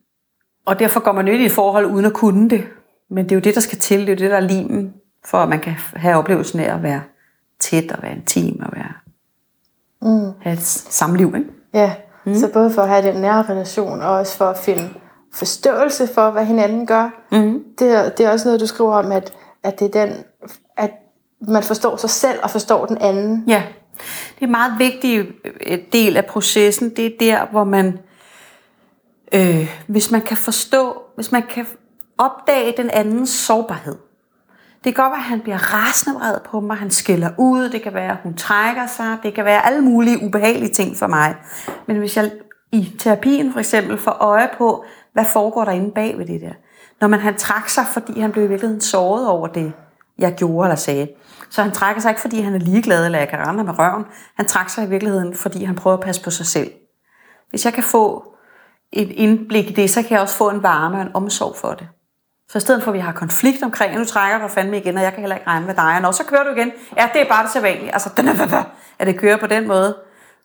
Og 0.65 0.79
derfor 0.79 0.99
går 0.99 1.11
man 1.11 1.27
ind 1.27 1.41
i 1.41 1.45
et 1.45 1.51
forhold 1.51 1.85
uden 1.85 2.05
at 2.05 2.13
kunne 2.13 2.49
det. 2.49 2.63
Men 3.09 3.23
det 3.23 3.31
er 3.31 3.35
jo 3.35 3.41
det, 3.41 3.55
der 3.55 3.61
skal 3.61 3.77
til. 3.77 3.99
Det 3.99 4.09
er 4.09 4.13
jo 4.13 4.19
det, 4.19 4.31
der 4.31 4.37
er 4.37 4.39
limen, 4.39 4.93
for 5.25 5.37
at 5.37 5.49
man 5.49 5.59
kan 5.59 5.73
have 5.95 6.15
oplevelsen 6.15 6.59
af 6.59 6.75
at 6.75 6.83
være 6.83 7.01
tæt 7.59 7.91
og 7.91 8.03
være 8.03 8.11
intim 8.11 8.59
og 8.65 8.69
være, 8.75 8.93
mm. 10.01 10.31
have 10.41 10.53
et 10.53 10.61
samliv. 10.61 11.33
Ikke? 11.37 11.49
Ja, 11.73 11.95
mm. 12.25 12.35
så 12.35 12.49
både 12.53 12.71
for 12.71 12.81
at 12.81 12.89
have 12.89 13.07
den 13.07 13.21
nære 13.21 13.43
relation, 13.43 14.01
og 14.01 14.09
også 14.09 14.37
for 14.37 14.45
at 14.45 14.57
finde 14.57 14.89
forståelse 15.33 16.07
for, 16.13 16.31
hvad 16.31 16.45
hinanden 16.45 16.87
gør. 16.87 17.09
Mm. 17.31 17.63
Det, 17.79 18.17
det 18.17 18.25
er 18.25 18.31
også 18.31 18.47
noget, 18.47 18.61
du 18.61 18.67
skriver 18.67 18.93
om, 18.93 19.11
at, 19.11 19.33
at 19.63 19.79
det 19.79 19.95
er 19.95 20.05
den, 20.05 20.15
at 20.77 20.91
man 21.47 21.63
forstår 21.63 21.97
sig 21.97 22.09
selv 22.09 22.39
og 22.43 22.49
forstår 22.49 22.85
den 22.85 22.97
anden. 22.97 23.43
Ja, 23.47 23.63
det 24.35 24.41
er 24.41 24.45
en 24.45 24.51
meget 24.51 24.73
vigtig 24.79 25.27
øh, 25.67 25.77
del 25.93 26.17
af 26.17 26.25
processen. 26.25 26.95
Det 26.95 27.05
er 27.05 27.11
der, 27.19 27.45
hvor 27.51 27.63
man, 27.63 27.99
øh, 29.33 29.81
hvis 29.87 30.11
man 30.11 30.21
kan 30.21 30.37
forstå, 30.37 31.01
hvis 31.15 31.31
man 31.31 31.43
kan 31.49 31.65
opdage 32.17 32.73
den 32.77 32.89
andens 32.89 33.29
sårbarhed. 33.29 33.95
Det 34.83 34.95
kan 34.95 35.03
godt 35.03 35.11
være, 35.11 35.19
at 35.19 35.25
han 35.25 35.41
bliver 35.41 35.73
rasende 35.73 36.19
vred 36.19 36.37
på 36.45 36.59
mig, 36.59 36.77
han 36.77 36.91
skiller 36.91 37.29
ud, 37.37 37.69
det 37.69 37.81
kan 37.81 37.93
være, 37.93 38.11
at 38.11 38.17
hun 38.23 38.33
trækker 38.33 38.87
sig, 38.87 39.17
det 39.23 39.33
kan 39.33 39.45
være 39.45 39.65
alle 39.65 39.81
mulige 39.81 40.23
ubehagelige 40.23 40.73
ting 40.73 40.97
for 40.97 41.07
mig. 41.07 41.35
Men 41.87 41.97
hvis 41.97 42.17
jeg 42.17 42.31
i 42.71 42.95
terapien 42.99 43.51
for 43.51 43.59
eksempel 43.59 43.97
får 43.97 44.11
øje 44.11 44.49
på, 44.57 44.85
hvad 45.13 45.25
foregår 45.25 45.65
der 45.65 45.71
inde 45.71 45.91
bag 45.91 46.17
ved 46.17 46.25
det 46.25 46.41
der? 46.41 46.53
Når 47.01 47.07
man 47.07 47.19
han 47.19 47.37
trak 47.37 47.69
sig, 47.69 47.85
fordi 47.93 48.19
han 48.19 48.31
blev 48.31 48.43
i 48.43 48.47
virkeligheden 48.47 48.81
såret 48.81 49.27
over 49.27 49.47
det, 49.47 49.73
jeg 50.17 50.33
gjorde 50.35 50.67
eller 50.67 50.75
sagde. 50.75 51.07
Så 51.49 51.63
han 51.63 51.71
trækker 51.71 52.01
sig 52.01 52.09
ikke, 52.09 52.21
fordi 52.21 52.41
han 52.41 52.55
er 52.55 52.59
ligeglad, 52.59 53.05
eller 53.05 53.19
jeg 53.19 53.29
kan 53.29 53.39
rende 53.39 53.63
med 53.63 53.79
røven. 53.79 54.05
Han 54.35 54.45
trækker 54.45 54.71
sig 54.71 54.85
i 54.85 54.89
virkeligheden, 54.89 55.35
fordi 55.35 55.63
han 55.63 55.75
prøver 55.75 55.97
at 55.97 56.03
passe 56.03 56.23
på 56.23 56.29
sig 56.29 56.45
selv. 56.45 56.71
Hvis 57.49 57.65
jeg 57.65 57.73
kan 57.73 57.83
få 57.83 58.35
et 58.91 59.09
indblik 59.09 59.69
i 59.69 59.73
det, 59.73 59.89
så 59.89 60.01
kan 60.01 60.11
jeg 60.11 60.21
også 60.21 60.35
få 60.35 60.49
en 60.49 60.63
varme 60.63 60.95
og 60.95 61.01
en 61.01 61.11
omsorg 61.13 61.55
for 61.55 61.73
det. 61.73 61.87
Så 62.49 62.57
i 62.57 62.61
stedet 62.61 62.83
for, 62.83 62.91
at 62.91 62.95
vi 62.95 62.99
har 62.99 63.11
konflikt 63.11 63.63
omkring, 63.63 63.93
at 63.93 63.99
nu 63.99 64.05
trækker 64.05 64.39
du 64.39 64.47
fandme 64.47 64.77
igen, 64.77 64.97
og 64.97 65.03
jeg 65.03 65.11
kan 65.11 65.19
heller 65.19 65.35
ikke 65.35 65.47
regne 65.47 65.65
med 65.65 65.75
dig, 65.75 65.95
og 65.95 66.01
Nå, 66.01 66.11
så 66.11 66.23
kører 66.23 66.43
du 66.43 66.49
igen, 66.49 66.71
ja, 66.97 67.09
det 67.13 67.21
er 67.21 67.29
bare 67.29 67.43
det 67.43 67.51
sædvanlige. 67.51 67.93
Altså, 67.93 68.09
at 68.99 69.07
det 69.07 69.19
kører 69.19 69.37
på 69.37 69.47
den 69.47 69.67
måde, 69.67 69.97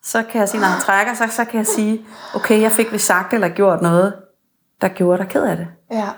så 0.03 0.23
kan 0.23 0.41
jeg 0.41 0.49
sige, 0.49 0.61
når 0.61 0.69
han 0.69 0.81
trækker, 0.81 1.15
så, 1.15 1.25
så 1.31 1.45
kan 1.45 1.59
jeg 1.59 1.67
sige, 1.67 2.07
okay, 2.35 2.61
jeg 2.61 2.73
fik 2.73 2.93
vi 2.93 2.99
sagt 2.99 3.35
eller 3.35 3.49
gjort 3.49 3.83
noget, 3.83 4.15
der 4.81 4.89
gjorde 4.89 5.19
dig 5.19 5.29
ked 5.29 5.43
af 5.43 5.57
det. 5.57 5.67
Ja. 5.91 6.09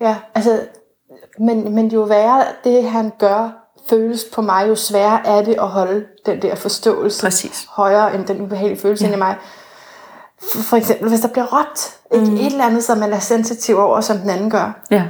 Ja, 0.00 0.16
altså, 0.34 0.60
men, 1.38 1.74
men 1.74 1.88
jo 1.88 2.02
værre 2.02 2.44
det, 2.64 2.90
han 2.90 3.12
gør, 3.18 3.50
føles 3.90 4.24
på 4.34 4.42
mig, 4.42 4.68
jo 4.68 4.74
sværere 4.74 5.26
er 5.26 5.44
det 5.44 5.54
at 5.54 5.68
holde 5.68 6.06
den 6.26 6.42
der 6.42 6.54
forståelse 6.54 7.22
Præcis. 7.22 7.66
højere 7.68 8.14
end 8.14 8.26
den 8.26 8.40
ubehagelige 8.40 8.80
følelse 8.80 9.06
ja. 9.06 9.14
i 9.14 9.18
mig. 9.18 9.36
For, 10.52 10.58
for 10.62 10.76
eksempel, 10.76 11.08
hvis 11.08 11.20
der 11.20 11.28
bliver 11.28 11.58
råbt 11.58 11.98
mm. 12.12 12.34
et 12.34 12.46
eller 12.46 12.64
andet, 12.64 12.84
som 12.84 12.98
man 12.98 13.12
er 13.12 13.18
sensitiv 13.18 13.76
over, 13.78 14.00
som 14.00 14.18
den 14.18 14.30
anden 14.30 14.50
gør, 14.50 14.80
Ja. 14.90 15.04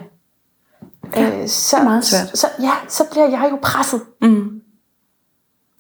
øh, 1.17 1.49
så, 1.49 1.77
det 1.77 1.81
er 1.83 1.85
meget 1.85 2.05
svært. 2.05 2.39
Så, 2.39 2.47
ja, 2.61 2.73
så 2.89 3.05
bliver 3.11 3.29
jeg 3.29 3.49
jo 3.51 3.59
presset. 3.63 4.01
Mm. 4.23 4.63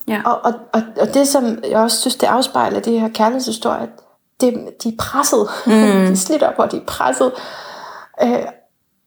Ja. 0.09 0.23
Og, 0.25 0.41
og, 0.45 0.52
og, 0.73 0.83
og 1.00 1.14
det, 1.14 1.29
som 1.29 1.59
jeg 1.64 1.79
også 1.79 2.00
synes, 2.00 2.17
det 2.17 2.26
afspejler 2.26 2.81
det 2.81 3.00
her 3.00 3.09
kærlighedshistorie, 3.09 3.88
det, 4.47 4.71
de 4.83 4.89
er 4.89 4.97
presset. 4.99 5.49
Mm. 5.67 5.73
de 6.07 6.11
er 6.11 6.15
slidt 6.15 6.43
op, 6.43 6.55
og 6.59 6.73
de 6.73 6.77
er 6.77 6.85
presset. 6.87 7.33
Øh, 8.23 8.47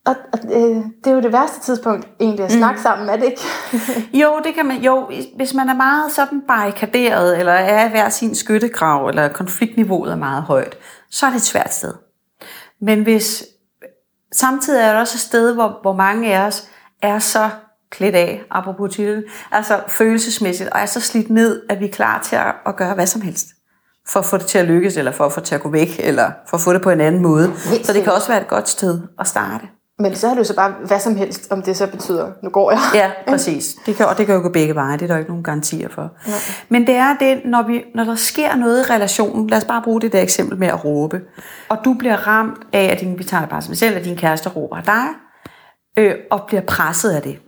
og, 0.06 0.16
og 0.32 0.38
øh, 0.44 0.76
det 1.04 1.06
er 1.06 1.10
jo 1.10 1.20
det 1.20 1.32
værste 1.32 1.60
tidspunkt 1.60 2.08
egentlig 2.20 2.44
at 2.44 2.52
snakke 2.52 2.78
mm. 2.78 2.82
sammen, 2.82 3.08
er 3.08 3.16
det 3.16 3.24
ikke? 3.24 3.40
Jo, 4.22 4.40
det 4.44 4.54
kan 4.54 4.66
man. 4.66 4.76
Jo, 4.76 5.10
hvis 5.36 5.54
man 5.54 5.68
er 5.68 5.74
meget 5.74 6.12
sådan 6.12 6.42
barrikaderet, 6.48 7.38
eller 7.38 7.52
er 7.52 7.86
i 7.86 7.90
hver 7.90 8.08
sin 8.08 8.34
skyttegrav, 8.34 9.08
eller 9.08 9.28
konfliktniveauet 9.28 10.12
er 10.12 10.16
meget 10.16 10.42
højt, 10.42 10.78
så 11.10 11.26
er 11.26 11.30
det 11.30 11.36
et 11.36 11.42
svært 11.42 11.74
sted. 11.74 11.94
Men 12.80 13.02
hvis 13.02 13.44
samtidig 14.32 14.82
er 14.82 14.92
der 14.92 15.00
også 15.00 15.16
et 15.16 15.20
sted, 15.20 15.54
hvor, 15.54 15.78
hvor 15.82 15.92
mange 15.92 16.34
af 16.34 16.46
os 16.46 16.68
er 17.02 17.18
så 17.18 17.50
klædt 17.90 18.14
af, 18.14 18.42
apropos 18.50 18.94
titlen, 18.94 19.24
altså 19.52 19.80
følelsesmæssigt, 19.88 20.70
og 20.70 20.80
er 20.80 20.86
så 20.86 21.00
slidt 21.00 21.30
ned, 21.30 21.62
at 21.68 21.80
vi 21.80 21.84
er 21.84 21.92
klar 21.92 22.22
til 22.22 22.36
at, 22.36 22.54
at 22.66 22.76
gøre 22.76 22.94
hvad 22.94 23.06
som 23.06 23.20
helst 23.20 23.55
for 24.08 24.20
at 24.20 24.26
få 24.26 24.36
det 24.36 24.46
til 24.46 24.58
at 24.58 24.64
lykkes, 24.64 24.96
eller 24.96 25.12
for 25.12 25.24
at 25.24 25.32
få 25.32 25.40
det 25.40 25.46
til 25.46 25.54
at 25.54 25.60
gå 25.60 25.70
væk, 25.70 25.96
eller 25.98 26.30
for 26.48 26.56
at 26.56 26.60
få 26.60 26.72
det 26.72 26.82
på 26.82 26.90
en 26.90 27.00
anden 27.00 27.22
måde. 27.22 27.52
Så 27.84 27.92
det 27.92 28.02
kan 28.04 28.12
også 28.12 28.28
være 28.28 28.40
et 28.40 28.48
godt 28.48 28.68
sted 28.68 29.00
at 29.18 29.26
starte. 29.26 29.66
Men 29.98 30.14
så 30.14 30.30
det 30.30 30.38
jo 30.38 30.44
så 30.44 30.56
bare 30.56 30.74
hvad 30.84 31.00
som 31.00 31.16
helst, 31.16 31.52
om 31.52 31.62
det 31.62 31.76
så 31.76 31.86
betyder, 31.86 32.32
nu 32.42 32.50
går 32.50 32.70
jeg. 32.70 32.80
Ja, 32.94 33.10
præcis. 33.28 33.76
Det 33.86 33.96
kan, 33.96 34.06
og 34.06 34.18
det 34.18 34.26
kan 34.26 34.34
jo 34.34 34.42
gå 34.42 34.48
begge 34.48 34.74
veje, 34.74 34.92
det 34.92 35.02
er 35.02 35.06
der 35.06 35.18
ikke 35.18 35.30
nogen 35.30 35.44
garantier 35.44 35.88
for. 35.88 36.10
Nej. 36.26 36.38
Men 36.68 36.86
det 36.86 36.94
er 36.94 37.16
det, 37.20 37.40
når, 37.44 37.62
vi, 37.62 37.84
når 37.94 38.04
der 38.04 38.14
sker 38.14 38.56
noget 38.56 38.88
i 38.88 38.92
relationen, 38.92 39.46
lad 39.46 39.58
os 39.58 39.64
bare 39.64 39.82
bruge 39.82 40.00
det 40.00 40.12
der 40.12 40.20
eksempel 40.20 40.58
med 40.58 40.68
at 40.68 40.84
råbe, 40.84 41.20
og 41.68 41.78
du 41.84 41.94
bliver 41.94 42.16
ramt 42.16 42.58
af, 42.72 42.84
at 42.84 43.00
din, 43.00 43.18
vi 43.18 43.24
tager 43.24 43.40
det 43.40 43.50
bare 43.50 43.62
som 43.62 43.74
selv, 43.74 43.96
at 43.96 44.04
din 44.04 44.16
kæreste 44.16 44.48
råber 44.48 44.80
dig, 44.80 45.06
øh, 45.98 46.14
og 46.30 46.42
bliver 46.46 46.62
presset 46.62 47.10
af 47.10 47.22
det. 47.22 47.38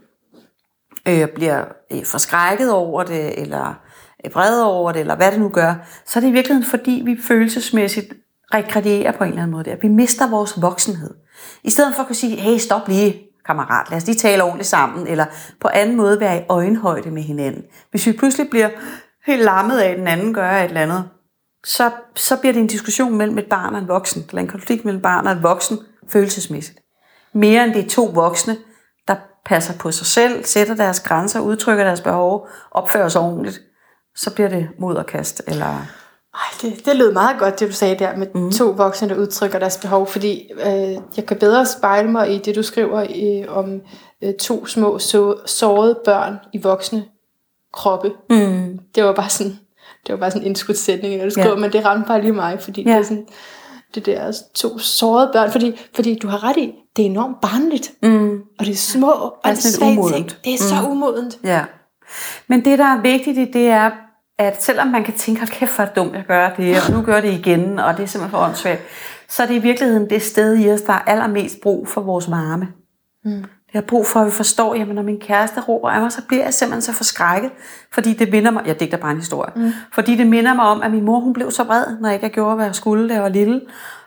Øh, 1.07 1.27
bliver 1.27 1.65
øh, 1.91 2.05
forskrækket 2.05 2.71
over 2.71 3.03
det, 3.03 3.41
eller 3.41 3.79
vrede 4.33 4.65
over 4.65 4.91
det, 4.91 4.99
eller 4.99 5.15
hvad 5.15 5.31
det 5.31 5.39
nu 5.39 5.49
gør, 5.49 5.75
så 6.05 6.19
er 6.19 6.21
det 6.21 6.27
i 6.27 6.31
virkeligheden, 6.31 6.69
fordi 6.69 7.01
vi 7.05 7.17
følelsesmæssigt 7.23 8.13
rekreerer 8.53 9.11
på 9.11 9.23
en 9.23 9.29
eller 9.29 9.41
anden 9.41 9.51
måde 9.51 9.63
der. 9.63 9.75
Vi 9.81 9.87
mister 9.87 10.29
vores 10.29 10.61
voksenhed. 10.61 11.13
I 11.63 11.69
stedet 11.69 11.95
for 11.95 12.01
at 12.01 12.07
kunne 12.07 12.15
sige, 12.15 12.35
hey, 12.35 12.57
stop 12.57 12.87
lige, 12.87 13.21
kammerat, 13.45 13.89
lad 13.89 13.97
os 13.97 14.05
lige 14.05 14.15
tale 14.15 14.43
ordentligt 14.43 14.69
sammen, 14.69 15.07
eller 15.07 15.25
på 15.61 15.67
anden 15.67 15.97
måde 15.97 16.19
være 16.19 16.37
i 16.37 16.45
øjenhøjde 16.49 17.11
med 17.11 17.21
hinanden. 17.21 17.63
Hvis 17.91 18.07
vi 18.07 18.11
pludselig 18.11 18.49
bliver 18.49 18.69
helt 19.25 19.43
lammet 19.43 19.79
af, 19.79 19.89
at 19.89 19.97
den 19.97 20.07
anden 20.07 20.33
gør 20.33 20.51
et 20.51 20.63
eller 20.63 20.81
andet, 20.81 21.09
så, 21.65 21.91
så 22.15 22.37
bliver 22.37 22.53
det 22.53 22.59
en 22.59 22.67
diskussion 22.67 23.17
mellem 23.17 23.37
et 23.37 23.45
barn 23.45 23.75
og 23.75 23.81
en 23.81 23.87
voksen, 23.87 24.25
eller 24.29 24.41
en 24.41 24.47
konflikt 24.47 24.85
mellem 24.85 24.97
et 24.97 25.03
barn 25.03 25.27
og 25.27 25.31
en 25.31 25.43
voksen, 25.43 25.79
følelsesmæssigt. 26.09 26.79
Mere 27.33 27.63
end 27.63 27.73
det 27.73 27.85
er 27.85 27.89
to 27.89 28.05
voksne, 28.05 28.57
der 29.07 29.15
passer 29.45 29.73
på 29.73 29.91
sig 29.91 30.07
selv, 30.07 30.45
sætter 30.45 30.75
deres 30.75 30.99
grænser, 30.99 31.39
udtrykker 31.39 31.83
deres 31.83 32.01
behov, 32.01 32.47
opfører 32.71 33.09
sig 33.09 33.21
ordentligt, 33.21 33.61
så 34.19 34.33
bliver 34.33 34.49
det 34.49 34.69
moderkast, 34.77 35.41
eller 35.47 35.65
ej, 36.33 36.41
det, 36.61 36.85
det 36.85 36.95
lød 36.95 37.11
meget 37.11 37.39
godt, 37.39 37.59
det 37.59 37.67
du 37.67 37.73
sagde 37.73 37.99
der, 37.99 38.15
med 38.15 38.27
mm. 38.35 38.51
to 38.51 38.65
voksne, 38.65 39.09
der 39.09 39.15
udtrykker 39.15 39.59
deres 39.59 39.77
behov, 39.77 40.07
fordi 40.07 40.51
øh, 40.65 40.97
jeg 41.17 41.25
kan 41.27 41.37
bedre 41.37 41.65
spejle 41.65 42.11
mig 42.11 42.35
i 42.35 42.37
det, 42.37 42.55
du 42.55 42.63
skriver 42.63 43.01
i, 43.09 43.47
om 43.47 43.81
øh, 44.23 44.33
to 44.33 44.65
små 44.65 44.99
så, 44.99 45.35
sårede 45.45 45.99
børn 46.05 46.37
i 46.53 46.57
voksne 46.57 47.05
kroppe. 47.73 48.11
Mm. 48.29 48.79
Det 48.95 49.03
var 49.03 49.13
bare 49.13 49.29
sådan, 49.29 49.59
det 50.07 50.13
var 50.13 50.19
bare 50.19 50.31
sådan 50.31 50.41
en 50.41 50.47
indskudssætning, 50.47 51.17
når 51.17 51.23
du 51.23 51.31
skriver, 51.31 51.49
ja. 51.49 51.55
men 51.55 51.71
det 51.71 51.85
ramte 51.85 52.07
bare 52.07 52.21
lige 52.21 52.33
mig, 52.33 52.61
fordi 52.61 52.83
ja. 52.83 52.89
det 52.89 52.97
er 52.97 53.03
sådan, 53.03 53.27
det 53.95 54.05
der 54.05 54.31
to 54.53 54.79
sårede 54.79 55.29
børn, 55.33 55.51
fordi, 55.51 55.79
fordi 55.95 56.19
du 56.19 56.27
har 56.27 56.43
ret 56.43 56.57
i, 56.57 56.73
det 56.95 57.01
er 57.05 57.09
enormt 57.09 57.41
barnligt, 57.41 57.91
mm. 58.03 58.41
og 58.59 58.65
det 58.65 58.71
er 58.71 58.75
små, 58.75 59.11
og 59.11 59.37
det 59.43 59.51
er, 59.51 59.55
svage 59.55 60.13
ting. 60.13 60.29
Det 60.29 60.53
er 60.53 60.57
mm. 60.61 60.83
så 60.83 60.89
umodent. 60.89 61.39
Ja. 61.43 61.65
Men 62.47 62.65
det, 62.65 62.79
der 62.79 62.85
er 62.85 63.01
vigtigt 63.01 63.37
i 63.37 63.45
det, 63.45 63.67
er 63.67 63.91
at 64.39 64.63
selvom 64.63 64.87
man 64.87 65.03
kan 65.03 65.13
tænke, 65.13 65.41
hold 65.41 65.49
kæft, 65.49 65.75
hvor 65.75 65.85
er 65.85 65.89
dumt, 65.89 66.13
jeg 66.13 66.23
gør 66.27 66.49
det, 66.49 66.75
og 66.75 66.93
nu 66.93 67.01
gør 67.01 67.21
det 67.21 67.31
igen, 67.31 67.79
og 67.79 67.97
det 67.97 68.03
er 68.03 68.07
simpelthen 68.07 68.31
for 68.31 68.45
åndssvagt, 68.45 68.81
så 69.27 69.43
er 69.43 69.47
det 69.47 69.55
i 69.55 69.59
virkeligheden 69.59 70.09
det 70.09 70.21
sted 70.21 70.57
i 70.57 70.71
os, 70.71 70.81
der 70.81 70.93
er 70.93 70.99
allermest 70.99 71.61
brug 71.61 71.87
for 71.87 72.01
vores 72.01 72.31
varme. 72.31 72.67
Mm. 73.25 73.41
Det 73.41 73.73
har 73.75 73.81
brug 73.81 74.07
for, 74.07 74.19
at 74.19 74.25
vi 74.25 74.31
forstår, 74.31 74.75
jamen 74.75 74.95
når 74.95 75.03
min 75.03 75.19
kæreste 75.19 75.61
råber 75.61 75.89
af 75.89 76.01
mig, 76.01 76.11
så 76.11 76.21
bliver 76.27 76.43
jeg 76.43 76.53
simpelthen 76.53 76.81
så 76.81 76.93
forskrækket, 76.93 77.51
fordi 77.91 78.13
det 78.13 78.31
minder 78.31 78.51
mig, 78.51 78.63
jeg 78.65 78.79
digter 78.79 78.97
bare 78.97 79.11
en 79.11 79.17
historie, 79.17 79.51
mm. 79.55 79.71
fordi 79.93 80.15
det 80.15 80.27
minder 80.27 80.53
mig 80.53 80.65
om, 80.65 80.81
at 80.81 80.91
min 80.91 81.05
mor 81.05 81.19
hun 81.19 81.33
blev 81.33 81.51
så 81.51 81.63
vred, 81.63 81.85
når 82.01 82.09
jeg 82.09 82.23
ikke 82.23 82.35
gjorde, 82.35 82.55
hvad 82.55 82.65
jeg 82.65 82.75
skulle, 82.75 83.09
da 83.09 83.13
jeg 83.13 83.23
var 83.23 83.29
lille, 83.29 83.61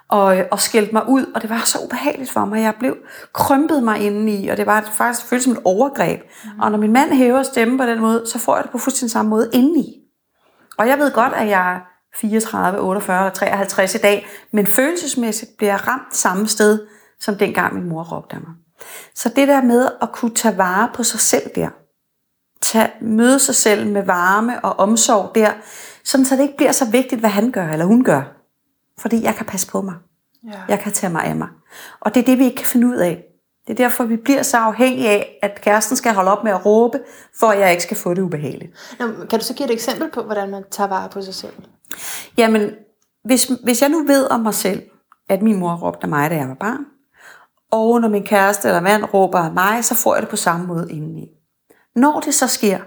og, 0.09 0.37
og 0.51 0.61
skældte 0.61 0.93
mig 0.93 1.09
ud, 1.09 1.27
og 1.35 1.43
det 1.43 1.51
var 1.51 1.63
så 1.65 1.79
ubehageligt 1.85 2.31
for 2.31 2.45
mig. 2.45 2.63
Jeg 2.63 2.75
blev 2.79 2.97
krympet 3.33 3.83
mig 3.83 4.01
indeni, 4.01 4.49
og 4.49 4.57
det 4.57 4.67
var 4.67 4.91
faktisk 4.93 5.27
føltes 5.27 5.45
som 5.45 5.53
et 5.53 5.59
overgreb. 5.65 6.21
Mm. 6.45 6.61
Og 6.61 6.71
når 6.71 6.79
min 6.79 6.93
mand 6.93 7.13
hæver 7.13 7.43
stemmen 7.43 7.79
på 7.79 7.87
den 7.87 8.01
måde, 8.01 8.23
så 8.27 8.39
får 8.39 8.57
jeg 8.57 8.63
det 8.63 8.71
på 8.71 8.79
fuldstændig 8.79 9.11
samme 9.11 9.29
måde 9.29 9.51
indeni. 9.53 10.02
Og 10.79 10.89
jeg 10.89 10.99
ved 10.99 11.13
godt, 11.13 11.33
at 11.33 11.49
jeg 11.49 11.75
er 11.75 11.81
34, 12.17 12.81
48 12.81 13.27
og 13.27 13.33
53 13.35 13.95
i 13.95 13.99
dag, 13.99 14.27
men 14.53 14.67
følelsesmæssigt 14.67 15.51
bliver 15.57 15.73
jeg 15.73 15.89
ramt 15.89 16.17
samme 16.17 16.49
sted, 16.49 16.87
som 17.21 17.35
dengang 17.35 17.75
min 17.75 17.89
mor 17.89 18.03
råbte 18.03 18.37
af 18.37 18.41
mig. 18.41 18.55
Så 19.15 19.29
det 19.29 19.49
der 19.49 19.63
med 19.63 19.89
at 20.03 20.13
kunne 20.13 20.35
tage 20.35 20.59
vare 20.59 20.91
på 20.95 21.03
sig 21.03 21.21
selv 21.21 21.51
der, 21.55 21.69
tage, 22.63 22.91
møde 23.01 23.39
sig 23.39 23.55
selv 23.55 23.87
med 23.87 24.03
varme 24.03 24.65
og 24.65 24.79
omsorg 24.79 25.35
der, 25.35 25.53
sådan 26.05 26.25
så 26.25 26.37
det 26.37 26.43
ikke 26.43 26.57
bliver 26.57 26.73
så 26.73 26.91
vigtigt, 26.91 27.21
hvad 27.21 27.31
han 27.31 27.51
gør 27.51 27.69
eller 27.69 27.85
hun 27.85 28.05
gør. 28.05 28.23
Fordi 28.99 29.23
jeg 29.23 29.35
kan 29.35 29.47
passe 29.47 29.67
på 29.71 29.83
mig. 29.83 29.95
Ja. 30.47 30.61
Jeg 30.69 30.81
kan 30.81 30.93
tage 30.93 31.13
mig 31.13 31.25
af 31.25 31.37
mig. 31.37 31.49
Og 32.01 32.15
det 32.15 32.21
er 32.21 32.25
det, 32.25 32.39
vi 32.39 32.45
ikke 32.45 32.57
kan 32.57 32.67
finde 32.67 32.87
ud 32.87 32.97
af. 32.97 33.25
Det 33.67 33.73
er 33.73 33.85
derfor, 33.85 34.05
vi 34.05 34.17
bliver 34.17 34.43
så 34.43 34.57
afhængige 34.57 35.09
af, 35.09 35.39
at 35.43 35.61
kæresten 35.61 35.97
skal 35.97 36.13
holde 36.15 36.31
op 36.31 36.45
med 36.45 36.53
at 36.53 36.67
råbe, 36.67 37.01
for 37.39 37.47
at 37.47 37.59
jeg 37.59 37.71
ikke 37.71 37.83
skal 37.83 37.97
få 37.97 38.15
det 38.15 38.23
ubehageligt. 38.23 38.97
Nå, 38.99 39.07
kan 39.31 39.39
du 39.39 39.45
så 39.45 39.55
give 39.55 39.65
et 39.65 39.73
eksempel 39.73 40.11
på, 40.11 40.23
hvordan 40.23 40.51
man 40.51 40.65
tager 40.71 40.89
vare 40.89 41.09
på 41.09 41.23
sig 41.23 41.35
selv? 41.35 41.53
Jamen, 42.37 42.71
hvis, 43.25 43.51
hvis 43.65 43.83
jeg 43.83 43.91
nu 43.91 44.05
ved 44.05 44.31
om 44.31 44.41
mig 44.41 44.55
selv, 44.55 44.83
at 45.29 45.43
min 45.43 45.57
mor 45.57 45.75
råbte 45.75 46.03
af 46.03 46.09
mig, 46.09 46.31
da 46.31 46.37
jeg 46.37 46.49
var 46.49 46.55
barn, 46.55 46.85
og 47.71 48.01
når 48.01 48.09
min 48.09 48.27
kæreste 48.27 48.69
eller 48.69 48.81
mand 48.81 49.05
råber 49.15 49.39
af 49.39 49.53
mig, 49.53 49.85
så 49.85 49.95
får 49.95 50.15
jeg 50.15 50.23
det 50.23 50.31
på 50.31 50.37
samme 50.37 50.67
måde 50.67 50.87
indeni. 50.91 51.29
Når 51.97 52.21
det 52.21 52.35
så 52.35 52.47
sker, 52.47 52.79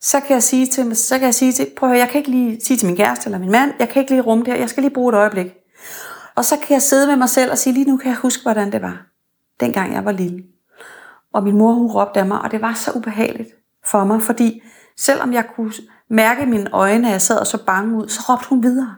så 0.00 0.20
kan 0.20 0.34
jeg 0.34 0.42
sige 0.42 0.66
til, 0.66 0.96
så 0.96 1.18
kan 1.18 1.24
jeg 1.24 1.34
sige 1.34 1.52
til, 1.52 1.66
prøv 1.76 1.88
at 1.88 1.94
høre, 1.94 2.00
jeg 2.00 2.08
kan 2.08 2.18
ikke 2.18 2.30
lige 2.30 2.60
sige 2.60 2.76
til 2.76 2.86
min 2.86 2.96
kæreste 2.96 3.26
eller 3.26 3.38
min 3.38 3.50
mand, 3.50 3.72
jeg 3.78 3.88
kan 3.88 4.00
ikke 4.00 4.12
lige 4.12 4.22
rumme 4.22 4.44
det 4.44 4.52
her, 4.52 4.60
jeg 4.60 4.70
skal 4.70 4.82
lige 4.82 4.94
bruge 4.94 5.12
et 5.12 5.16
øjeblik. 5.16 5.46
Og 6.34 6.44
så 6.44 6.56
kan 6.56 6.74
jeg 6.74 6.82
sidde 6.82 7.06
med 7.06 7.16
mig 7.16 7.28
selv 7.28 7.50
og 7.50 7.58
sige, 7.58 7.74
lige 7.74 7.90
nu 7.90 7.96
kan 7.96 8.08
jeg 8.08 8.16
huske, 8.16 8.42
hvordan 8.42 8.72
det 8.72 8.82
var 8.82 9.09
dengang 9.60 9.94
jeg 9.94 10.04
var 10.04 10.12
lille. 10.12 10.42
Og 11.32 11.42
min 11.42 11.58
mor, 11.58 11.72
hun 11.72 11.86
råbte 11.86 12.20
af 12.20 12.26
mig, 12.26 12.40
og 12.40 12.50
det 12.50 12.60
var 12.60 12.74
så 12.74 12.92
ubehageligt 12.94 13.48
for 13.86 14.04
mig, 14.04 14.22
fordi 14.22 14.62
selvom 14.96 15.32
jeg 15.32 15.44
kunne 15.56 15.72
mærke 16.10 16.46
mine 16.46 16.70
øjne, 16.72 17.06
at 17.06 17.12
jeg 17.12 17.22
sad 17.22 17.38
og 17.38 17.46
så 17.46 17.64
bange 17.64 17.96
ud, 17.96 18.08
så 18.08 18.20
råbte 18.28 18.48
hun 18.48 18.62
videre. 18.62 18.94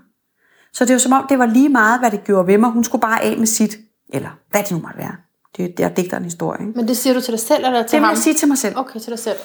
Så 0.73 0.85
det 0.85 0.93
var 0.93 0.99
som 0.99 1.13
om, 1.13 1.27
det 1.29 1.39
var 1.39 1.47
lige 1.47 1.69
meget, 1.69 2.01
hvad 2.01 2.11
det 2.11 2.25
gjorde 2.25 2.47
ved 2.47 2.59
mig. 2.59 2.71
Hun 2.71 2.85
skulle 2.85 3.03
bare 3.03 3.23
af 3.23 3.39
med 3.39 3.47
sit, 3.47 3.77
eller 4.13 4.29
hvad 4.51 4.63
det 4.63 4.73
nu 4.73 4.79
måtte 4.79 4.99
være. 4.99 5.17
Det, 5.57 5.77
det 5.77 5.85
er 5.85 5.89
digter 5.89 6.17
en 6.17 6.25
historie. 6.25 6.61
Ikke? 6.61 6.79
Men 6.79 6.89
det 6.89 6.97
siger 6.97 7.15
du 7.15 7.21
til 7.21 7.33
dig 7.33 7.41
selv, 7.41 7.65
eller 7.65 7.83
til 7.83 7.91
Det 7.91 7.93
vil 7.93 8.01
ham? 8.01 8.11
jeg 8.11 8.19
sige 8.19 8.35
til 8.35 8.49
mig 8.49 8.59
selv. 8.59 8.79
Okay, 8.79 9.01
til 9.01 9.11
dig 9.11 9.19
selv. 9.19 9.37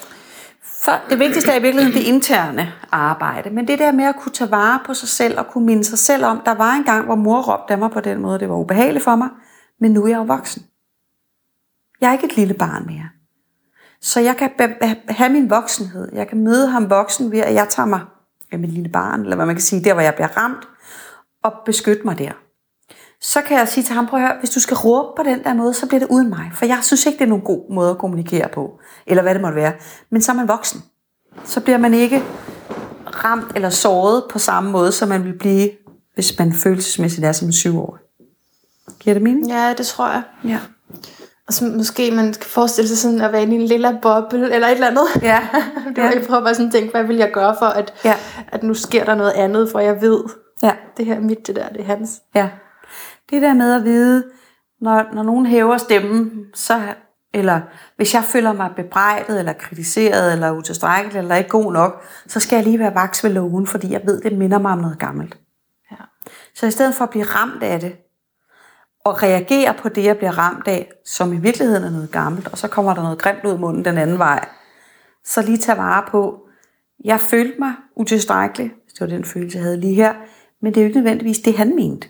For 0.62 0.92
det 1.10 1.18
vigtigste 1.18 1.50
er 1.52 1.58
i 1.58 1.62
virkeligheden 1.62 1.98
det 1.98 2.06
interne 2.08 2.72
arbejde. 2.92 3.50
Men 3.50 3.68
det 3.68 3.78
der 3.78 3.92
med 3.92 4.04
at 4.04 4.16
kunne 4.16 4.32
tage 4.32 4.50
vare 4.50 4.80
på 4.86 4.94
sig 4.94 5.08
selv 5.08 5.38
og 5.38 5.46
kunne 5.46 5.66
minde 5.66 5.84
sig 5.84 5.98
selv 5.98 6.24
om, 6.24 6.40
der 6.44 6.54
var 6.54 6.72
en 6.72 6.84
gang, 6.84 7.04
hvor 7.04 7.14
mor 7.14 7.42
råbte 7.42 7.72
af 7.72 7.78
mig 7.78 7.90
på 7.90 8.00
den 8.00 8.20
måde. 8.20 8.38
Det 8.38 8.48
var 8.48 8.56
ubehageligt 8.56 9.04
for 9.04 9.16
mig, 9.16 9.28
men 9.80 9.90
nu 9.92 10.04
er 10.04 10.08
jeg 10.08 10.16
jo 10.16 10.22
voksen. 10.22 10.62
Jeg 12.00 12.08
er 12.08 12.12
ikke 12.12 12.26
et 12.26 12.36
lille 12.36 12.54
barn 12.54 12.86
mere. 12.86 13.08
Så 14.00 14.20
jeg 14.20 14.36
kan 14.36 14.50
have 15.08 15.32
min 15.32 15.50
voksenhed. 15.50 16.08
Jeg 16.12 16.28
kan 16.28 16.38
møde 16.44 16.68
ham 16.68 16.90
voksen 16.90 17.30
ved, 17.30 17.38
at 17.38 17.54
jeg 17.54 17.68
tager 17.68 17.86
mig 17.86 18.00
af 18.52 18.58
mit 18.58 18.70
lille 18.70 18.88
barn, 18.88 19.20
eller 19.20 19.36
hvad 19.36 19.46
man 19.46 19.54
kan 19.54 19.62
sige, 19.62 19.84
der 19.84 19.92
hvor 19.92 20.02
jeg 20.02 20.14
bliver 20.14 20.36
ramt, 20.36 20.68
og 21.42 21.52
beskytte 21.66 22.02
mig 22.04 22.18
der. 22.18 22.32
Så 23.20 23.42
kan 23.42 23.58
jeg 23.58 23.68
sige 23.68 23.84
til 23.84 23.94
ham, 23.94 24.06
prøv 24.06 24.20
at 24.20 24.26
høre, 24.26 24.38
hvis 24.38 24.50
du 24.50 24.60
skal 24.60 24.76
råbe 24.76 25.12
på 25.16 25.22
den 25.22 25.44
der 25.44 25.54
måde, 25.54 25.74
så 25.74 25.86
bliver 25.86 25.98
det 25.98 26.08
uden 26.10 26.28
mig. 26.28 26.50
For 26.54 26.66
jeg 26.66 26.78
synes 26.82 27.06
ikke, 27.06 27.18
det 27.18 27.24
er 27.24 27.28
nogen 27.28 27.44
god 27.44 27.74
måde 27.74 27.90
at 27.90 27.98
kommunikere 27.98 28.48
på. 28.48 28.80
Eller 29.06 29.22
hvad 29.22 29.34
det 29.34 29.42
måtte 29.42 29.56
være. 29.56 29.72
Men 30.10 30.22
så 30.22 30.32
er 30.32 30.36
man 30.36 30.48
voksen. 30.48 30.82
Så 31.44 31.60
bliver 31.60 31.78
man 31.78 31.94
ikke 31.94 32.22
ramt 33.24 33.52
eller 33.54 33.70
såret 33.70 34.24
på 34.30 34.38
samme 34.38 34.70
måde, 34.70 34.92
som 34.92 35.08
man 35.08 35.24
vil 35.24 35.38
blive, 35.38 35.70
hvis 36.14 36.38
man 36.38 36.52
følelsesmæssigt 36.52 37.26
er 37.26 37.32
som 37.32 37.48
en 37.48 37.52
syvårig. 37.52 38.00
Giver 38.98 39.14
det 39.14 39.22
mening? 39.22 39.48
Ja, 39.48 39.74
det 39.78 39.86
tror 39.86 40.08
jeg. 40.08 40.22
Ja. 40.44 40.58
Og 41.48 41.54
så 41.54 41.64
måske 41.64 42.10
man 42.10 42.24
kan 42.32 42.44
forestille 42.44 42.88
sig 42.88 42.98
sådan 42.98 43.20
at 43.20 43.32
være 43.32 43.42
i 43.42 43.54
en 43.54 43.62
lille 43.62 43.98
boble, 44.02 44.54
eller 44.54 44.66
et 44.68 44.72
eller 44.74 44.86
andet. 44.86 45.04
Ja. 45.22 45.48
Det 45.96 46.04
var, 46.04 46.10
jeg 46.12 46.24
prøver 46.28 46.40
bare 46.42 46.54
sådan 46.54 46.66
at 46.66 46.72
tænke, 46.72 46.90
hvad 46.90 47.04
vil 47.04 47.16
jeg 47.16 47.30
gøre 47.32 47.56
for, 47.58 47.66
at, 47.66 47.94
Ja. 48.04 48.14
at 48.48 48.62
nu 48.62 48.74
sker 48.74 49.04
der 49.04 49.14
noget 49.14 49.30
andet, 49.32 49.68
for 49.72 49.78
jeg 49.80 50.00
ved, 50.00 50.24
Ja. 50.62 50.72
det 50.96 51.06
her 51.06 51.14
er 51.16 51.20
mit, 51.20 51.46
det 51.46 51.56
der, 51.56 51.68
det 51.68 51.80
er 51.80 51.84
hans. 51.84 52.20
Ja. 52.34 52.48
Det 53.30 53.42
der 53.42 53.54
med 53.54 53.74
at 53.74 53.84
vide, 53.84 54.24
når, 54.80 55.04
når 55.14 55.22
nogen 55.22 55.46
hæver 55.46 55.76
stemmen, 55.76 56.30
så, 56.54 56.80
eller 57.34 57.60
hvis 57.96 58.14
jeg 58.14 58.24
føler 58.24 58.52
mig 58.52 58.70
bebrejdet, 58.76 59.38
eller 59.38 59.52
kritiseret, 59.52 60.32
eller 60.32 60.50
utilstrækkelig, 60.52 61.18
eller 61.18 61.34
ikke 61.36 61.50
god 61.50 61.72
nok, 61.72 62.02
så 62.26 62.40
skal 62.40 62.56
jeg 62.56 62.64
lige 62.64 62.78
være 62.78 62.94
vaks 62.94 63.24
ved 63.24 63.30
loven, 63.30 63.66
fordi 63.66 63.92
jeg 63.92 64.00
ved, 64.04 64.20
det 64.20 64.38
minder 64.38 64.58
mig 64.58 64.72
om 64.72 64.78
noget 64.78 64.98
gammelt. 64.98 65.38
Ja. 65.90 65.96
Så 66.54 66.66
i 66.66 66.70
stedet 66.70 66.94
for 66.94 67.04
at 67.04 67.10
blive 67.10 67.24
ramt 67.24 67.62
af 67.62 67.80
det, 67.80 67.92
og 69.04 69.22
reagere 69.22 69.74
på 69.74 69.88
det, 69.88 70.04
jeg 70.04 70.16
bliver 70.16 70.38
ramt 70.38 70.68
af, 70.68 70.92
som 71.04 71.32
i 71.32 71.36
virkeligheden 71.36 71.84
er 71.84 71.90
noget 71.90 72.10
gammelt, 72.10 72.48
og 72.48 72.58
så 72.58 72.68
kommer 72.68 72.94
der 72.94 73.02
noget 73.02 73.18
grimt 73.18 73.44
ud 73.44 73.50
af 73.50 73.58
munden 73.58 73.84
den 73.84 73.98
anden 73.98 74.18
vej, 74.18 74.48
så 75.24 75.42
lige 75.42 75.58
tage 75.58 75.78
vare 75.78 76.04
på, 76.10 76.48
jeg 77.04 77.20
følte 77.20 77.58
mig 77.58 77.72
utilstrækkelig, 77.96 78.72
hvis 78.84 78.92
det 78.92 79.00
var 79.00 79.06
den 79.06 79.24
følelse, 79.24 79.58
jeg 79.58 79.64
havde 79.64 79.80
lige 79.80 79.94
her, 79.94 80.14
men 80.62 80.74
det 80.74 80.80
er 80.80 80.84
jo 80.84 80.88
ikke 80.88 81.00
nødvendigvis 81.00 81.38
det, 81.38 81.56
han 81.56 81.76
mente. 81.76 82.08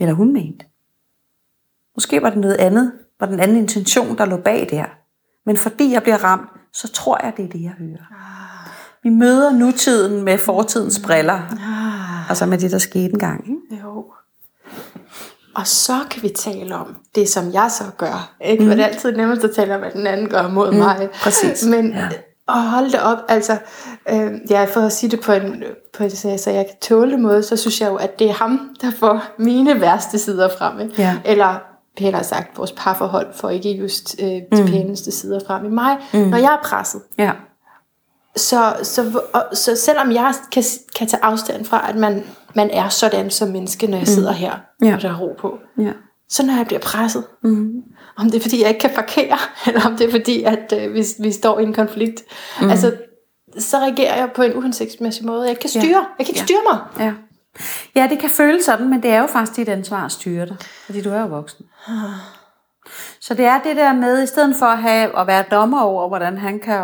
Eller 0.00 0.14
hun 0.14 0.32
mente. 0.32 0.66
Måske 1.94 2.22
var 2.22 2.30
det 2.30 2.38
noget 2.38 2.56
andet, 2.56 2.92
var 3.20 3.26
den 3.26 3.40
anden 3.40 3.56
intention, 3.56 4.18
der 4.18 4.24
lå 4.24 4.36
bag 4.36 4.68
der. 4.70 4.84
Men 5.46 5.56
fordi 5.56 5.92
jeg 5.92 6.02
bliver 6.02 6.24
ramt, 6.24 6.50
så 6.72 6.92
tror 6.92 7.24
jeg, 7.24 7.32
det 7.36 7.44
er 7.44 7.48
det, 7.48 7.62
jeg 7.62 7.74
hører. 7.78 8.04
Vi 9.02 9.08
møder 9.08 9.52
nutiden 9.52 10.24
med 10.24 10.38
fortidens 10.38 11.00
briller. 11.04 11.40
Altså 12.28 12.46
med 12.46 12.58
det, 12.58 12.70
der 12.70 12.78
skete 12.78 13.04
engang. 13.04 13.48
Ikke? 13.48 13.82
Jo. 13.84 14.12
Og 15.58 15.66
så 15.66 15.98
kan 16.10 16.22
vi 16.22 16.28
tale 16.28 16.74
om 16.76 16.96
det, 17.14 17.28
som 17.28 17.52
jeg 17.52 17.70
så 17.70 17.84
gør. 17.96 18.30
Ikke? 18.44 18.62
Mm. 18.62 18.68
For 18.68 18.74
det 18.74 18.82
er 18.82 18.88
altid 18.88 19.16
nemmest 19.16 19.44
at 19.44 19.50
tale 19.54 19.74
om, 19.74 19.80
hvad 19.80 19.90
den 19.90 20.06
anden 20.06 20.28
gør 20.28 20.48
mod 20.48 20.70
mm. 20.70 20.78
mig. 20.78 21.08
præcis. 21.22 21.64
Men 21.64 21.92
Ja. 21.92 22.08
at 22.48 22.62
holde 22.62 22.92
det 22.92 23.00
op, 23.00 23.18
altså, 23.28 23.56
øh, 24.08 24.32
ja, 24.50 24.64
for 24.64 24.80
at 24.80 24.92
sige 24.92 25.10
det 25.10 25.20
på 25.20 25.32
en, 25.32 25.64
på 25.96 26.04
en 26.04 26.10
så 26.10 26.50
jeg 26.50 26.66
kan 26.66 26.76
tåle 26.82 27.16
måde, 27.16 27.42
så 27.42 27.56
synes 27.56 27.80
jeg 27.80 27.88
jo, 27.88 27.96
at 27.96 28.18
det 28.18 28.28
er 28.28 28.32
ham, 28.32 28.76
der 28.80 28.90
får 28.98 29.22
mine 29.38 29.80
værste 29.80 30.18
sider 30.18 30.48
frem. 30.58 30.80
Ikke? 30.80 31.02
Ja. 31.02 31.16
Eller 31.24 31.62
pænere 31.98 32.24
sagt, 32.24 32.58
vores 32.58 32.72
parforhold 32.72 33.26
får 33.34 33.50
ikke 33.50 33.70
just 33.70 34.16
øh, 34.22 34.28
de 34.28 34.42
mm. 34.50 34.66
pæneste 34.66 35.10
sider 35.10 35.40
frem 35.46 35.64
i 35.64 35.68
mig, 35.68 35.96
mm. 36.12 36.18
når 36.20 36.38
jeg 36.38 36.52
er 36.62 36.68
presset. 36.68 37.00
Ja. 37.18 37.32
Så, 38.36 38.76
så, 38.82 39.20
og, 39.32 39.42
så 39.52 39.76
selvom 39.76 40.12
jeg 40.12 40.34
kan, 40.52 40.62
kan 40.96 41.06
tage 41.06 41.24
afstand 41.24 41.64
fra, 41.64 41.88
at 41.88 41.96
man, 41.96 42.24
man 42.54 42.70
er 42.70 42.88
sådan 42.88 43.30
som 43.30 43.48
menneske, 43.48 43.86
når 43.86 43.98
jeg 43.98 44.08
sidder 44.08 44.32
her, 44.32 44.52
Ja. 44.82 44.94
og 44.94 45.02
der 45.02 45.08
er 45.10 45.18
ro 45.18 45.34
på, 45.40 45.58
ja. 45.78 45.92
så 46.28 46.46
når 46.46 46.56
jeg 46.56 46.66
bliver 46.66 46.80
presset, 46.80 47.24
Mm. 47.42 47.72
om 48.16 48.30
det 48.30 48.34
er 48.38 48.40
fordi, 48.42 48.60
jeg 48.60 48.68
ikke 48.68 48.80
kan 48.80 48.90
parkere, 48.94 49.38
eller 49.66 49.86
om 49.86 49.96
det 49.96 50.06
er 50.06 50.10
fordi, 50.10 50.42
at 50.42 50.72
øh, 50.76 50.94
vi, 50.94 51.04
vi 51.20 51.32
står 51.32 51.58
i 51.58 51.62
en 51.62 51.74
konflikt, 51.74 52.22
mm. 52.60 52.70
altså, 52.70 52.94
så 53.58 53.76
reagerer 53.78 54.16
jeg 54.16 54.30
på 54.34 54.42
en 54.42 54.54
uhensigtsmæssig 54.54 55.26
måde. 55.26 55.48
Jeg 55.48 55.58
kan 55.58 55.70
Ja. 55.74 55.80
styre, 55.80 56.06
jeg 56.18 56.26
kan 56.26 56.34
ikke 56.34 56.40
Ja. 56.40 56.44
styre 56.44 56.60
mig. 56.72 57.06
Ja. 57.06 57.12
ja, 58.00 58.06
det 58.10 58.18
kan 58.18 58.30
føles 58.30 58.64
sådan, 58.64 58.90
men 58.90 59.02
det 59.02 59.10
er 59.10 59.20
jo 59.20 59.26
faktisk 59.26 59.56
dit 59.56 59.68
ansvar 59.68 60.04
at 60.04 60.12
styre 60.12 60.46
dig, 60.46 60.56
fordi 60.86 61.00
du 61.02 61.10
er 61.10 61.20
jo 61.20 61.26
voksen. 61.26 61.64
Så 63.20 63.34
det 63.34 63.44
er 63.44 63.58
det 63.62 63.76
der 63.76 63.92
med, 63.92 64.22
i 64.22 64.26
stedet 64.26 64.56
for 64.56 64.66
at, 64.66 64.78
have, 64.78 65.18
at 65.18 65.26
være 65.26 65.44
dommer 65.50 65.80
over, 65.82 66.08
hvordan 66.08 66.38
han 66.38 66.58
kan 66.60 66.82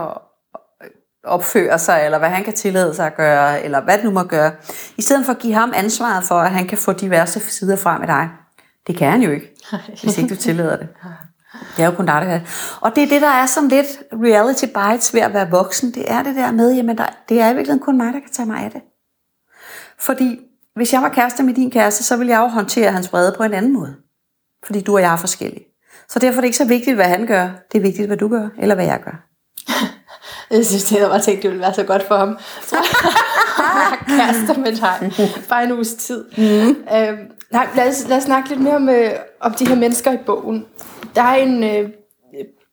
opføre 1.24 1.78
sig, 1.78 2.02
eller 2.04 2.18
hvad 2.18 2.28
han 2.28 2.44
kan 2.44 2.52
tillade 2.52 2.94
sig 2.94 3.06
at 3.06 3.16
gøre, 3.16 3.62
eller 3.62 3.80
hvad 3.80 3.96
det 3.96 4.04
nu 4.04 4.10
må 4.10 4.22
gøre, 4.22 4.52
i 4.96 5.02
stedet 5.02 5.26
for 5.26 5.32
at 5.32 5.38
give 5.38 5.54
ham 5.54 5.72
ansvaret 5.76 6.24
for, 6.24 6.34
at 6.34 6.50
han 6.50 6.66
kan 6.66 6.78
få 6.78 6.92
diverse 6.92 7.40
sider 7.40 7.76
frem 7.76 8.02
i 8.02 8.06
dig. 8.06 8.28
Det 8.87 8.96
kan 8.96 9.10
han 9.10 9.22
jo 9.22 9.30
ikke, 9.30 9.54
hvis 10.02 10.18
ikke 10.18 10.34
du 10.34 10.40
tillader 10.40 10.76
det. 10.76 10.88
Det 11.76 11.82
er 11.82 11.87
jo 11.87 11.92
kun 11.92 12.06
dig, 12.06 12.14
der 12.14 12.26
kan. 12.26 12.40
Og 12.80 12.96
det 12.96 13.02
er 13.02 13.08
det, 13.08 13.22
der 13.22 13.28
er 13.28 13.46
sådan 13.46 13.68
lidt 13.68 13.87
reality 14.12 14.64
bites 14.64 15.14
ved 15.14 15.20
at 15.20 15.34
være 15.34 15.50
voksen. 15.50 15.94
Det 15.94 16.10
er 16.10 16.22
det 16.22 16.37
der 16.37 16.52
med, 16.52 16.74
jamen 16.74 16.98
der, 16.98 17.06
det 17.28 17.40
er 17.40 17.50
i 17.50 17.54
virkeligheden 17.54 17.84
kun 17.84 17.96
mig, 17.96 18.12
der 18.12 18.20
kan 18.20 18.30
tage 18.32 18.46
mig 18.46 18.64
af 18.64 18.70
det. 18.70 18.80
Fordi 19.98 20.40
hvis 20.74 20.92
jeg 20.92 21.02
var 21.02 21.08
kæreste 21.08 21.42
med 21.42 21.54
din 21.54 21.70
kæreste, 21.70 22.04
så 22.04 22.16
ville 22.16 22.30
jeg 22.30 22.40
jo 22.40 22.46
håndtere 22.46 22.92
hans 22.92 23.12
vrede 23.12 23.34
på 23.37 23.42
en 23.42 23.54
anden 23.54 23.72
måde. 23.72 23.96
Fordi 24.66 24.80
du 24.80 24.94
og 24.94 25.00
jeg 25.00 25.12
er 25.12 25.16
forskellige. 25.16 25.64
Så 26.08 26.18
derfor 26.18 26.37
er 26.37 26.40
det 26.40 26.46
ikke 26.46 26.56
så 26.56 26.64
vigtigt, 26.64 26.96
hvad 26.96 27.04
han 27.04 27.26
gør. 27.26 27.50
Det 27.72 27.78
er 27.78 27.82
vigtigt, 27.82 28.06
hvad 28.06 28.16
du 28.16 28.28
gør, 28.28 28.48
eller 28.58 28.74
hvad 28.74 28.84
jeg 28.84 29.00
gør. 29.04 29.26
Jeg 30.55 30.67
synes, 30.67 30.85
det 30.85 30.99
havde 30.99 31.11
bare 31.11 31.21
tænkt, 31.21 31.43
det 31.43 31.51
ville 31.51 31.62
være 31.62 31.75
så 31.75 31.83
godt 31.83 32.03
for 32.09 32.17
ham. 32.17 32.38
Så 32.62 32.77
jeg 32.77 33.99
kaster 34.09 34.59
med 34.59 34.73
dig. 34.73 35.12
Bare 35.49 35.64
en 35.64 35.73
uges 35.73 35.95
tid. 35.95 36.25
Mm. 36.37 36.69
Øhm, 36.97 37.19
nej, 37.53 37.69
lad, 37.77 37.88
os, 37.88 38.09
lad 38.09 38.17
os 38.17 38.23
snakke 38.23 38.49
lidt 38.49 38.61
mere 38.61 38.77
om, 38.77 38.88
øh, 38.88 39.11
om 39.40 39.53
de 39.55 39.69
her 39.69 39.75
mennesker 39.75 40.12
i 40.12 40.19
bogen. 40.27 40.67
Der 41.14 41.23
er 41.23 41.35
en 41.35 41.64
øh, 41.64 41.88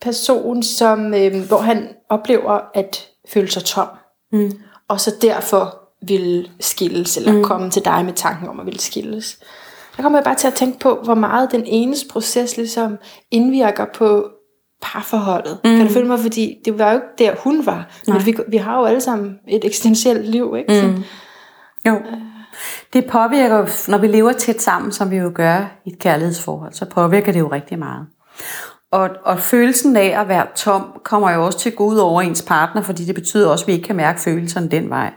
person, 0.01 0.63
som, 0.63 1.13
øh, 1.13 1.47
hvor 1.47 1.57
han 1.57 1.89
oplever 2.09 2.59
at 2.73 3.07
føle 3.29 3.51
sig 3.51 3.63
tom. 3.63 3.87
Mm. 4.31 4.51
Og 4.87 4.99
så 4.99 5.11
derfor 5.21 5.77
vil 6.07 6.49
skilles, 6.59 7.17
eller 7.17 7.33
mm. 7.33 7.43
komme 7.43 7.69
til 7.69 7.85
dig 7.85 8.05
med 8.05 8.13
tanken 8.13 8.49
om 8.49 8.59
at 8.59 8.65
ville 8.65 8.79
skilles. 8.79 9.39
Der 9.97 10.03
kommer 10.03 10.19
jeg 10.19 10.23
bare 10.23 10.35
til 10.35 10.47
at 10.47 10.53
tænke 10.53 10.79
på, 10.79 10.99
hvor 11.03 11.15
meget 11.15 11.51
den 11.51 11.63
enes 11.65 12.05
proces 12.11 12.57
ligesom 12.57 12.97
indvirker 13.31 13.85
på 13.93 14.29
parforholdet. 14.81 15.59
Mm. 15.63 15.77
Kan 15.77 15.87
du 15.87 15.93
følge 15.93 16.07
mig? 16.07 16.19
Fordi 16.19 16.57
det 16.65 16.79
var 16.79 16.91
jo 16.91 16.95
ikke 16.95 17.07
der, 17.17 17.35
hun 17.43 17.65
var. 17.65 17.89
Men 18.07 18.25
vi, 18.25 18.35
vi 18.47 18.57
har 18.57 18.79
jo 18.79 18.85
alle 18.85 19.01
sammen 19.01 19.39
et 19.47 19.65
eksistentielt 19.65 20.27
liv, 20.27 20.55
ikke? 20.57 20.87
Mm. 20.87 21.03
Jo. 21.85 22.01
Det 22.93 23.05
påvirker 23.05 23.57
jo, 23.57 23.67
når 23.87 23.97
vi 23.97 24.07
lever 24.07 24.31
tæt 24.31 24.61
sammen, 24.61 24.91
som 24.91 25.11
vi 25.11 25.17
jo 25.17 25.31
gør 25.35 25.81
i 25.85 25.89
et 25.89 25.99
kærlighedsforhold, 25.99 26.73
så 26.73 26.85
påvirker 26.85 27.31
det 27.31 27.39
jo 27.39 27.51
rigtig 27.51 27.79
meget. 27.79 28.07
Og, 28.91 29.09
og 29.23 29.39
følelsen 29.39 29.97
af 29.97 30.21
at 30.21 30.27
være 30.27 30.47
tom, 30.55 31.01
kommer 31.03 31.31
jo 31.31 31.45
også 31.45 31.59
til 31.59 31.73
ud 31.79 31.97
over 31.97 32.21
ens 32.21 32.41
partner, 32.41 32.81
fordi 32.81 33.05
det 33.05 33.15
betyder 33.15 33.49
også, 33.49 33.63
at 33.63 33.67
vi 33.67 33.73
ikke 33.73 33.85
kan 33.85 33.95
mærke 33.95 34.21
følelserne 34.21 34.67
den 34.67 34.89
vej. 34.89 35.13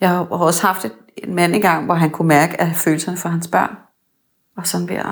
Jeg 0.00 0.08
har 0.08 0.24
også 0.24 0.66
haft 0.66 0.84
et, 0.84 0.92
en 1.16 1.34
mand 1.34 1.54
engang, 1.54 1.84
hvor 1.84 1.94
han 1.94 2.10
kunne 2.10 2.28
mærke 2.28 2.60
at 2.60 2.76
følelserne 2.76 3.16
for 3.16 3.28
hans 3.28 3.48
børn 3.48 3.76
var 4.56 4.62
sådan 4.62 4.88
ved 4.88 4.96
at... 4.96 5.06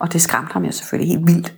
Og 0.00 0.12
det 0.12 0.22
skræmte 0.22 0.52
ham 0.52 0.64
jo 0.64 0.72
selvfølgelig 0.72 1.16
helt 1.16 1.26
vildt. 1.26 1.54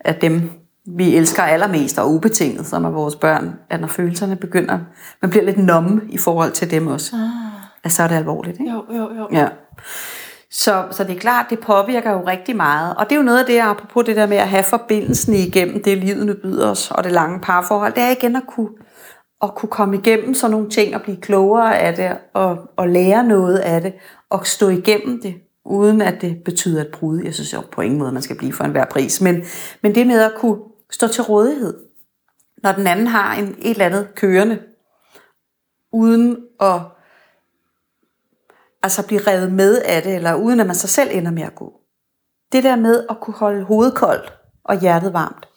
At 0.00 0.22
dem, 0.22 0.50
vi 0.86 1.16
elsker 1.16 1.42
allermest 1.42 1.98
og 1.98 2.12
ubetinget, 2.12 2.66
som 2.66 2.84
er 2.84 2.90
vores 2.90 3.16
børn, 3.16 3.54
at 3.70 3.80
når 3.80 3.88
følelserne 3.88 4.36
begynder, 4.36 4.78
man 5.22 5.30
bliver 5.30 5.44
lidt 5.44 5.58
nomme 5.58 6.00
i 6.08 6.18
forhold 6.18 6.52
til 6.52 6.70
dem 6.70 6.86
også. 6.86 7.16
Ah. 7.16 7.50
At 7.84 7.92
så 7.92 8.02
er 8.02 8.08
det 8.08 8.14
alvorligt, 8.14 8.60
ikke? 8.60 8.72
Jo, 8.72 8.84
jo, 8.96 9.14
jo. 9.18 9.28
Ja. 9.32 9.48
Så, 10.50 10.84
så 10.90 11.04
det 11.04 11.16
er 11.16 11.20
klart, 11.20 11.46
det 11.50 11.58
påvirker 11.58 12.12
jo 12.12 12.26
rigtig 12.26 12.56
meget. 12.56 12.94
Og 12.96 13.04
det 13.04 13.12
er 13.12 13.16
jo 13.16 13.22
noget 13.22 13.38
af 13.38 13.46
det, 13.46 13.58
apropos 13.58 14.04
det 14.04 14.16
der 14.16 14.26
med 14.26 14.36
at 14.36 14.48
have 14.48 14.62
forbindelsen 14.62 15.34
igennem 15.34 15.82
det, 15.82 15.98
livet 15.98 16.26
nu 16.26 16.34
byder 16.42 16.70
os, 16.70 16.90
og 16.90 17.04
det 17.04 17.12
lange 17.12 17.40
parforhold, 17.40 17.92
det 17.92 18.02
er 18.02 18.10
igen 18.10 18.36
at 18.36 18.42
kunne, 18.48 18.68
at 19.42 19.54
kunne 19.54 19.68
komme 19.68 19.96
igennem 19.96 20.34
sådan 20.34 20.50
nogle 20.50 20.70
ting, 20.70 20.94
og 20.94 21.02
blive 21.02 21.16
klogere 21.16 21.78
af 21.78 21.94
det, 21.96 22.16
og, 22.34 22.58
og 22.76 22.88
lære 22.88 23.24
noget 23.24 23.58
af 23.58 23.80
det, 23.80 23.92
og 24.30 24.46
stå 24.46 24.68
igennem 24.68 25.22
det, 25.22 25.34
uden 25.64 26.02
at 26.02 26.20
det 26.20 26.36
betyder 26.44 26.80
et 26.80 26.88
brud. 26.88 27.20
Jeg 27.24 27.34
synes 27.34 27.52
jo 27.52 27.60
på 27.72 27.80
ingen 27.80 27.98
måde, 27.98 28.12
man 28.12 28.22
skal 28.22 28.36
blive 28.36 28.52
for 28.52 28.64
enhver 28.64 28.84
pris. 28.84 29.20
Men, 29.20 29.42
men 29.82 29.94
det 29.94 30.06
med 30.06 30.20
at 30.20 30.32
kunne 30.38 30.56
stå 30.90 31.08
til 31.08 31.22
rådighed, 31.22 31.78
når 32.62 32.72
den 32.72 32.86
anden 32.86 33.06
har 33.06 33.34
en, 33.34 33.48
et 33.58 33.70
eller 33.70 33.86
andet 33.86 34.14
kørende, 34.14 34.62
uden 35.92 36.36
at 36.60 36.80
altså 38.82 39.06
blive 39.06 39.20
revet 39.26 39.52
med 39.52 39.82
af 39.82 40.02
det, 40.02 40.14
eller 40.14 40.34
uden 40.34 40.60
at 40.60 40.66
man 40.66 40.76
sig 40.76 40.90
selv 40.90 41.10
ender 41.12 41.30
med 41.30 41.42
at 41.42 41.54
gå. 41.54 41.72
Det 42.52 42.64
der 42.64 42.76
med 42.76 43.06
at 43.10 43.20
kunne 43.20 43.34
holde 43.34 43.64
hovedet 43.64 43.94
koldt 43.94 44.32
og 44.64 44.80
hjertet 44.80 45.12
varmt. 45.12 45.48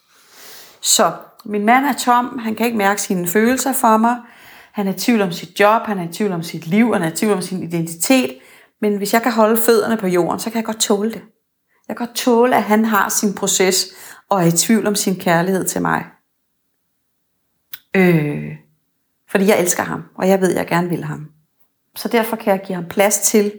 Så 0.82 1.12
min 1.46 1.66
mand 1.66 1.86
er 1.86 1.94
tom, 1.94 2.38
han 2.38 2.56
kan 2.56 2.66
ikke 2.66 2.78
mærke 2.78 3.02
sine 3.02 3.28
følelser 3.28 3.74
for 3.74 3.98
mig, 3.98 4.18
han 4.72 4.88
er 4.88 4.94
i 4.94 4.98
tvivl 4.98 5.22
om 5.22 5.32
sit 5.32 5.60
job, 5.60 5.82
han 5.82 6.00
er 6.00 6.10
i 6.10 6.14
tvivl 6.14 6.32
om 6.32 6.44
sit 6.44 6.68
liv, 6.68 6.94
han 6.94 7.04
er 7.04 7.12
i 7.12 7.16
tvivl 7.16 7.34
om 7.34 7.42
sin 7.42 7.64
identitet, 7.64 8.38
men 8.82 8.98
hvis 8.98 9.14
jeg 9.14 9.22
kan 9.22 9.32
holde 9.32 9.58
fødderne 9.58 9.98
på 9.98 10.08
jorden, 10.08 10.40
så 10.40 10.50
kan 10.50 10.58
jeg 10.58 10.66
godt 10.66 10.80
tåle 10.80 11.12
det. 11.12 11.22
Jeg 11.88 11.98
kan 11.98 12.08
godt 12.08 12.16
tåle, 12.16 12.56
at 12.56 12.64
han 12.64 12.86
har 12.86 13.10
sin 13.10 13.36
proces, 13.36 13.86
og 14.34 14.42
er 14.44 14.48
i 14.48 14.52
tvivl 14.52 14.88
om 14.88 14.96
sin 14.96 15.16
kærlighed 15.20 15.66
til 15.66 15.82
mig. 15.82 16.06
Øh, 17.96 18.56
fordi 19.30 19.48
jeg 19.48 19.60
elsker 19.60 19.84
ham, 19.84 20.04
og 20.16 20.28
jeg 20.28 20.42
ved, 20.42 20.52
at 20.52 20.58
jeg 20.58 20.68
gerne 20.68 20.90
vil 20.90 21.04
ham. 21.04 21.28
Så 21.96 22.08
derfor 22.08 22.36
kan 22.36 22.52
jeg 22.52 22.62
give 22.66 22.76
ham 22.76 22.86
plads 22.86 23.20
til 23.20 23.52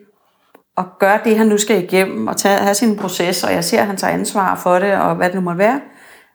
at 0.78 0.84
gøre 0.98 1.20
det, 1.24 1.38
han 1.38 1.46
nu 1.46 1.58
skal 1.58 1.82
igennem, 1.84 2.26
og 2.26 2.36
tage, 2.36 2.58
have 2.58 2.74
sin 2.74 2.96
proces, 2.96 3.44
og 3.44 3.52
jeg 3.52 3.64
ser, 3.64 3.80
at 3.80 3.86
han 3.86 3.96
tager 3.96 4.12
ansvar 4.12 4.54
for 4.56 4.78
det, 4.78 4.94
og 4.96 5.14
hvad 5.16 5.26
det 5.26 5.34
nu 5.34 5.40
må 5.40 5.54
være, 5.54 5.80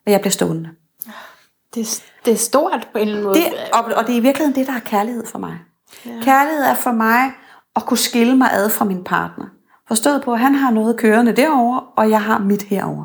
og 0.06 0.12
jeg 0.12 0.20
bliver 0.22 0.32
stående. 0.32 0.70
Det, 1.76 1.82
er- 1.82 2.04
det 2.26 2.34
er 2.34 2.38
stort 2.38 2.90
på 2.92 2.98
en 2.98 3.08
eller 3.08 3.14
anden 3.14 3.24
måde. 3.24 3.40
Det, 3.40 3.54
og, 3.74 3.84
og 3.96 4.08
det 4.08 4.14
er 4.14 4.18
i 4.18 4.22
virkeligheden 4.22 4.56
det, 4.56 4.68
der 4.68 4.74
er 4.76 4.80
kærlighed 4.80 5.26
for 5.28 5.40
mig. 5.40 5.58
Ja. 6.06 6.12
Kærlighed 6.22 6.64
er 6.64 6.76
for 6.76 6.92
mig 6.92 7.32
at 7.76 7.86
kunne 7.86 7.98
skille 7.98 8.38
mig 8.38 8.50
ad 8.54 8.70
fra 8.70 8.86
min 8.86 9.04
partner. 9.04 9.46
Forstået 9.88 10.22
på, 10.24 10.34
at 10.34 10.40
han 10.40 10.56
har 10.56 10.72
noget 10.72 10.98
kørende 10.98 11.32
derover, 11.36 11.94
og 11.98 12.10
jeg 12.10 12.22
har 12.24 12.38
mit 12.40 12.62
herover. 12.64 13.04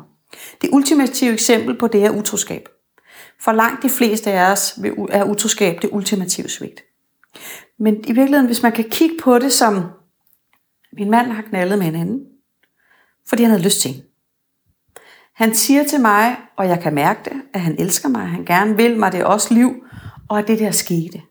Det 0.61 0.69
ultimative 0.73 1.33
eksempel 1.33 1.77
på 1.77 1.87
det 1.87 2.05
er 2.05 2.09
utroskab. 2.09 2.69
For 3.41 3.51
langt 3.51 3.83
de 3.83 3.89
fleste 3.89 4.31
af 4.31 4.51
os 4.51 4.79
er 5.09 5.23
utroskab 5.23 5.81
det 5.81 5.89
ultimative 5.93 6.49
svigt. 6.49 6.83
Men 7.79 7.95
i 7.95 8.11
virkeligheden, 8.11 8.45
hvis 8.45 8.63
man 8.63 8.71
kan 8.71 8.89
kigge 8.89 9.17
på 9.23 9.39
det 9.39 9.53
som, 9.53 9.83
min 10.93 11.11
mand 11.11 11.31
har 11.31 11.41
knaldet 11.41 11.79
med 11.79 11.87
en 11.87 11.95
anden, 11.95 12.25
fordi 13.27 13.43
han 13.43 13.51
havde 13.51 13.63
lyst 13.63 13.81
til 13.81 13.95
en. 13.95 14.03
Han 15.33 15.55
siger 15.55 15.83
til 15.83 16.01
mig, 16.01 16.37
og 16.57 16.67
jeg 16.67 16.79
kan 16.79 16.93
mærke 16.93 17.19
det, 17.25 17.41
at 17.53 17.61
han 17.61 17.75
elsker 17.79 18.09
mig, 18.09 18.27
han 18.27 18.45
gerne 18.45 18.75
vil 18.75 18.97
mig, 18.97 19.11
det 19.11 19.19
er 19.19 19.25
også 19.25 19.53
liv, 19.53 19.85
og 20.29 20.39
at 20.39 20.47
det 20.47 20.59
der 20.59 20.71
skete. 20.71 21.21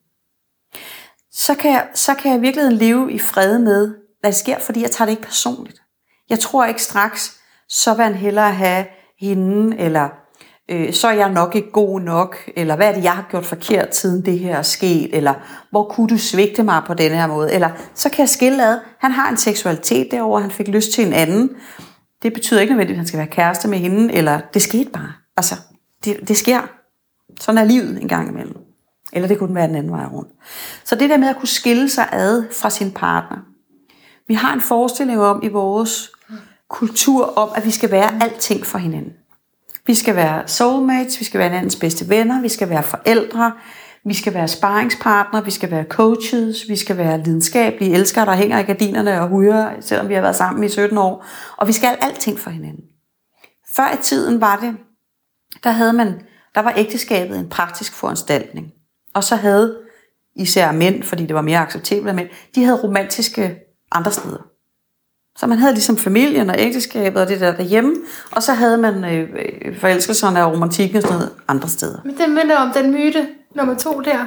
Så 1.30 1.54
kan, 1.54 1.70
jeg, 1.70 1.88
så 1.94 2.14
kan 2.14 2.30
jeg 2.30 2.38
i 2.38 2.40
virkeligheden 2.40 2.78
leve 2.78 3.12
i 3.12 3.18
fred 3.18 3.58
med, 3.58 3.94
hvad 4.20 4.32
der 4.32 4.36
sker, 4.36 4.58
fordi 4.58 4.82
jeg 4.82 4.90
tager 4.90 5.06
det 5.06 5.12
ikke 5.12 5.22
personligt. 5.22 5.82
Jeg 6.28 6.40
tror 6.40 6.64
ikke 6.64 6.82
straks, 6.82 7.40
så 7.74 7.94
vil 7.94 8.04
han 8.04 8.14
hellere 8.14 8.52
have 8.52 8.86
hende, 9.20 9.78
eller 9.78 10.08
øh, 10.70 10.92
så 10.92 11.08
er 11.08 11.12
jeg 11.12 11.30
nok 11.30 11.54
ikke 11.54 11.70
god 11.70 12.00
nok, 12.00 12.36
eller 12.56 12.76
hvad 12.76 12.88
er 12.88 12.94
det, 12.94 13.04
jeg 13.04 13.12
har 13.12 13.26
gjort 13.30 13.46
forkert, 13.46 13.96
siden 13.96 14.24
det 14.24 14.38
her 14.38 14.56
er 14.56 14.62
sket, 14.62 15.16
eller 15.16 15.34
hvor 15.70 15.84
kunne 15.84 16.08
du 16.08 16.18
svigte 16.18 16.62
mig 16.62 16.82
på 16.86 16.94
denne 16.94 17.16
her 17.16 17.26
måde, 17.26 17.52
eller 17.52 17.70
så 17.94 18.08
kan 18.08 18.20
jeg 18.20 18.28
skille 18.28 18.68
ad, 18.68 18.78
han 18.98 19.10
har 19.10 19.30
en 19.30 19.36
seksualitet 19.36 20.08
derover, 20.10 20.40
han 20.40 20.50
fik 20.50 20.68
lyst 20.68 20.92
til 20.92 21.06
en 21.06 21.12
anden, 21.12 21.50
det 22.22 22.32
betyder 22.32 22.60
ikke 22.60 22.72
nødvendigvis, 22.72 22.96
at 22.96 22.98
han 22.98 23.06
skal 23.06 23.18
være 23.18 23.26
kæreste 23.26 23.68
med 23.68 23.78
hende, 23.78 24.14
eller 24.14 24.40
det 24.54 24.62
skete 24.62 24.90
bare. 24.90 25.12
Altså, 25.36 25.54
det, 26.04 26.28
det 26.28 26.36
sker. 26.36 26.60
Sådan 27.40 27.58
er 27.58 27.64
livet 27.64 28.02
en 28.02 28.08
gang 28.08 28.28
imellem. 28.28 28.56
Eller 29.12 29.28
det 29.28 29.38
kunne 29.38 29.54
være 29.54 29.68
den 29.68 29.76
anden 29.76 29.92
vej 29.92 30.04
rundt. 30.04 30.30
Så 30.84 30.96
det 30.96 31.10
der 31.10 31.16
med 31.16 31.28
at 31.28 31.36
kunne 31.36 31.48
skille 31.48 31.90
sig 31.90 32.08
ad 32.12 32.44
fra 32.52 32.70
sin 32.70 32.90
partner. 32.90 33.36
Vi 34.28 34.34
har 34.34 34.54
en 34.54 34.60
forestilling 34.60 35.20
om 35.20 35.40
i 35.42 35.48
vores 35.48 36.13
kultur 36.70 37.24
om, 37.24 37.48
at 37.56 37.66
vi 37.66 37.70
skal 37.70 37.90
være 37.90 38.22
alting 38.22 38.66
for 38.66 38.78
hinanden. 38.78 39.12
Vi 39.86 39.94
skal 39.94 40.16
være 40.16 40.48
soulmates, 40.48 41.20
vi 41.20 41.24
skal 41.24 41.38
være 41.38 41.48
hinandens 41.48 41.76
bedste 41.76 42.08
venner, 42.08 42.42
vi 42.42 42.48
skal 42.48 42.68
være 42.68 42.82
forældre, 42.82 43.52
vi 44.04 44.14
skal 44.14 44.34
være 44.34 44.48
sparringspartner, 44.48 45.40
vi 45.40 45.50
skal 45.50 45.70
være 45.70 45.84
coaches, 45.84 46.68
vi 46.68 46.76
skal 46.76 46.96
være 46.96 47.22
lidenskabelige 47.22 47.94
elskere, 47.94 48.26
der 48.26 48.34
hænger 48.34 48.58
i 48.58 48.62
gardinerne 48.62 49.20
og 49.20 49.28
hujer, 49.28 49.80
selvom 49.80 50.08
vi 50.08 50.14
har 50.14 50.20
været 50.20 50.36
sammen 50.36 50.64
i 50.64 50.68
17 50.68 50.98
år. 50.98 51.26
Og 51.56 51.68
vi 51.68 51.72
skal 51.72 51.98
alting 52.00 52.38
for 52.38 52.50
hinanden. 52.50 52.84
Før 53.76 53.92
i 53.92 54.02
tiden 54.02 54.40
var 54.40 54.56
det, 54.56 54.76
der 55.64 55.70
havde 55.70 55.92
man, 55.92 56.20
der 56.54 56.60
var 56.60 56.72
ægteskabet 56.76 57.38
en 57.38 57.48
praktisk 57.48 57.94
foranstaltning. 57.94 58.66
Og 59.14 59.24
så 59.24 59.36
havde 59.36 59.78
især 60.36 60.72
mænd, 60.72 61.02
fordi 61.02 61.26
det 61.26 61.34
var 61.34 61.42
mere 61.42 61.58
acceptabelt 61.58 62.08
af 62.08 62.14
mænd, 62.14 62.28
de 62.54 62.64
havde 62.64 62.82
romantiske 62.82 63.56
andre 63.92 64.12
steder. 64.12 64.53
Så 65.38 65.46
man 65.46 65.58
havde 65.58 65.74
ligesom 65.74 65.96
familien 65.96 66.50
og 66.50 66.56
ægteskabet 66.58 67.22
og 67.22 67.28
det 67.28 67.40
der 67.40 67.56
derhjemme, 67.56 67.94
og 68.30 68.42
så 68.42 68.52
havde 68.52 68.78
man 68.78 69.04
øh, 69.04 69.28
øh 69.64 69.80
forelskelserne 69.80 70.44
og 70.44 70.52
romantikken 70.52 70.96
og 70.96 71.02
sådan 71.02 71.18
noget 71.18 71.32
andre 71.48 71.68
steder. 71.68 71.98
Men 72.04 72.18
det 72.18 72.30
minder 72.30 72.56
om 72.56 72.72
den 72.72 72.90
myte, 72.90 73.28
nummer 73.54 73.74
to 73.74 74.00
der. 74.00 74.26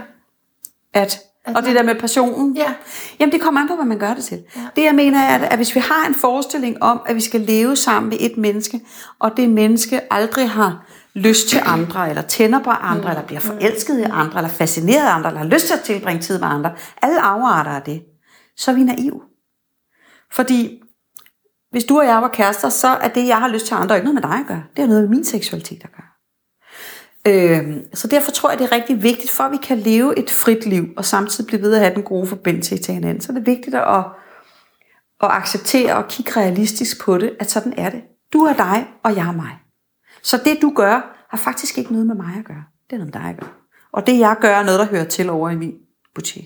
At, 0.93 1.19
og 1.45 1.63
det 1.63 1.75
der 1.75 1.83
med 1.83 1.95
passionen. 1.95 2.55
Ja. 2.55 2.73
Jamen 3.19 3.33
det 3.33 3.41
kommer 3.41 3.61
an 3.61 3.67
på, 3.67 3.75
hvad 3.75 3.85
man 3.85 3.99
gør 3.99 4.13
det 4.13 4.23
til. 4.23 4.43
Ja. 4.55 4.61
Det 4.75 4.83
jeg 4.83 4.95
mener 4.95 5.19
er, 5.19 5.37
at, 5.37 5.57
hvis 5.57 5.75
vi 5.75 5.79
har 5.79 6.07
en 6.07 6.15
forestilling 6.15 6.83
om, 6.83 7.01
at 7.05 7.15
vi 7.15 7.21
skal 7.21 7.41
leve 7.41 7.75
sammen 7.75 8.09
med 8.09 8.17
et 8.19 8.37
menneske, 8.37 8.81
og 9.19 9.37
det 9.37 9.49
menneske 9.49 10.13
aldrig 10.13 10.49
har 10.49 10.85
lyst 11.13 11.49
til 11.49 11.59
andre, 11.65 12.09
eller 12.09 12.21
tænder 12.21 12.63
på 12.63 12.69
andre, 12.69 13.09
eller 13.09 13.23
bliver 13.23 13.39
forelsket 13.39 13.99
i 13.99 14.03
andre, 14.03 14.39
eller 14.39 14.49
fascineret 14.49 15.07
af 15.07 15.15
andre, 15.15 15.29
eller 15.29 15.41
har 15.41 15.47
lyst 15.47 15.65
til 15.67 15.73
at 15.73 15.79
tilbringe 15.79 16.21
tid 16.21 16.39
med 16.39 16.47
andre, 16.47 16.71
alle 17.01 17.21
afarter 17.21 17.71
af 17.71 17.81
det, 17.81 18.01
så 18.57 18.71
er 18.71 18.75
vi 18.75 18.83
naive. 18.83 19.21
Fordi 20.31 20.81
hvis 21.71 21.84
du 21.84 21.99
og 21.99 22.06
jeg 22.06 22.21
var 22.21 22.27
kærester, 22.27 22.69
så 22.69 22.88
er 22.88 23.08
det, 23.08 23.27
jeg 23.27 23.38
har 23.38 23.47
lyst 23.47 23.65
til 23.65 23.75
andre, 23.75 23.95
ikke 23.95 24.06
noget 24.06 24.23
med 24.23 24.32
dig 24.32 24.39
at 24.39 24.47
gøre. 24.47 24.63
Det 24.75 24.84
er 24.84 24.88
noget 24.88 25.01
med 25.01 25.10
min 25.10 25.25
seksualitet 25.25 25.84
at 25.84 25.89
gøre. 25.91 26.08
Øh, 27.27 27.77
så 27.93 28.08
derfor 28.08 28.32
tror 28.32 28.49
jeg, 28.49 28.60
det 28.60 28.65
er 28.65 28.71
rigtig 28.71 29.03
vigtigt, 29.03 29.32
for 29.32 29.43
at 29.43 29.51
vi 29.51 29.58
kan 29.58 29.77
leve 29.77 30.19
et 30.19 30.30
frit 30.30 30.65
liv, 30.65 30.88
og 30.97 31.06
samtidig 31.06 31.47
blive 31.47 31.62
ved 31.62 31.73
at 31.73 31.80
have 31.80 31.95
den 31.95 32.03
gode 32.03 32.27
forbindelse 32.27 32.77
til 32.77 32.93
hinanden, 32.93 33.21
så 33.21 33.32
er 33.32 33.38
det 33.38 33.45
vigtigt 33.45 33.75
at, 33.75 34.06
at 35.23 35.32
acceptere 35.32 35.95
og 35.95 36.08
kigge 36.08 36.32
realistisk 36.32 37.01
på 37.01 37.17
det, 37.17 37.36
at 37.39 37.51
sådan 37.51 37.73
er 37.77 37.89
det. 37.89 38.01
Du 38.34 38.39
er 38.43 38.53
dig, 38.53 38.88
og 39.03 39.15
jeg 39.15 39.27
er 39.27 39.32
mig. 39.32 39.60
Så 40.21 40.38
det 40.45 40.58
du 40.62 40.73
gør, 40.75 41.25
har 41.30 41.38
faktisk 41.38 41.77
ikke 41.77 41.91
noget 41.91 42.08
med 42.08 42.15
mig 42.15 42.36
at 42.39 42.45
gøre. 42.45 42.63
Det 42.89 42.95
er 42.95 42.97
noget 42.97 43.13
med 43.13 43.21
dig 43.21 43.30
at 43.30 43.39
gøre. 43.39 43.49
Og 43.91 44.08
det 44.08 44.19
jeg 44.19 44.36
gør, 44.41 44.56
er 44.56 44.63
noget, 44.63 44.80
der 44.80 44.86
hører 44.86 45.03
til 45.03 45.30
over 45.30 45.49
i 45.49 45.56
min 45.56 45.73
butik. 46.15 46.45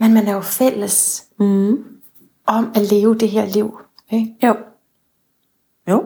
Men 0.00 0.14
man 0.14 0.28
er 0.28 0.32
jo 0.32 0.40
fælles 0.40 1.26
Mm. 1.38 1.84
Om 2.46 2.72
at 2.74 2.82
leve 2.82 3.14
det 3.14 3.28
her 3.28 3.46
liv. 3.46 3.78
Ikke? 4.10 4.34
Jo. 4.42 4.56
Jo. 5.90 6.04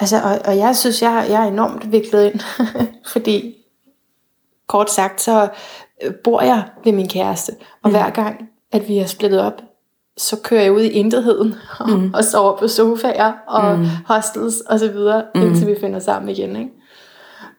Altså, 0.00 0.16
og, 0.16 0.38
og 0.44 0.56
jeg 0.56 0.76
synes, 0.76 1.02
jeg, 1.02 1.26
jeg 1.28 1.44
er 1.44 1.48
enormt 1.48 1.92
viklet 1.92 2.24
ind, 2.24 2.40
fordi 3.12 3.54
kort 4.66 4.90
sagt, 4.90 5.20
så 5.20 5.48
øh, 6.02 6.14
bor 6.24 6.40
jeg 6.40 6.68
ved 6.84 6.92
min 6.92 7.08
kæreste, 7.08 7.52
og 7.82 7.90
mm. 7.90 7.96
hver 7.96 8.10
gang, 8.10 8.48
at 8.72 8.88
vi 8.88 8.98
er 8.98 9.06
splittet 9.06 9.40
op, 9.40 9.62
så 10.16 10.36
kører 10.44 10.62
jeg 10.62 10.72
ud 10.72 10.80
i 10.80 10.90
intetheden, 10.90 11.54
og, 11.78 11.90
mm. 11.90 12.14
og 12.14 12.24
sover 12.24 12.56
på 12.56 12.68
sofaer, 12.68 13.32
og 13.46 13.78
mm. 13.78 13.86
hostels, 14.06 14.60
og 14.60 14.78
så 14.78 14.92
videre, 14.92 15.24
mm. 15.34 15.42
indtil 15.42 15.66
vi 15.66 15.76
finder 15.80 15.98
sammen 15.98 16.28
igen, 16.28 16.56
ikke? 16.56 16.70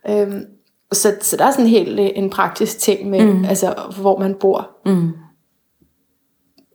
Øhm, 0.09 0.45
så, 0.91 1.15
så 1.21 1.37
der 1.37 1.45
er 1.45 1.51
sådan 1.51 1.67
helt 1.67 1.99
øh, 1.99 2.09
en 2.15 2.29
praktisk 2.29 2.79
ting 2.79 3.09
med, 3.09 3.33
mm. 3.33 3.45
altså, 3.45 3.73
hvor 4.01 4.19
man 4.19 4.35
bor. 4.35 4.69
Mm. 4.85 5.13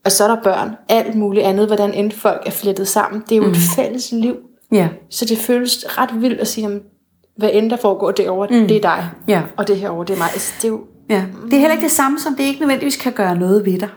Og 0.04 0.12
så 0.12 0.24
er 0.24 0.28
der 0.28 0.42
børn, 0.42 0.70
alt 0.88 1.14
muligt 1.14 1.46
andet, 1.46 1.66
hvordan 1.66 1.94
end 1.94 2.12
folk 2.12 2.42
er 2.46 2.50
flettet 2.50 2.88
sammen. 2.88 3.22
Det 3.28 3.32
er 3.32 3.36
jo 3.36 3.42
mm. 3.42 3.50
et 3.50 3.56
fælles 3.76 4.12
liv. 4.12 4.36
Ja. 4.72 4.88
Så 5.10 5.24
det 5.24 5.38
føles 5.38 5.98
ret 5.98 6.22
vildt 6.22 6.40
at 6.40 6.48
sige, 6.48 6.66
at 6.66 6.80
hvad 7.36 7.50
end 7.52 7.70
der 7.70 7.76
foregår 7.76 8.10
derovre, 8.10 8.60
mm. 8.60 8.68
det 8.68 8.76
er 8.76 8.80
dig. 8.80 9.10
Ja. 9.28 9.42
Og 9.56 9.68
det 9.68 9.76
herovre, 9.76 10.04
det 10.04 10.14
er 10.14 10.18
mig. 10.18 10.28
Altså, 10.32 10.52
det 10.56 10.64
er 10.64 10.68
jo, 10.68 10.80
Ja. 11.10 11.24
Det 11.44 11.52
er 11.52 11.58
heller 11.58 11.72
ikke 11.72 11.82
det 11.82 11.90
samme, 11.90 12.18
som 12.18 12.36
det 12.36 12.44
ikke 12.44 12.60
nødvendigvis 12.60 12.96
kan 12.96 13.12
gøre 13.12 13.36
noget 13.36 13.64
ved 13.64 13.78
dig. 13.78 13.88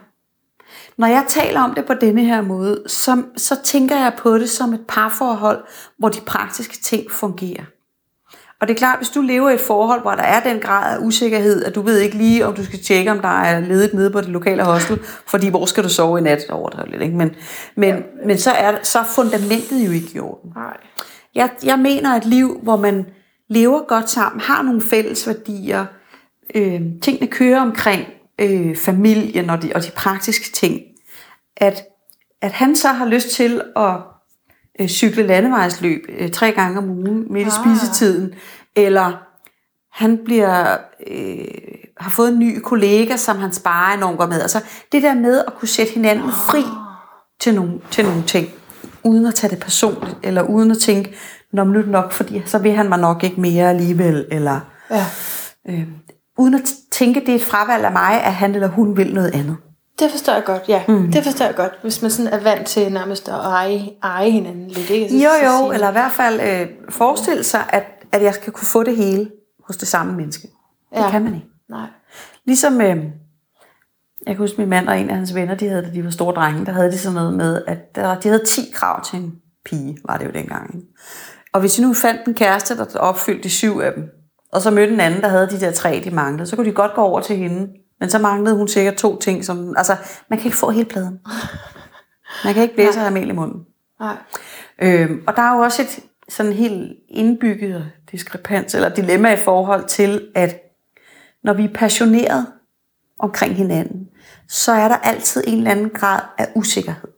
Når 0.97 1.07
jeg 1.07 1.25
taler 1.27 1.61
om 1.61 1.73
det 1.73 1.85
på 1.85 1.93
denne 1.93 2.25
her 2.25 2.41
måde, 2.41 2.83
så, 2.87 3.23
så 3.37 3.55
tænker 3.63 3.95
jeg 3.95 4.13
på 4.17 4.37
det 4.37 4.49
som 4.49 4.73
et 4.73 4.81
parforhold, 4.87 5.63
hvor 5.99 6.09
de 6.09 6.21
praktiske 6.25 6.77
ting 6.77 7.11
fungerer. 7.11 7.63
Og 8.65 8.69
det 8.69 8.75
er 8.75 8.77
klart, 8.77 8.99
hvis 8.99 9.09
du 9.09 9.21
lever 9.21 9.49
i 9.49 9.53
et 9.53 9.61
forhold, 9.61 10.01
hvor 10.01 10.11
der 10.11 10.23
er 10.23 10.43
den 10.43 10.59
grad 10.59 10.95
af 10.95 10.99
usikkerhed, 11.01 11.65
at 11.65 11.75
du 11.75 11.81
ved 11.81 11.99
ikke 11.99 12.17
lige, 12.17 12.45
om 12.45 12.53
du 12.53 12.65
skal 12.65 12.79
tjekke, 12.79 13.11
om 13.11 13.19
der 13.19 13.41
er 13.41 13.59
ledigt 13.59 13.93
nede 13.93 14.11
på 14.11 14.21
det 14.21 14.29
lokale 14.29 14.63
hostel, 14.63 14.99
fordi 15.27 15.49
hvor 15.49 15.65
skal 15.65 15.83
du 15.83 15.89
sove 15.89 16.19
i 16.19 16.21
nat? 16.21 16.49
Overdrevet 16.49 16.91
lidt, 16.91 17.01
ikke? 17.01 17.15
Men, 17.15 17.35
men, 17.75 18.03
men 18.25 18.37
så, 18.37 18.51
er, 18.51 18.75
så 18.83 18.99
er 18.99 19.03
fundamentet 19.03 19.85
jo 19.85 19.91
ikke 19.91 20.07
i 20.15 20.19
orden. 20.19 20.51
nej. 20.55 20.77
Jeg, 21.35 21.49
jeg 21.63 21.79
mener 21.79 22.15
et 22.15 22.25
liv, 22.25 22.59
hvor 22.63 22.75
man 22.75 23.05
lever 23.49 23.87
godt 23.87 24.09
sammen, 24.09 24.41
har 24.41 24.61
nogle 24.61 24.81
fælles 24.81 25.27
værdier, 25.27 25.85
øh, 26.55 26.81
tingene 27.01 27.27
kører 27.27 27.61
omkring 27.61 28.03
øh, 28.41 28.75
familien 28.77 29.49
og 29.49 29.61
de, 29.61 29.71
og 29.75 29.83
de 29.83 29.91
praktiske 29.95 30.51
ting. 30.51 30.81
At, 31.57 31.83
at 32.41 32.51
han 32.51 32.75
så 32.75 32.87
har 32.87 33.05
lyst 33.05 33.29
til 33.29 33.61
at 33.75 33.97
øh, 34.79 34.87
cykle 34.87 35.27
landevejsløb 35.27 36.01
øh, 36.19 36.31
tre 36.31 36.51
gange 36.51 36.77
om 36.77 36.89
ugen 36.89 37.25
midt 37.33 37.47
i 37.47 37.51
Ah. 37.51 37.63
spisetiden, 37.77 38.33
eller 38.75 39.11
han 39.91 40.19
bliver 40.25 40.77
øh, 41.07 41.37
har 41.97 42.09
fået 42.09 42.29
en 42.33 42.39
ny 42.39 42.59
kollega, 42.59 43.17
som 43.17 43.37
han 43.37 43.53
sparer 43.53 43.97
enormt 43.97 44.17
godt 44.17 44.29
med. 44.29 44.41
Altså 44.41 44.63
det 44.91 45.03
der 45.03 45.13
med 45.13 45.43
at 45.47 45.53
kunne 45.59 45.67
sætte 45.67 45.93
hinanden 45.93 46.31
fri 46.31 46.63
til 47.39 47.55
nogle, 47.55 47.73
til 47.91 48.05
nogle 48.05 48.23
ting, 48.23 48.47
uden 49.03 49.25
at 49.25 49.35
tage 49.35 49.51
det 49.51 49.59
personligt, 49.59 50.17
eller 50.23 50.41
uden 50.41 50.71
at 50.71 50.77
tænke, 50.77 51.15
Nå, 51.53 51.63
nu 51.63 51.77
er 51.79 51.81
det 51.81 51.91
nok, 51.91 52.11
fordi 52.11 52.41
så 52.45 52.57
vil 52.57 52.71
han 52.71 52.89
mig 52.89 52.99
nok 52.99 53.23
ikke 53.23 53.41
mere 53.41 53.69
alligevel, 53.69 54.25
eller 54.31 54.59
Ja. 54.91 55.05
øh, 55.69 55.87
uden 56.37 56.53
at 56.53 56.61
tænke, 56.91 57.19
det 57.19 57.29
er 57.29 57.35
et 57.35 57.41
fravalg 57.43 57.85
af 57.85 57.91
mig, 57.91 58.23
at 58.23 58.33
han 58.33 58.55
eller 58.55 58.67
hun 58.67 58.97
vil 58.97 59.13
noget 59.13 59.31
andet. 59.35 59.57
Det 59.99 60.11
forstår 60.11 60.33
jeg 60.33 60.43
godt, 60.45 60.63
ja. 60.67 60.83
Mm. 60.87 61.11
Det 61.11 61.23
forstår 61.23 61.45
jeg 61.45 61.55
godt, 61.55 61.73
hvis 61.81 62.01
man 62.01 62.11
sådan 62.11 62.33
er 62.33 62.39
vant 62.39 62.67
til 62.67 62.91
nærmest 62.93 63.27
at 63.29 63.33
eje, 63.35 63.89
eje 64.03 64.29
hinanden 64.29 64.67
lidt. 64.67 64.89
Ikke? 64.89 65.09
Så- 65.09 65.15
Jo, 65.15 65.29
jo, 65.45 65.57
sige- 65.57 65.73
eller 65.73 65.89
i 65.89 65.91
hvert 65.91 66.11
fald 66.11 66.41
øh, 66.41 66.67
forestille 66.89 67.43
sig, 67.43 67.63
at, 67.69 67.83
at 68.11 68.23
jeg 68.23 68.33
skal 68.33 68.53
kunne 68.53 68.67
få 68.67 68.83
det 68.83 68.95
hele 68.97 69.31
hos 69.67 69.77
det 69.77 69.87
samme 69.87 70.13
menneske. 70.13 70.47
Det 70.93 70.99
Ja. 70.99 71.09
kan 71.09 71.23
man 71.23 71.35
ikke. 71.35 71.47
Nej. 71.69 71.87
Ligesom, 72.45 72.81
øh, 72.81 72.87
jeg 74.27 74.35
kan 74.35 74.37
huske 74.37 74.57
min 74.57 74.69
mand 74.69 74.87
og 74.89 74.99
en 74.99 75.09
af 75.09 75.15
hans 75.15 75.35
venner, 75.35 75.55
de 75.55 75.67
havde, 75.69 75.81
da 75.81 75.89
de 75.93 76.03
var 76.03 76.09
store 76.11 76.33
drenge, 76.35 76.65
der 76.65 76.71
havde 76.71 76.91
de 76.91 76.97
sådan 76.97 77.15
noget 77.15 77.33
med, 77.33 77.61
at 77.67 77.95
der, 77.95 78.19
de 78.19 78.27
havde 78.29 78.45
10 78.45 78.61
krav 78.73 79.03
til 79.05 79.19
en 79.19 79.35
pige, 79.65 79.97
var 80.05 80.17
det 80.17 80.25
jo 80.25 80.31
dengang. 80.31 80.75
Ikke? 80.75 80.87
Og 81.53 81.59
hvis 81.59 81.73
de 81.75 81.81
nu 81.81 81.93
fandt 81.93 82.21
en 82.27 82.33
kæreste, 82.33 82.77
der 82.77 82.99
opfyldte 82.99 83.43
de 83.43 83.49
syv 83.49 83.79
af 83.83 83.93
dem, 83.95 84.03
og 84.53 84.61
så 84.61 84.71
mødte 84.71 84.93
en 84.93 84.99
anden, 84.99 85.21
der 85.21 85.27
havde 85.27 85.47
de 85.49 85.59
der 85.59 85.71
tre, 85.71 86.01
de 86.03 86.11
manglede, 86.11 86.47
så 86.47 86.55
kunne 86.55 86.65
de 86.69 86.71
godt 86.75 86.93
gå 86.95 87.01
over 87.01 87.19
til 87.19 87.35
hende. 87.37 87.67
Men 88.05 88.09
så 88.09 88.19
manglede 88.19 88.55
hun 88.55 88.67
sikkert 88.67 88.95
to 88.95 89.19
ting, 89.19 89.45
som, 89.45 89.73
altså, 89.77 89.95
man 90.29 90.39
kan 90.39 90.45
ikke 90.45 90.57
få 90.57 90.69
hele 90.69 90.85
pladen. 90.85 91.19
Man 92.43 92.53
kan 92.53 92.63
ikke 92.63 92.75
blæse 92.75 92.99
af 92.99 93.11
mel 93.11 93.29
i 93.29 93.31
munden. 93.31 93.65
Nej. 93.99 94.17
Øhm, 94.81 95.23
og 95.27 95.35
der 95.35 95.41
er 95.41 95.55
jo 95.55 95.61
også 95.61 95.81
et 95.81 95.99
sådan 96.29 96.53
helt 96.53 96.91
indbygget 97.09 97.91
diskrepans 98.11 98.75
eller 98.75 98.89
dilemma 98.89 99.33
i 99.33 99.37
forhold 99.37 99.85
til, 99.85 100.27
at 100.35 100.61
når 101.43 101.53
vi 101.53 101.63
er 101.63 101.73
passioneret 101.73 102.47
omkring 103.19 103.55
hinanden, 103.55 104.09
så 104.47 104.71
er 104.71 104.87
der 104.87 104.97
altid 104.97 105.43
en 105.47 105.57
eller 105.57 105.71
anden 105.71 105.89
grad 105.89 106.21
af 106.37 106.51
usikkerhed. 106.55 107.09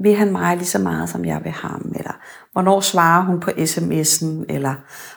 Vil 0.00 0.14
han 0.14 0.32
mig 0.32 0.56
lige 0.56 0.66
så 0.66 0.78
meget, 0.78 1.08
som 1.08 1.24
jeg 1.24 1.40
vil 1.44 1.52
ham? 1.52 1.92
Eller 1.96 2.12
hvornår 2.54 2.80
svarer 2.80 3.24
hun 3.24 3.40
på 3.40 3.50
sms'en? 3.50 4.44
Eller 4.48 4.74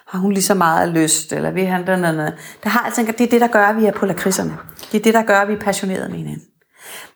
har 0.08 0.20
hun 0.20 0.32
lige 0.32 0.44
så 0.44 0.54
meget 0.54 0.90
lyst? 0.90 1.34
Eller 1.34 1.52
vil 1.52 1.66
han 1.66 1.88
den, 1.88 2.04
den. 2.04 2.16
Der 2.64 2.70
har 2.70 2.80
altså, 2.80 3.04
det 3.04 3.22
er 3.22 3.28
det, 3.28 3.42
der 3.42 3.48
gør, 3.48 3.66
at 3.66 3.78
vi 3.78 3.86
er 3.86 3.92
på 3.92 4.06
lakridserne. 4.06 4.58
Det 4.92 5.00
er 5.00 5.04
det, 5.04 5.14
der 5.14 5.24
gør, 5.24 5.40
at 5.40 5.48
vi 5.48 5.54
er 5.54 5.60
passionerede 5.60 6.10
med 6.10 6.18
hinanden. 6.18 6.44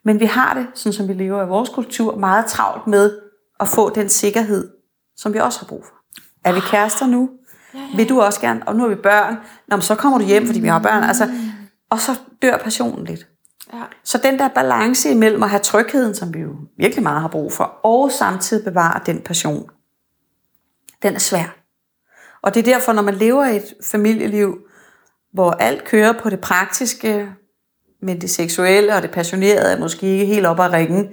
Men 0.05 0.19
vi 0.19 0.25
har 0.25 0.53
det, 0.53 0.67
sådan 0.73 0.93
som 0.93 1.07
vi 1.07 1.13
lever 1.13 1.43
i 1.43 1.47
vores 1.47 1.69
kultur, 1.69 2.15
meget 2.15 2.45
travlt 2.45 2.87
med 2.87 3.17
at 3.59 3.67
få 3.67 3.89
den 3.89 4.09
sikkerhed, 4.09 4.67
som 5.17 5.33
vi 5.33 5.39
også 5.39 5.59
har 5.59 5.65
brug 5.65 5.85
for. 5.85 5.93
Er 6.43 6.53
vi 6.53 6.59
kærester 6.59 7.07
nu? 7.07 7.29
Vil 7.95 8.09
du 8.09 8.21
også 8.21 8.41
gerne? 8.41 8.67
Og 8.67 8.75
nu 8.75 8.85
er 8.85 8.89
vi 8.89 8.95
børn. 8.95 9.37
Nå, 9.67 9.75
men 9.75 9.81
så 9.81 9.95
kommer 9.95 10.17
du 10.17 10.25
hjem, 10.25 10.45
fordi 10.45 10.59
vi 10.59 10.67
har 10.67 10.79
børn. 10.79 11.03
Altså, 11.03 11.29
og 11.89 11.99
så 11.99 12.19
dør 12.41 12.57
passionen 12.57 13.05
lidt. 13.05 13.27
Ja. 13.73 13.81
Så 14.03 14.17
den 14.23 14.39
der 14.39 14.47
balance 14.47 15.11
imellem 15.11 15.43
at 15.43 15.49
have 15.49 15.59
trygheden, 15.59 16.15
som 16.15 16.33
vi 16.33 16.39
jo 16.39 16.49
virkelig 16.77 17.03
meget 17.03 17.21
har 17.21 17.27
brug 17.27 17.53
for, 17.53 17.63
og 17.63 18.11
samtidig 18.11 18.63
bevare 18.63 18.99
den 19.05 19.21
passion, 19.21 19.69
den 21.03 21.15
er 21.15 21.19
svær. 21.19 21.57
Og 22.41 22.53
det 22.53 22.59
er 22.59 22.73
derfor, 22.73 22.93
når 22.93 23.01
man 23.01 23.13
lever 23.13 23.43
et 23.43 23.73
familieliv, 23.91 24.57
hvor 25.33 25.51
alt 25.51 25.83
kører 25.83 26.13
på 26.13 26.29
det 26.29 26.39
praktiske, 26.39 27.29
men 28.01 28.21
det 28.21 28.29
seksuelle 28.29 28.95
og 28.95 29.01
det 29.01 29.11
passionerede 29.11 29.71
er 29.71 29.79
måske 29.79 30.07
ikke 30.07 30.25
helt 30.25 30.45
op 30.45 30.59
ad 30.59 30.73
ringen, 30.73 31.09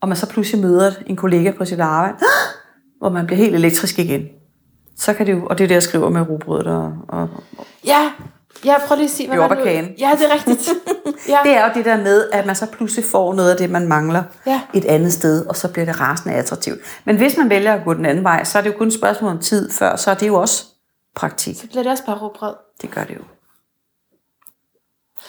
og 0.00 0.08
man 0.08 0.16
så 0.16 0.28
pludselig 0.28 0.62
møder 0.62 0.92
en 1.06 1.16
kollega 1.16 1.50
på 1.50 1.64
sit 1.64 1.80
arbejde, 1.80 2.16
hvor 2.98 3.08
man 3.08 3.26
bliver 3.26 3.38
helt 3.38 3.54
elektrisk 3.54 3.98
igen. 3.98 4.28
Så 4.96 5.14
kan 5.14 5.26
det 5.26 5.32
jo, 5.32 5.46
og 5.46 5.58
det 5.58 5.64
er 5.64 5.68
det, 5.68 5.74
jeg 5.74 5.82
skriver 5.82 6.10
med 6.10 6.28
robrødet 6.28 6.66
og, 6.66 6.92
og, 7.08 7.28
Ja, 7.86 8.12
ja 8.66 8.74
prøv 8.86 8.96
lige 8.96 9.04
at 9.04 9.10
sige, 9.10 9.26
hvad 9.28 9.36
Jo, 9.36 9.42
var 9.42 9.48
op 9.48 9.52
ad 9.52 9.56
det 9.56 9.64
nu? 9.64 9.70
kagen. 9.70 9.94
Ja, 9.98 10.10
det 10.18 10.26
er 10.30 10.34
rigtigt. 10.34 10.68
Ja. 11.28 11.38
Det 11.44 11.52
er 11.56 11.64
jo 11.66 11.70
det 11.74 11.84
der 11.84 11.96
med, 11.96 12.30
at 12.32 12.46
man 12.46 12.56
så 12.56 12.66
pludselig 12.66 13.04
får 13.04 13.34
noget 13.34 13.50
af 13.50 13.56
det, 13.56 13.70
man 13.70 13.88
mangler 13.88 14.22
Ja. 14.46 14.60
et 14.74 14.84
andet 14.84 15.12
sted, 15.12 15.46
og 15.46 15.56
så 15.56 15.72
bliver 15.72 15.84
det 15.84 16.00
rasende 16.00 16.34
attraktivt. 16.34 16.78
Men 17.04 17.16
hvis 17.16 17.36
man 17.36 17.50
vælger 17.50 17.74
at 17.74 17.84
gå 17.84 17.94
den 17.94 18.06
anden 18.06 18.24
vej, 18.24 18.44
så 18.44 18.58
er 18.58 18.62
det 18.62 18.72
jo 18.72 18.78
kun 18.78 18.86
et 18.86 18.92
spørgsmål 18.94 19.30
om 19.30 19.38
tid 19.38 19.70
før, 19.72 19.96
så 19.96 20.10
er 20.10 20.14
det 20.14 20.26
jo 20.28 20.34
også 20.34 20.64
praktik. 21.14 21.56
Så 21.60 21.66
bliver 21.66 21.82
det 21.82 21.92
også 21.92 22.06
bare 22.06 22.16
råbrød. 22.18 22.54
Det 22.82 22.90
gør 22.90 23.04
det 23.04 23.14
jo. 23.14 23.20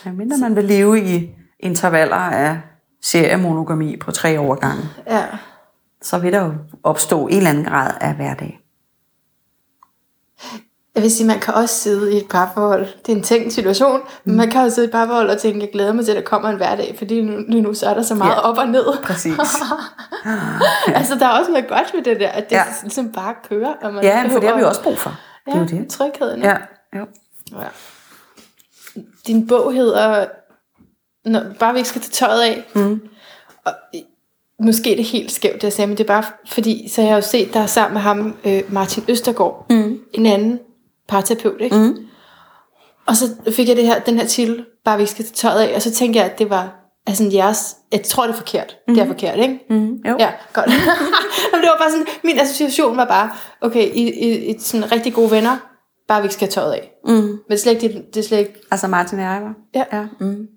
Ja, 0.06 0.12
mindre 0.12 0.38
man 0.38 0.56
vil 0.56 0.64
leve 0.66 1.00
i 1.02 1.30
intervaller 1.60 2.16
af 2.16 2.58
seriemonogami 3.04 3.98
på 3.98 4.12
tre 4.12 4.40
år 4.40 4.56
gange, 4.56 4.84
Ja. 5.08 5.24
så 6.02 6.18
vil 6.18 6.34
der 6.34 6.46
jo 6.46 6.54
opstå 6.84 7.28
en 7.28 7.38
eller 7.38 7.50
anden 7.50 7.64
grad 7.66 7.92
af 8.02 8.14
hverdag. 8.16 8.60
Jeg 10.98 11.04
vil 11.04 11.12
sige, 11.12 11.28
man 11.28 11.40
kan 11.40 11.54
også 11.54 11.76
sidde 11.76 12.14
i 12.14 12.18
et 12.18 12.28
parforhold. 12.30 12.86
Det 13.06 13.12
er 13.12 13.16
en 13.18 13.24
tænkt 13.24 13.54
situation, 13.54 14.02
men 14.24 14.36
man 14.36 14.50
kan 14.50 14.62
også 14.62 14.76
sidde 14.76 14.86
i 14.86 14.90
et 14.90 14.92
parforhold 14.92 15.30
og 15.30 15.38
tænke, 15.38 15.60
jeg 15.62 15.70
glæder 15.74 15.94
mig 15.94 16.06
til, 16.06 16.12
at 16.12 16.16
der 16.18 16.24
kommer 16.24 16.50
en 16.50 16.58
hverdag, 16.58 16.96
fordi 16.98 17.22
nu, 17.22 17.38
lige 17.50 17.62
nu 17.62 17.74
så 17.74 17.86
er 17.90 17.94
der 17.94 18.02
så 18.02 18.16
meget 18.16 18.32
Ja. 18.32 18.40
op 18.40 18.58
og 18.58 18.68
ned. 18.68 18.86
Præcis. 19.04 19.34
altså, 20.96 21.16
der 21.16 21.26
er 21.26 21.40
også 21.40 21.52
noget 21.52 21.68
godt 21.68 21.94
ved 21.94 22.04
det 22.04 22.20
der, 22.20 22.28
at 22.30 22.50
det 22.50 22.56
Ja. 22.56 22.58
ja. 22.58 22.74
ligesom 22.84 23.12
bare 23.12 23.34
kører. 23.50 23.74
Og 23.82 23.94
man 23.94 24.04
Ja, 24.04 24.24
for 24.30 24.40
det 24.40 24.50
har 24.50 24.58
vi 24.58 24.64
også 24.64 24.84
brug 24.84 24.98
for. 24.98 25.10
Det 25.46 25.54
er 25.54 25.58
Ja, 25.58 25.62
jo 25.64 25.68
det. 25.68 25.90
trygheden. 25.90 26.42
Ja, 26.44 26.56
jo. 26.96 27.06
ja. 27.52 27.68
Din 29.28 29.48
bog 29.48 29.74
hedder, 29.74 30.26
når, 31.26 31.42
bare 31.60 31.74
vi 31.74 31.80
ikke 31.80 31.90
skal 31.90 32.02
tage 32.02 32.12
tøjet 32.28 32.42
af. 32.42 32.64
Mm. 32.76 33.02
Og, 33.66 33.74
måske 34.64 34.92
er 34.92 34.96
det 34.96 35.06
helt 35.06 35.32
skævt, 35.32 35.54
det 35.56 35.64
jeg 35.64 35.74
sagde, 35.74 35.88
men 35.88 35.98
det 35.98 36.04
er 36.04 36.08
bare 36.08 36.24
fordi, 36.48 36.88
så 36.90 37.02
har 37.02 37.10
jeg 37.10 37.16
jo 37.16 37.22
set 37.22 37.54
dig 37.54 37.70
sammen 37.70 37.94
med 37.94 38.02
ham, 38.02 38.36
øh, 38.46 38.62
Martin 38.70 39.04
Østergaard, 39.10 39.66
Mm. 39.70 40.00
en 40.14 40.26
anden 40.26 40.60
parterapeut, 41.08 41.62
ikke? 41.62 41.76
Mm. 41.76 41.98
Og 43.06 43.16
så 43.16 43.26
fik 43.52 43.68
jeg 43.70 43.76
det 43.76 43.86
her, 43.86 44.00
den 44.00 44.18
her 44.18 44.26
titel, 44.26 44.66
bare 44.86 44.98
vi 44.98 45.06
skal 45.06 45.26
tage 45.26 45.34
tøjet 45.34 45.62
af, 45.62 45.76
og 45.76 45.82
så 45.82 45.92
tænkte 45.92 46.20
jeg, 46.20 46.26
at 46.32 46.40
det 46.40 46.50
var 46.50 46.76
altså 47.08 47.30
jeres, 47.34 47.76
jeg 47.92 48.04
tror 48.04 48.24
det 48.24 48.32
er 48.32 48.38
forkert, 48.38 48.78
mm. 48.88 48.96
det 48.96 49.04
er 49.04 49.08
forkert, 49.08 49.40
ikke? 49.40 49.60
Mm. 49.70 49.96
Jo. 49.96 50.16
Ja, 50.20 50.32
godt. 50.54 50.66
Jamen, 51.52 51.64
det 51.64 51.70
var 51.72 51.78
bare 51.80 51.92
sådan, 51.92 52.06
min 52.24 52.40
association 52.40 52.98
var 52.98 53.06
bare, 53.06 53.30
okay, 53.62 53.86
i, 53.94 54.12
i, 54.12 54.56
i 54.56 54.60
sådan 54.60 54.92
rigtig 54.92 55.14
gode 55.14 55.32
venner, 55.32 55.58
bare 56.08 56.22
vi 56.22 56.26
ikke 56.26 56.34
skal 56.34 56.46
have 56.46 56.52
tøjet 56.52 56.74
af. 56.74 56.92
Mm. 57.06 57.14
Men 57.14 57.40
det 57.48 57.54
er 57.54 57.58
slet 57.58 57.84
ikke, 57.84 57.98
det, 57.98 58.06
det 58.14 58.20
er 58.20 58.28
slet 58.28 58.38
ikke, 58.38 58.54
Altså 58.72 58.88
Martin 58.88 59.20
og 59.20 59.26
jeg 59.26 59.42
var? 59.42 59.54
ja. 59.76 59.98
Ja. 59.98 60.06
Mm. 60.20 60.48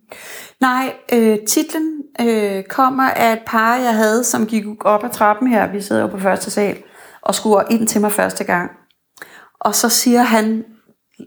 Nej, 0.60 0.92
øh, 1.12 1.38
titlen 1.46 2.02
øh, 2.20 2.64
kommer 2.64 3.10
af 3.10 3.32
et 3.32 3.42
par, 3.46 3.76
jeg 3.76 3.94
havde, 3.94 4.24
som 4.24 4.46
gik 4.46 4.64
op 4.84 5.04
ad 5.04 5.10
trappen 5.10 5.48
her. 5.48 5.72
Vi 5.72 5.80
sidder 5.80 6.02
jo 6.02 6.08
på 6.08 6.18
første 6.18 6.50
sal 6.50 6.76
og 7.22 7.34
skulle 7.34 7.64
ind 7.70 7.86
til 7.86 8.00
mig 8.00 8.12
første 8.12 8.44
gang. 8.44 8.70
Og 9.60 9.74
så 9.74 9.88
siger 9.88 10.22
han 10.22 10.64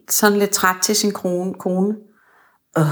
sådan 0.10 0.40
lidt 0.40 0.52
træt 0.52 0.76
til 0.82 0.96
sin 0.96 1.12
kone, 1.12 1.54
kone 1.54 1.96
Øh, 2.78 2.84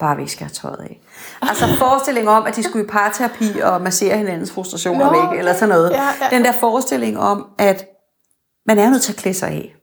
bare 0.00 0.16
vi 0.16 0.26
skal 0.28 0.46
have 0.46 0.52
tøjet 0.54 0.80
af. 0.80 1.00
Altså 1.42 1.66
forestilling 1.78 2.28
om, 2.28 2.46
at 2.46 2.56
de 2.56 2.62
skulle 2.62 2.84
i 2.84 2.88
parterapi 2.88 3.60
og 3.62 3.80
massere 3.80 4.16
hinandens 4.16 4.52
frustrationer 4.52 5.12
Nå, 5.12 5.30
væk, 5.30 5.38
eller 5.38 5.54
sådan 5.54 5.68
noget. 5.68 5.90
Ja, 5.90 6.02
ja. 6.04 6.36
Den 6.36 6.44
der 6.44 6.52
forestilling 6.52 7.18
om, 7.18 7.46
at 7.58 7.86
man 8.66 8.78
er 8.78 8.90
nødt 8.90 9.02
til 9.02 9.12
at 9.12 9.18
klæde 9.18 9.34
sig 9.34 9.48
af. 9.48 9.76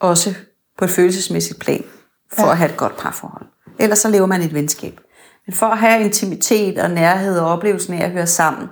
Også 0.00 0.34
på 0.78 0.84
et 0.84 0.90
følelsesmæssigt 0.90 1.60
plan, 1.60 1.84
for 2.32 2.42
Ja. 2.42 2.50
at 2.50 2.56
have 2.58 2.70
et 2.70 2.76
godt 2.76 2.96
parforhold. 2.96 3.46
Ellers 3.78 3.98
så 3.98 4.08
lever 4.08 4.26
man 4.26 4.42
et 4.42 4.54
venskab. 4.54 5.00
Men 5.46 5.54
for 5.54 5.66
at 5.66 5.78
have 5.78 6.04
intimitet 6.04 6.78
og 6.78 6.90
nærhed 6.90 7.38
og 7.38 7.46
oplevelsen 7.52 7.94
af 7.94 8.04
at 8.04 8.10
høre 8.10 8.26
sammen, 8.26 8.68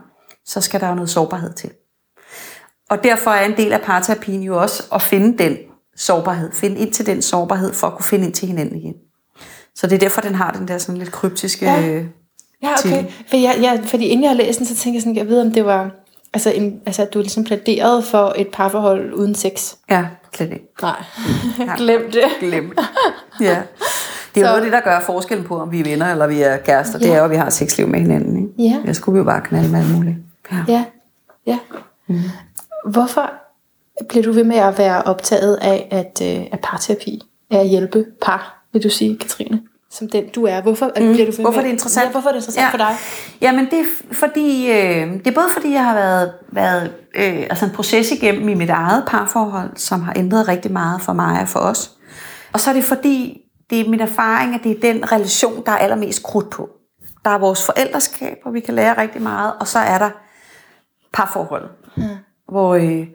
så 0.47 0.61
skal 0.61 0.81
der 0.81 0.88
jo 0.88 0.95
noget 0.95 1.11
sårbarhed 1.11 1.53
til. 1.53 1.71
Og 2.90 3.05
derfor 3.05 3.31
er 3.31 3.45
en 3.45 3.57
del 3.57 3.73
af 3.73 3.81
parterapien 3.81 4.42
jo 4.42 4.61
også 4.62 4.83
at 4.95 5.03
finde 5.03 5.38
den 5.45 5.57
sårbarhed. 5.97 6.53
Finde 6.53 6.79
ind 6.79 6.93
til 6.93 7.07
den 7.07 7.23
sårbarhed, 7.23 7.73
for 7.73 7.87
at 7.87 7.93
kunne 7.93 8.05
finde 8.05 8.25
ind 8.27 8.35
til 8.35 8.49
hinanden 8.49 8.77
igen. 8.79 8.95
Så 9.75 9.87
det 9.87 9.95
er 9.95 9.99
derfor, 9.99 10.21
den 10.21 10.35
har 10.35 10.51
den 10.53 10.69
der 10.69 10.79
sådan 10.79 10.97
lidt 10.97 11.13
kryptiske... 11.13 11.65
Ja. 11.65 12.03
Ja. 12.63 12.69
Okay. 12.85 13.05
For 13.29 13.37
jeg, 13.37 13.59
jeg, 13.63 13.81
fordi 13.87 14.05
inden 14.07 14.23
jeg 14.25 14.31
har 14.31 14.37
læst 14.37 14.59
den, 14.59 14.67
så 14.67 14.75
tænker 14.77 14.97
jeg 14.97 15.03
sådan, 15.03 15.17
jeg 15.17 15.29
ved, 15.29 15.41
om 15.41 15.51
det 15.53 15.65
var, 15.65 15.91
altså, 16.35 16.51
en, 16.51 16.81
altså 16.87 17.03
at 17.03 17.15
du 17.15 17.19
ligesom 17.19 17.45
plæderede 17.45 18.03
for 18.03 18.33
et 18.37 18.49
parforhold 18.53 19.15
uden 19.15 19.35
sex. 19.35 19.75
ja, 19.91 20.07
slet 20.35 20.53
ikke. 20.53 20.69
Nej, 20.83 21.03
Ja. 21.59 21.75
glem 21.77 22.11
det. 22.13 22.23
Glem. 22.41 22.73
ja. 23.41 23.63
Det 24.35 24.43
er 24.43 24.47
jo 24.47 24.53
noget 24.53 24.63
det, 24.63 24.73
der 24.73 24.81
gør 24.81 25.01
forskellen 25.01 25.47
på, 25.47 25.59
om 25.61 25.73
vi 25.73 25.81
er 25.81 25.85
venner 25.85 26.13
eller 26.13 26.27
vi 26.27 26.43
er 26.43 26.57
kærester. 26.57 26.99
Det 26.99 27.07
Ja. 27.07 27.13
er 27.13 27.19
jo, 27.19 27.25
at 27.25 27.31
vi 27.31 27.37
har 27.37 27.51
sexliv 27.51 27.89
med 27.89 28.01
hinanden. 28.01 28.37
Ikke? 28.37 28.75
Ja. 28.75 28.81
Jeg 28.85 28.97
skulle 28.97 29.13
vi 29.15 29.19
jo 29.19 29.25
bare 29.25 29.41
knalde 29.41 29.69
med 29.69 29.81
alt 29.81 29.91
muligt. 29.97 30.17
Ja. 30.53 30.65
Ja, 30.69 30.85
ja. 31.47 31.59
Mm. 32.07 32.21
Hvorfor 32.91 33.31
bliver 34.09 34.23
du 34.23 34.33
ved 34.33 34.45
med 34.45 34.57
at 34.57 34.79
være 34.79 35.03
optaget 35.03 35.57
af, 35.57 35.89
at, 35.91 36.23
øh, 36.23 36.59
parterapi 36.63 37.23
er 37.51 37.61
at 37.61 37.69
hjælpe 37.69 38.07
par, 38.23 38.65
vil 38.73 38.83
du 38.83 38.91
sige, 38.91 39.19
Katrine? 39.19 39.63
Som 39.91 40.09
den 40.09 40.29
du 40.29 40.45
er. 40.45 40.63
Hvorfor 40.63 40.87
mm. 40.87 40.93
bliver 41.13 41.27
du 41.27 41.33
ved 41.33 41.41
Hvorfor 41.41 41.51
med? 41.51 41.59
er 41.59 41.63
det 41.63 41.73
interessant? 41.73 42.07
Ja, 42.07 42.11
hvorfor 42.11 42.29
er 42.29 42.33
det 42.33 42.39
interessant 42.39 42.67
ja. 42.67 42.71
for 42.71 42.77
dig? 42.77 42.97
Jamen 43.41 43.65
det 43.71 43.79
er 43.79 43.85
fordi, 44.13 44.71
øh, 44.71 45.13
det 45.13 45.27
er 45.27 45.35
både 45.35 45.49
fordi, 45.53 45.73
jeg 45.73 45.85
har 45.85 45.95
været, 45.95 46.33
været 46.53 46.93
øh, 47.15 47.47
altså 47.51 47.65
en 47.65 47.71
proces 47.71 48.13
igennem 48.13 48.49
i 48.49 48.55
mit 48.55 48.71
eget 48.71 49.05
parforhold, 49.09 49.77
som 49.77 50.03
har 50.03 50.13
ændret 50.17 50.49
rigtig 50.49 50.73
meget 50.73 51.03
for 51.03 51.13
mig 51.13 51.41
og 51.41 51.49
for 51.49 51.61
os. 51.61 51.91
Og 52.53 52.61
så 52.61 52.71
er 52.71 52.75
det 52.75 52.85
fordi, 52.85 53.41
det 53.71 53.81
er 53.81 53.91
min 53.91 54.01
erfaring, 54.01 54.55
at 54.55 54.61
det 54.65 54.71
er 54.73 54.93
den 54.93 55.13
relation, 55.13 55.63
der 55.67 55.73
er 55.73 55.77
allermest 55.77 56.23
krudt 56.23 56.51
på. 56.51 56.71
Der 57.25 57.31
er 57.31 57.39
vores 57.39 57.67
forældreskab, 57.67 58.37
hvor 58.43 58.51
vi 58.51 58.61
kan 58.61 58.75
lære 58.75 59.01
rigtig 59.01 59.23
meget, 59.23 59.53
og 59.61 59.69
så 59.69 59.79
er 59.79 59.99
der 59.99 60.11
parforholdet. 61.13 61.71
Mm. 61.97 62.03
Hvor 62.49 62.75
øh, 62.75 63.07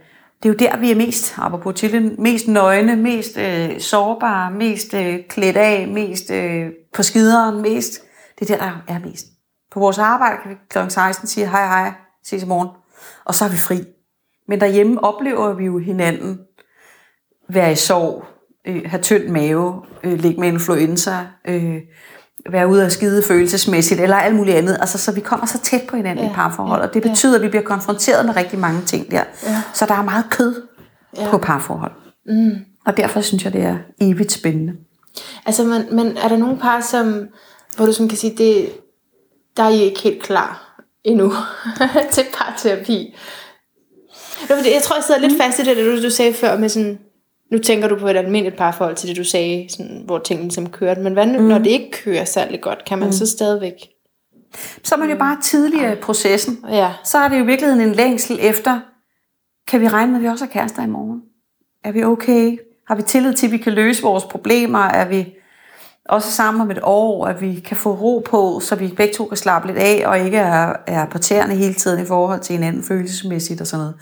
det 0.44 0.50
er 0.50 0.54
jo 0.54 0.58
der, 0.60 0.78
vi 0.78 0.92
er 0.92 0.96
mest, 0.96 1.36
apropos 1.38 1.80
til 1.80 2.16
mest 2.20 2.48
nøgne, 2.48 2.96
mest 2.96 3.38
øh, 3.38 3.80
sårbare, 3.80 4.52
mest 4.52 4.94
øh, 4.94 5.20
klædt 5.30 5.58
af, 5.58 5.88
mest 5.88 6.32
øh, 6.32 6.70
på 6.94 7.04
skideren, 7.04 7.62
mest... 7.62 8.02
Det 8.40 8.50
er 8.52 8.58
der, 8.58 8.82
der 8.88 8.94
er 8.94 9.00
mest. 9.00 9.26
På 9.72 9.80
vores 9.80 9.98
arbejde 9.98 10.38
kan 10.42 10.52
vi 10.52 10.56
kl. 10.70 10.78
16 10.90 11.28
sige 11.28 11.50
hej 11.50 11.68
hej, 11.68 11.92
ses 12.24 12.44
i 12.44 12.46
morgen, 12.46 12.70
og 13.26 13.36
så 13.36 13.46
er 13.46 13.50
vi 13.50 13.58
fri. 13.58 13.84
Men 14.48 14.60
derhjemme 14.60 15.04
oplever 15.04 15.54
vi 15.54 15.66
jo 15.66 15.78
hinanden 15.78 16.40
være 17.50 17.72
i 17.72 17.76
sorg, 17.76 18.26
øh, 18.68 18.82
have 18.86 19.02
tynd 19.02 19.28
mave, 19.30 19.84
øh, 20.04 20.20
ligge 20.20 20.40
med 20.40 20.48
influenza, 20.48 21.28
øh, 21.48 21.82
være 22.52 22.68
ude 22.68 22.86
af 22.86 22.92
skide 22.92 23.24
følelsesmæssigt, 23.24 24.02
eller 24.02 24.16
alt 24.16 24.36
muligt 24.36 24.58
andet. 24.58 24.78
Altså, 24.80 24.98
så 24.98 25.12
vi 25.12 25.22
kommer 25.22 25.46
så 25.46 25.60
tæt 25.60 25.82
på 25.90 25.96
hinanden 25.96 26.26
ja, 26.26 26.32
i 26.32 26.34
parforhold, 26.34 26.82
og 26.82 26.94
det 26.94 27.06
ja. 27.06 27.10
betyder, 27.10 27.36
at 27.36 27.42
vi 27.42 27.48
bliver 27.50 27.64
konfronteret 27.64 28.26
med 28.26 28.36
rigtig 28.36 28.60
mange 28.60 28.82
ting 28.82 29.12
der. 29.12 29.24
Ja. 29.44 29.62
Så 29.74 29.86
der 29.86 29.94
er 29.94 30.04
meget 30.04 30.26
kød 30.30 30.62
Ja. 31.18 31.24
ja. 31.24 31.30
på 31.30 31.38
parforhold. 31.38 31.92
Mm. 32.26 32.56
Og 32.86 32.98
derfor 32.98 33.22
synes 33.22 33.46
jeg, 33.46 33.54
det 33.54 33.64
er 33.64 33.78
evigt 34.02 34.32
spændende. 34.32 34.74
Altså, 35.46 35.64
men, 35.64 35.86
men 35.92 36.18
er 36.18 36.28
der 36.28 36.38
nogle 36.38 36.58
par, 36.58 36.82
som, 36.82 37.28
hvor 37.76 37.86
du 37.86 37.94
som 37.94 38.10
kan 38.10 38.18
sige, 38.18 38.38
det, 38.38 38.70
der 39.58 39.64
er 39.64 39.70
I 39.70 39.82
ikke 39.82 40.00
helt 40.00 40.24
klar 40.24 40.82
endnu 41.04 41.34
til 42.14 42.24
parterapi? 42.34 43.16
Jeg 44.50 44.82
tror, 44.84 44.96
jeg 44.96 45.04
sidder 45.04 45.22
lidt 45.22 45.42
fast 45.42 45.60
i 45.60 45.64
det, 45.64 45.78
det 45.78 45.86
du, 45.86 46.04
du 46.04 46.10
sagde 46.10 46.34
før 46.34 46.58
med 46.58 46.70
sådan, 46.70 47.00
nu 47.52 47.58
tænker 47.58 47.88
du 47.88 48.00
på 48.00 48.08
et 48.08 48.18
almindeligt 48.18 48.58
parforhold 48.58 48.96
til 48.96 49.10
det, 49.10 49.18
du 49.18 49.24
sagde, 49.24 49.68
sådan, 49.70 50.02
hvor 50.06 50.18
tingene 50.18 50.48
ligesom 50.48 50.70
kørte. 50.70 51.02
Men 51.02 51.14
hvad 51.14 51.26
nu, 51.26 51.40
mm. 51.40 51.48
når 51.48 51.58
det 51.58 51.68
ikke 51.68 51.92
kører 51.92 52.26
særlig 52.26 52.62
godt, 52.62 52.86
kan 52.86 53.00
man 53.00 53.08
mm. 53.08 53.14
så 53.14 53.26
stadigvæk... 53.26 53.74
Så 54.84 54.96
er 54.96 55.00
man 55.00 55.10
jo 55.10 55.18
bare 55.18 55.38
tidligere 55.44 55.94
i 55.94 55.96
processen. 56.02 56.66
Ja, 56.70 56.94
Så 57.04 57.18
er 57.18 57.28
det 57.28 57.38
jo 57.38 57.44
i 57.44 57.46
virkeligheden 57.46 57.88
en 57.88 57.96
længsel 57.96 58.40
efter, 58.42 58.80
kan 59.68 59.82
vi 59.82 59.88
regne 59.88 60.12
med, 60.12 60.20
at 60.20 60.24
vi 60.24 60.28
også 60.28 60.46
er 60.46 60.50
kærester 60.50 60.84
i 60.84 60.88
morgen? 60.88 61.22
Er 61.84 61.92
vi 61.92 62.04
okay? 62.04 62.58
Har 62.88 62.96
vi 62.96 63.02
tillid 63.02 63.34
til, 63.34 63.48
at 63.48 63.52
vi 63.52 63.58
kan 63.58 63.74
løse 63.74 64.04
vores 64.04 64.26
problemer? 64.26 64.80
Er 64.80 65.08
vi 65.08 65.34
også 66.10 66.32
sammen 66.32 66.62
om 66.62 66.72
et 66.72 66.80
år, 66.84 67.28
at 67.28 67.42
vi 67.42 67.60
kan 67.66 67.78
få 67.78 67.94
ro 67.94 68.20
på, 68.20 68.60
så 68.60 68.76
vi 68.76 68.88
begge 68.88 69.14
to 69.14 69.26
kan 69.26 69.38
slappe 69.38 69.68
lidt 69.68 69.78
af, 69.78 70.04
og 70.06 70.20
ikke 70.20 70.38
er, 70.38 70.74
er 70.88 71.06
på 71.06 71.18
tæerne 71.18 71.56
hele 71.56 71.74
tiden 71.74 72.04
i 72.04 72.06
forhold 72.06 72.40
til 72.40 72.54
hinanden 72.54 72.84
følelsesmæssigt 72.84 73.62
og 73.62 73.68
sådan 73.68 73.82
noget. 73.82 73.96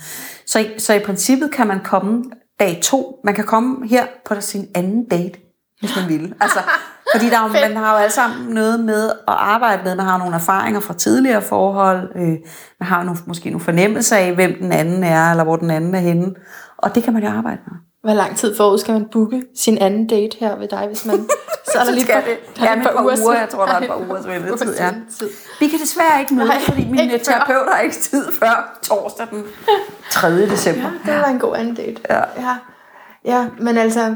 Så, 0.46 0.66
så 0.78 0.94
i 0.94 1.00
princippet 1.00 1.52
kan 1.52 1.68
man 1.68 1.80
komme 1.84 2.24
dag 2.60 2.80
to. 2.84 3.20
Man 3.24 3.34
kan 3.36 3.44
komme 3.46 3.88
her 3.88 4.06
på 4.26 4.36
sin 4.42 4.68
anden 4.76 5.10
date, 5.10 5.40
hvis 5.80 5.96
man 5.96 6.10
vil. 6.10 6.34
Altså, 6.42 6.60
Fordi 7.16 7.30
der 7.30 7.38
er, 7.40 7.44
jo- 7.48 7.68
man 7.68 7.78
har 7.78 7.92
jo 7.92 7.98
alle 7.98 8.12
sammen 8.14 8.48
noget 8.54 8.80
med 8.80 9.10
at 9.10 9.16
arbejde 9.28 9.84
med. 9.84 9.96
Man 9.96 10.06
har 10.06 10.18
nogle 10.18 10.36
erfaringer 10.36 10.80
fra 10.80 10.94
tidligere 10.94 11.42
forhold. 11.42 12.12
Øh, 12.16 12.28
man 12.80 12.88
har 12.90 13.04
nogle, 13.04 13.20
måske 13.28 13.50
nogle 13.50 13.64
fornemmelser 13.66 14.18
af, 14.18 14.34
hvem 14.36 14.56
den 14.62 14.72
anden 14.72 15.04
er, 15.04 15.32
eller 15.32 15.44
hvor 15.44 15.56
den 15.56 15.72
anden 15.72 15.96
er 15.96 16.00
henne. 16.00 16.34
Og 16.78 16.96
det 16.96 17.04
kan 17.04 17.14
man 17.14 17.24
jo 17.24 17.30
arbejde 17.30 17.62
med. 17.68 17.78
Hvor 18.06 18.14
lang 18.14 18.38
tid 18.38 18.56
forud 18.56 18.78
skal 18.78 18.94
man 18.94 19.06
booke 19.12 19.44
sin 19.56 19.78
anden 19.78 20.08
date 20.08 20.38
her 20.40 20.56
ved 20.56 20.68
dig, 20.68 20.84
hvis 20.88 21.06
man... 21.06 21.28
Så 21.74 21.80
er 21.80 21.84
der 21.84 21.92
lige 21.92 22.06
par, 22.06 22.22
det. 22.22 22.38
der 22.60 22.64
er 22.66 22.72
Ja, 22.72 22.78
et 22.78 22.84
par 22.84 23.04
uger. 23.04 23.16
siden. 23.16 23.34
Jeg 23.34 23.48
tror, 23.52 23.66
der 23.66 23.74
er 23.74 23.82
et 23.82 23.88
par 23.88 23.96
ugers 24.10 24.28
ventetid, 24.28 24.76
ja. 24.78 24.90
Vi 25.60 25.68
kan 25.68 25.80
desværre 25.80 26.20
ikke 26.20 26.34
mødes, 26.34 26.52
fordi 26.66 26.88
min 26.90 27.10
terapeut 27.24 27.68
har 27.74 27.80
ikke 27.82 27.96
tid 27.96 28.32
før 28.40 28.80
torsdag 28.84 29.28
den 29.32 29.44
3. 30.12 30.42
december. 30.42 30.90
Ja, 31.08 31.12
det 31.14 31.22
var 31.22 31.28
en 31.28 31.40
god 31.40 31.56
anden 31.56 31.76
date. 31.76 32.02
Ja. 32.10 32.16
ja. 32.18 32.56
Ja, 33.26 33.48
men 33.60 33.78
altså, 33.78 34.16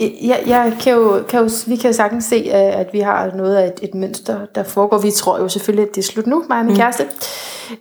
jeg, 0.00 0.42
jeg 0.46 0.76
kan 0.80 0.92
jo, 0.92 1.24
kan 1.28 1.40
jo, 1.40 1.50
vi 1.66 1.76
kan 1.76 1.90
jo 1.90 1.96
sagtens 1.96 2.24
se, 2.24 2.36
at 2.52 2.74
at 2.74 2.92
vi 2.92 3.00
har 3.00 3.30
noget 3.34 3.56
af 3.56 3.66
et, 3.66 3.80
et 3.82 3.94
mønster, 3.94 4.46
der 4.54 4.62
foregår. 4.62 4.98
Vi 4.98 5.10
tror 5.10 5.38
jo 5.38 5.48
selvfølgelig, 5.48 5.88
at 5.88 5.94
det 5.94 6.02
er 6.02 6.06
slut 6.12 6.26
nu, 6.26 6.44
mig 6.48 6.58
og 6.58 6.64
min 6.64 6.74
mm. 6.74 6.78
kæreste. 6.78 7.06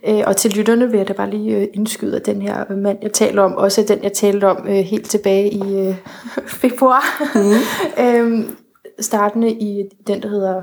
Øh, 0.07 0.23
Og 0.25 0.37
til 0.37 0.51
lytterne 0.51 0.91
vil 0.91 0.97
jeg 0.97 1.07
da 1.07 1.13
bare 1.13 1.29
lige 1.29 1.55
øh, 1.55 1.67
indskyde, 1.73 2.15
at 2.15 2.25
den 2.25 2.41
her 2.41 2.75
mand, 2.75 2.97
jeg 3.01 3.13
taler 3.13 3.41
om, 3.41 3.55
også 3.55 3.81
er 3.81 3.85
den, 3.85 4.03
jeg 4.03 4.13
talte 4.13 4.45
om 4.45 4.67
øh, 4.67 4.75
helt 4.75 5.09
tilbage 5.09 5.49
i 5.49 5.87
øh, 5.87 5.95
februar. 6.61 7.03
Mm. 7.35 7.53
øhm, 8.05 8.55
startende 8.99 9.51
i 9.51 9.83
den, 10.07 10.21
der 10.21 10.29
hedder 10.29 10.61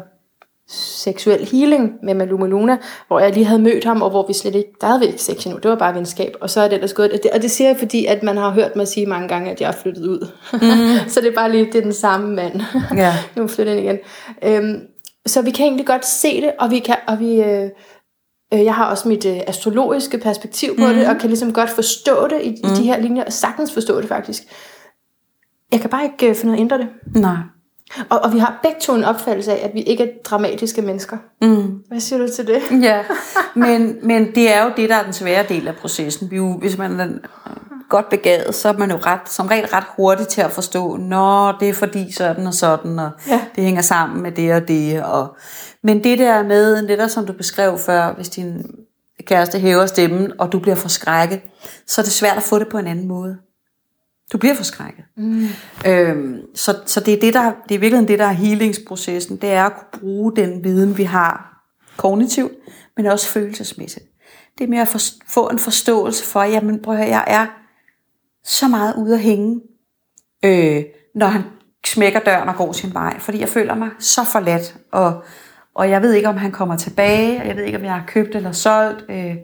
seksuel 0.69 1.49
healing 1.53 1.93
med 2.03 2.15
Maluma 2.15 2.47
Luna, 2.47 2.77
hvor 3.09 3.21
jeg 3.21 3.33
lige 3.33 3.45
havde 3.45 3.63
mødt 3.63 3.85
ham, 3.85 4.03
og 4.03 4.11
hvor 4.11 4.27
vi 4.27 4.33
slet 4.33 4.55
ikke, 4.55 4.71
der 4.81 4.87
havde 4.87 5.01
vi 5.01 5.07
ikke 5.07 5.23
sex 5.23 5.45
endnu, 5.47 5.59
det 5.59 5.71
var 5.71 5.77
bare 5.77 5.95
venskab, 5.95 6.37
og 6.41 6.51
så 6.51 6.61
er 6.61 6.69
det 6.69 6.75
ellers 6.75 6.95
gået, 6.95 7.13
og 7.13 7.19
det, 7.23 7.31
og 7.31 7.43
det 7.43 7.51
siger 7.51 7.69
jeg, 7.69 7.77
fordi 7.79 8.07
at 8.07 8.23
man 8.23 8.37
har 8.37 8.51
hørt 8.51 8.77
mig 8.77 8.89
sige 8.89 9.07
mange 9.07 9.29
gange, 9.29 9.51
at 9.51 9.61
jeg 9.61 9.69
er 9.69 9.73
flyttet 9.73 10.07
ud. 10.07 10.29
Mm. 10.53 11.09
så 11.13 11.21
det 11.21 11.29
er 11.29 11.35
bare 11.35 11.51
lige, 11.51 11.67
det 11.67 11.75
er 11.75 11.83
den 11.83 11.93
samme 11.93 12.35
mand. 12.35 12.61
Ja. 12.97 13.15
nu 13.37 13.43
er 13.43 13.47
jeg 13.47 13.51
flyttet 13.51 13.75
ind 13.75 13.85
igen. 13.85 13.99
Øhm, 14.43 14.81
så 15.27 15.43
vi 15.43 15.51
kan 15.51 15.67
egentlig 15.67 15.87
godt 15.87 16.07
se 16.07 16.41
det, 16.41 16.51
og 16.59 16.71
vi 16.71 16.79
kan, 16.79 16.97
og 17.09 17.21
vi, 17.21 17.41
øh, 17.43 17.71
jeg 18.53 18.75
har 18.75 18.91
også 18.91 19.09
mit 19.09 19.27
øh, 19.27 19.41
astrologiske 19.47 20.19
perspektiv 20.19 20.77
på 20.77 20.87
mm. 20.87 20.95
det, 20.95 21.09
og 21.09 21.17
kan 21.19 21.29
ligesom 21.29 21.53
godt 21.53 21.71
forstå 21.71 22.29
det 22.29 22.43
i, 22.43 22.49
mm. 22.49 22.71
i 22.71 22.77
de 22.77 22.83
her 22.83 23.01
linjer, 23.01 23.25
og 23.25 23.33
sagtens 23.33 23.73
forstå 23.73 24.01
det 24.01 24.09
faktisk. 24.09 24.43
Jeg 25.73 25.81
kan 25.81 25.91
bare 25.91 26.05
ikke 26.05 26.29
øh, 26.29 26.35
finde 26.35 26.53
ud 26.53 26.57
af 26.57 26.59
at 26.59 26.61
ændre 26.61 26.79
det. 26.79 26.89
Nej. 27.15 27.37
Og, 28.09 28.19
og 28.21 28.33
vi 28.33 28.39
har 28.39 28.59
begge 28.63 28.81
to 28.81 28.95
en 28.95 29.05
opfattelse 29.05 29.53
af, 29.53 29.69
at 29.69 29.75
vi 29.75 29.83
ikke 29.83 30.05
er 30.05 30.09
dramatiske 30.25 30.83
mennesker. 30.83 31.17
Mm. 31.43 31.83
Hvad 31.89 32.01
siger 32.01 32.19
du 32.19 32.33
til 32.37 32.47
det? 32.47 32.61
Ja, 32.83 33.03
men, 33.55 33.97
men 34.03 34.35
det 34.35 34.55
er 34.55 34.65
jo 34.65 34.71
det, 34.77 34.89
der 34.91 34.97
er 34.97 35.03
den 35.05 35.13
svære 35.13 35.45
del 35.49 35.69
af 35.69 35.75
processen. 35.77 36.31
Vi 36.31 36.37
jo, 36.37 36.53
hvis 36.59 36.79
man 36.79 37.01
er 37.01 37.09
godt 37.89 38.09
begavet, 38.09 38.55
så 38.55 38.69
er 38.69 38.73
man 38.73 38.91
jo 38.91 38.97
ret, 38.97 39.21
som 39.31 39.47
regel 39.47 39.67
ret 39.67 39.85
hurtig 39.97 40.29
til 40.29 40.41
at 40.41 40.51
forstå, 40.51 40.97
nå, 40.97 41.53
det 41.61 41.69
er 41.69 41.73
fordi 41.75 42.13
sådan 42.13 42.47
og 42.47 42.55
sådan, 42.55 42.99
og 42.99 43.11
Ja. 43.29 43.41
det 43.57 43.65
hænger 43.65 43.83
sammen 43.83 44.23
med 44.23 44.33
det 44.33 44.53
og 44.55 44.69
det. 44.69 45.03
Og, 45.05 45.37
men 45.83 46.05
det 46.05 46.19
der 46.19 46.43
med, 46.43 46.83
netop 46.83 47.11
som 47.11 47.27
du 47.27 47.33
beskrev 47.33 47.79
før, 47.79 48.13
hvis 48.15 48.29
din 48.29 48.67
kæreste 49.27 49.59
hæver 49.59 49.87
stemmen, 49.87 50.33
og 50.39 50.53
du 50.53 50.59
bliver 50.59 50.75
forskrækket, 50.75 51.41
så 51.87 52.01
er 52.01 52.03
det 52.03 52.13
svært 52.13 52.37
at 52.37 52.43
få 52.43 52.59
det 52.59 52.69
på 52.69 52.79
en 52.79 52.87
anden 52.87 53.09
måde. 53.09 53.37
Du 54.33 54.39
bliver 54.39 54.55
forskrækket. 54.55 55.05
Mm. 55.17 55.47
Øhm, 55.87 56.41
så, 56.55 56.77
så 56.87 57.01
det 57.01 57.15
er 57.15 57.21
det, 57.21 57.35
der, 57.35 57.53
det 57.69 57.75
er 57.75 57.79
virkelig 57.79 58.09
det, 58.09 58.19
der 58.19 58.25
er 58.25 58.33
healingsprocessen. 58.33 59.37
Det 59.37 59.51
er 59.51 59.65
at 59.65 59.73
kunne 59.73 60.01
bruge 60.01 60.37
den 60.37 60.65
viden, 60.65 60.99
vi 60.99 61.05
har 61.05 61.65
kognitivt, 61.97 62.53
men 62.97 63.07
også 63.07 63.29
følelsesmæssigt. 63.29 64.05
Det 64.59 64.65
er 64.65 64.69
mere 64.69 64.83
at 64.83 64.89
for, 64.89 64.99
få 65.29 65.49
en 65.49 65.59
forståelse 65.59 66.25
for, 66.25 66.43
jamen 66.43 66.83
prøv 66.83 66.95
at 66.95 67.01
høre, 67.01 67.09
jeg 67.09 67.25
er 67.27 67.47
så 68.45 68.69
meget 68.69 68.95
ude 68.97 69.15
at 69.15 69.21
hænge, 69.21 69.61
øh, 70.45 70.85
når 71.15 71.27
han 71.27 71.43
smækker 71.87 72.21
døren 72.21 72.49
og 72.49 72.57
går 72.57 72.73
sin 72.73 72.95
vej, 72.95 73.19
fordi 73.19 73.41
jeg 73.41 73.49
føler 73.49 73.75
mig 73.75 73.91
så 73.99 74.25
forladt, 74.25 74.77
og, 74.93 75.25
og 75.75 75.91
jeg 75.91 76.03
ved 76.03 76.13
ikke, 76.13 76.29
om 76.29 76.37
han 76.37 76.53
kommer 76.53 76.77
tilbage, 76.77 77.41
og 77.41 77.47
jeg 77.47 77.57
ved 77.57 77.65
ikke, 77.65 77.79
om 77.79 77.85
jeg 77.85 77.93
har 77.93 78.05
købt 78.07 78.35
eller 78.35 78.53
solgt, 78.53 79.05
øh, 79.11 79.37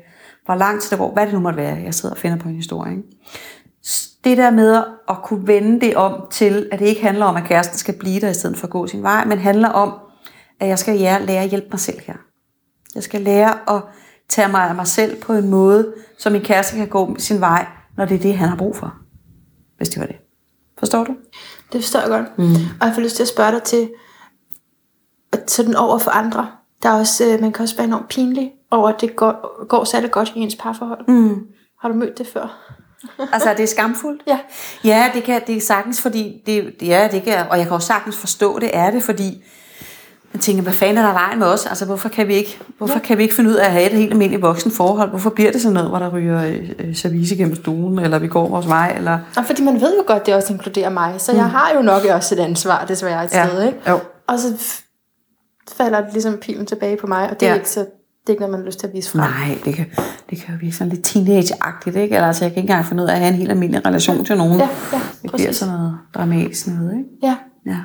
hvor 0.45 0.55
lang 0.55 0.81
tid 0.81 0.91
det 0.91 0.99
går, 0.99 1.13
hvad 1.13 1.27
det 1.27 1.35
nu 1.35 1.41
måtte 1.41 1.57
være, 1.57 1.77
jeg 1.77 1.95
sidder 1.95 2.15
og 2.15 2.19
finder 2.19 2.37
på 2.39 2.49
en 2.49 2.55
historie. 2.55 2.93
Ikke? 2.93 3.03
Det 4.25 4.37
der 4.37 4.51
med 4.51 4.85
at 5.09 5.17
kunne 5.23 5.47
vende 5.47 5.81
det 5.81 5.97
om 5.97 6.27
til, 6.31 6.69
at 6.73 6.79
det 6.79 6.87
ikke 6.87 7.03
handler 7.03 7.25
om, 7.25 7.37
at 7.37 7.45
kæresten 7.45 7.79
skal 7.79 7.95
blive 7.99 8.21
der 8.21 8.29
i 8.29 8.35
stedet 8.35 8.57
for 8.57 8.67
at 8.67 8.71
gå 8.71 8.87
sin 8.87 9.03
vej, 9.03 9.25
men 9.25 9.39
handler 9.39 9.69
om, 9.69 9.95
at 10.61 10.69
jeg 10.69 10.79
skal 10.79 10.99
lære 10.99 11.27
lære 11.27 11.43
at 11.43 11.51
hjælpe 11.51 11.69
mig 11.71 11.81
selv 11.81 11.99
her. 12.07 12.15
Jeg 12.95 13.03
skal 13.03 13.21
lære 13.21 13.77
at 13.77 13.83
tage 14.29 14.49
mig 14.49 14.61
af 14.61 14.75
mig 14.75 14.87
selv 14.87 15.23
på 15.23 15.33
en 15.33 15.49
måde, 15.49 15.95
så 16.19 16.31
min 16.31 16.43
kæreste 16.43 16.77
kan 16.77 16.89
gå 16.89 17.15
sin 17.19 17.41
vej, 17.41 17.67
når 17.97 18.05
det 18.05 18.15
er 18.15 18.21
det, 18.21 18.37
han 18.37 18.49
har 18.49 18.57
brug 18.57 18.77
for. 18.77 18.95
Hvis 19.77 19.89
det 19.89 20.01
var 20.01 20.07
det. 20.07 20.17
Forstår 20.79 21.05
du? 21.05 21.17
Det 21.73 21.81
forstår 21.81 22.01
jeg 22.01 22.09
godt. 22.09 22.39
Mm. 22.39 22.45
Og 22.81 22.87
jeg 22.87 22.95
får 22.95 23.03
lyst 23.03 23.17
til 23.17 23.23
at 23.23 23.29
spørge 23.29 23.53
dig 23.53 23.63
til, 23.63 23.91
at 25.33 25.51
sådan 25.51 25.77
over 25.77 25.99
for 25.99 26.11
andre, 26.11 26.51
der 26.83 26.89
er 26.89 26.99
også, 26.99 27.25
øh, 27.25 27.41
man 27.41 27.53
kan 27.53 27.63
også 27.63 27.77
være 27.77 27.87
enormt 27.87 28.09
pinlig 28.09 28.53
over, 28.71 28.89
at 28.89 29.01
det 29.01 29.17
går, 29.17 29.67
går 29.67 29.85
særlig 29.85 30.11
godt 30.11 30.33
i 30.37 30.41
ens 30.41 30.57
parforhold. 30.57 31.09
Mm. 31.09 31.47
Har 31.81 31.89
du 31.89 31.95
mødt 31.95 32.19
det 32.19 32.27
før? 32.27 32.75
Altså, 33.33 33.51
er 33.51 33.55
det 33.55 33.69
skamfuldt? 33.69 34.23
Ja. 34.27 34.39
Ja, 34.85 35.11
det 35.15 35.23
kan 35.25 35.41
det 35.47 35.57
er 35.57 35.61
sagtens, 35.61 36.01
fordi 36.01 36.43
det, 36.47 36.75
ja, 36.83 37.09
det 37.13 37.23
kan, 37.23 37.35
og 37.51 37.59
jeg 37.59 37.67
kan 37.67 37.75
også 37.75 37.87
sagtens 37.87 38.17
forstå 38.17 38.59
det, 38.59 38.71
er 38.73 38.91
det, 38.91 39.03
fordi 39.03 39.45
jeg 40.33 40.41
tænker, 40.41 40.63
hvad 40.63 40.73
fanden 40.73 40.99
er 40.99 41.03
der 41.07 41.13
vejen 41.13 41.39
med 41.39 41.47
os? 41.47 41.67
Altså, 41.67 41.85
hvorfor 41.85 42.09
kan 42.09 42.29
vi 42.29 42.35
ikke, 42.35 42.59
hvorfor 42.79 42.95
ja. 42.95 43.01
kan 43.01 43.19
vi 43.19 43.23
ikke 43.23 43.35
finde 43.35 43.51
ud 43.51 43.55
af 43.55 43.65
at 43.65 43.73
have 43.73 43.87
et 43.87 43.93
helt 43.93 44.11
almindeligt 44.13 44.43
voksen 44.43 44.71
forhold? 44.73 45.11
Hvorfor 45.11 45.31
bliver 45.31 45.53
det 45.53 45.61
sådan 45.61 45.75
noget, 45.75 45.89
hvor 45.89 45.99
der 45.99 46.09
ryger 46.11 46.45
øh, 46.45 46.71
øh, 46.79 46.97
service 46.97 47.37
gennem 47.37 47.57
stuen, 47.57 47.99
eller 47.99 48.19
vi 48.19 48.29
går 48.29 48.49
vores 48.49 48.69
vej, 48.69 48.95
eller... 48.97 49.19
Og 49.37 49.45
fordi 49.45 49.63
man 49.63 49.81
ved 49.81 49.97
jo 49.97 50.05
godt, 50.07 50.27
det 50.27 50.35
også 50.35 50.53
inkluderer 50.53 50.91
mig, 50.91 51.15
så 51.19 51.33
mm. 51.33 51.39
jeg 51.39 51.51
har 51.51 51.73
jo 51.77 51.83
nok 51.83 52.05
også 52.05 52.35
et 52.35 52.39
ansvar, 52.41 52.85
desværre 52.85 53.25
et 53.25 53.33
Ja. 53.33 53.47
sted, 53.49 53.67
ikke? 53.67 53.79
Jo. 53.91 53.99
Og 54.29 54.39
så 54.39 54.55
falder 55.77 56.01
det 56.01 56.13
ligesom 56.13 56.37
pilen 56.37 56.67
tilbage 56.67 56.97
på 56.97 57.07
mig, 57.07 57.31
og 57.31 57.41
det 57.41 57.47
er 57.47 57.51
Ja. 57.51 57.57
ikke 57.57 57.71
så 57.71 57.87
det 58.21 58.29
er 58.29 58.31
ikke 58.31 58.41
noget, 58.41 58.51
man 58.53 58.61
har 58.61 58.67
lyst 58.67 58.79
til 58.81 58.87
at 58.87 58.93
vise 58.93 59.11
frem. 59.11 59.21
Nej, 59.21 59.59
det 59.65 59.75
kan, 59.75 59.87
det 60.31 60.39
kan 60.39 60.55
jo 60.55 60.59
virke 60.61 60.77
sådan 60.77 60.93
lidt 60.93 61.07
teenage-agtigt, 61.07 61.97
ikke? 61.97 62.15
Eller, 62.15 62.27
altså, 62.27 62.45
jeg 62.45 62.53
kan 62.53 62.63
ikke 62.63 62.71
engang 62.73 62.85
finde 62.87 63.03
ud 63.03 63.09
af 63.09 63.13
at 63.13 63.19
have 63.19 63.29
en 63.29 63.35
helt 63.35 63.51
almindelig 63.51 63.87
relation 63.87 64.25
til 64.25 64.37
nogen. 64.37 64.59
Ja, 64.59 64.69
ja, 64.93 64.99
det 64.99 65.21
bliver 65.21 65.31
præcis. 65.33 65.57
sådan 65.57 65.75
noget 65.75 65.99
dramatisk 66.15 66.67
noget, 66.67 66.93
ikke? 66.99 67.09
Ja, 67.23 67.37
Ja. 67.67 67.79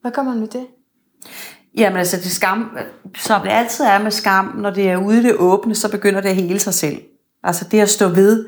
hvad 0.00 0.10
gør 0.10 0.22
man 0.22 0.40
med 0.40 0.48
det? 0.48 0.66
Jamen 1.76 1.98
altså, 1.98 2.16
det 2.16 2.30
skam, 2.30 2.76
som 3.16 3.42
det 3.42 3.50
altid 3.50 3.84
er 3.84 4.02
med 4.02 4.10
skam, 4.10 4.44
når 4.56 4.70
det 4.70 4.90
er 4.90 4.96
ude 4.96 5.18
i 5.20 5.22
det 5.22 5.34
åbne, 5.38 5.74
så 5.74 5.90
begynder 5.90 6.20
det 6.20 6.28
at 6.28 6.34
hele 6.36 6.58
sig 6.58 6.74
selv. 6.74 6.96
Altså 7.44 7.68
det 7.70 7.80
at 7.80 7.88
stå 7.88 8.08
ved, 8.08 8.46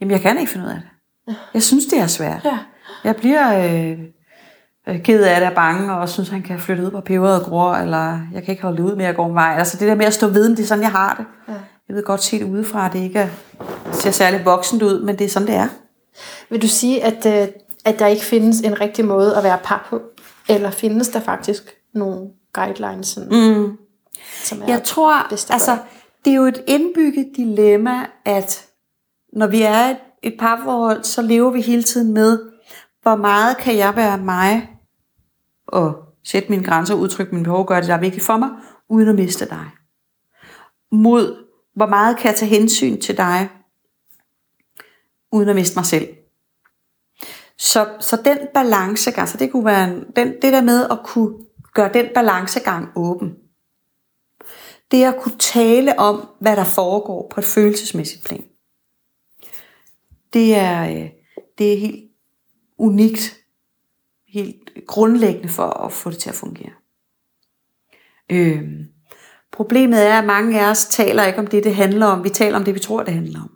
jamen 0.00 0.10
jeg 0.12 0.20
kan 0.20 0.38
ikke 0.38 0.52
finde 0.52 0.66
ud 0.66 0.70
af 0.70 0.76
det. 0.76 1.36
Jeg 1.54 1.62
synes, 1.62 1.86
det 1.86 1.98
er 2.00 2.06
svært. 2.06 2.40
Ja. 2.44 2.58
Jeg 3.04 3.16
bliver 3.16 3.64
øh, 3.90 3.98
ked 5.04 5.22
af 5.22 5.40
det 5.40 5.48
og 5.48 5.54
bange, 5.54 5.94
og 5.94 6.08
synes, 6.08 6.28
han 6.28 6.42
kan 6.42 6.58
flytte 6.58 6.84
ud 6.84 6.90
på 6.90 7.00
peberet 7.00 7.40
og 7.40 7.46
gror, 7.46 7.74
eller 7.74 8.20
jeg 8.32 8.42
kan 8.42 8.52
ikke 8.52 8.62
holde 8.62 8.82
ud 8.82 8.96
med 8.96 9.04
at 9.04 9.16
gå 9.16 9.26
en 9.26 9.34
vej. 9.34 9.54
Altså 9.58 9.76
det 9.76 9.88
der 9.88 9.94
med 9.94 10.06
at 10.06 10.14
stå 10.14 10.26
ved, 10.28 10.50
det 10.50 10.62
er 10.62 10.66
sådan, 10.66 10.82
jeg 10.82 10.90
har 10.90 11.14
det. 11.14 11.54
Ja. 11.54 11.58
Jeg 11.88 11.96
ved 11.96 12.04
godt 12.04 12.22
set 12.22 12.42
udefra, 12.42 12.86
at 12.86 12.92
det 12.92 12.98
ikke 12.98 13.18
er, 13.18 13.28
ser 13.92 14.10
særlig 14.10 14.44
voksent 14.44 14.82
ud, 14.82 15.02
men 15.02 15.18
det 15.18 15.24
er 15.24 15.28
sådan, 15.28 15.48
det 15.48 15.54
er. 15.54 15.68
Vil 16.50 16.62
du 16.62 16.68
sige, 16.68 17.04
at, 17.04 17.26
øh, 17.26 17.48
at 17.84 17.98
der 17.98 18.06
ikke 18.06 18.24
findes 18.24 18.60
en 18.60 18.80
rigtig 18.80 19.04
måde 19.04 19.36
at 19.36 19.44
være 19.44 19.58
par 19.64 19.86
på? 19.90 20.02
Eller 20.48 20.70
findes 20.70 21.08
der 21.08 21.20
faktisk 21.20 21.62
nogle 21.94 22.28
guidelines, 22.52 23.06
sådan, 23.06 23.28
mm. 23.28 23.76
som 24.44 24.62
er 24.62 24.66
Jeg 24.66 24.82
tror, 24.82 25.26
bedst 25.30 25.50
at 25.50 25.54
altså, 25.54 25.78
det 26.24 26.30
er 26.30 26.36
jo 26.36 26.44
et 26.44 26.62
indbygget 26.66 27.26
dilemma, 27.36 28.06
at 28.24 28.66
når 29.32 29.46
vi 29.46 29.62
er 29.62 29.84
et, 29.84 29.96
et 30.22 30.34
parforhold, 30.38 31.04
så 31.04 31.22
lever 31.22 31.50
vi 31.50 31.60
hele 31.60 31.82
tiden 31.82 32.14
med, 32.14 32.38
hvor 33.02 33.16
meget 33.16 33.56
kan 33.56 33.76
jeg 33.76 33.96
være 33.96 34.18
mig, 34.18 34.75
at 35.72 35.94
sætte 36.24 36.50
mine 36.50 36.64
grænser, 36.64 36.94
udtrykke 36.94 37.34
mine 37.34 37.44
behov, 37.44 37.66
gøre 37.66 37.80
det, 37.80 37.88
der 37.88 37.94
er 37.94 38.00
vigtigt 38.00 38.24
for 38.24 38.36
mig, 38.36 38.50
uden 38.88 39.08
at 39.08 39.14
miste 39.14 39.48
dig. 39.48 39.70
Mod, 40.92 41.44
hvor 41.74 41.86
meget 41.86 42.18
kan 42.18 42.28
jeg 42.28 42.36
tage 42.36 42.48
hensyn 42.48 43.00
til 43.00 43.16
dig, 43.16 43.48
uden 45.32 45.48
at 45.48 45.54
miste 45.54 45.78
mig 45.78 45.86
selv. 45.86 46.08
Så, 47.58 47.88
så 48.00 48.22
den 48.24 48.38
balancegang, 48.54 49.28
så 49.28 49.38
det 49.38 49.52
kunne 49.52 49.64
være 49.64 49.90
en, 49.90 50.04
den, 50.16 50.28
det 50.42 50.52
der 50.52 50.62
med 50.62 50.86
at 50.90 50.98
kunne 51.04 51.34
gøre 51.74 51.92
den 51.92 52.06
balancegang 52.14 52.88
åben, 52.96 53.36
det 54.90 55.04
at 55.04 55.20
kunne 55.20 55.38
tale 55.38 55.98
om, 55.98 56.28
hvad 56.40 56.56
der 56.56 56.64
foregår 56.64 57.28
på 57.34 57.40
et 57.40 57.46
følelsesmæssigt 57.46 58.24
plan. 58.24 58.44
Det 60.32 60.54
er, 60.54 60.90
øh, 60.90 61.10
det 61.58 61.72
er 61.72 61.78
helt 61.78 62.10
unikt, 62.78 63.36
helt 64.28 64.65
grundlæggende 64.86 65.48
for 65.48 65.66
at 65.66 65.92
få 65.92 66.10
det 66.10 66.18
til 66.18 66.28
at 66.28 66.34
fungere. 66.34 66.70
Øhm, 68.32 68.84
problemet 69.52 70.06
er, 70.08 70.18
at 70.18 70.24
mange 70.24 70.60
af 70.60 70.70
os 70.70 70.84
taler 70.86 71.24
ikke 71.24 71.38
om 71.38 71.46
det, 71.46 71.64
det 71.64 71.74
handler 71.74 72.06
om. 72.06 72.24
Vi 72.24 72.28
taler 72.28 72.58
om 72.58 72.64
det, 72.64 72.74
vi 72.74 72.78
tror, 72.80 73.02
det 73.02 73.14
handler 73.14 73.40
om. 73.42 73.50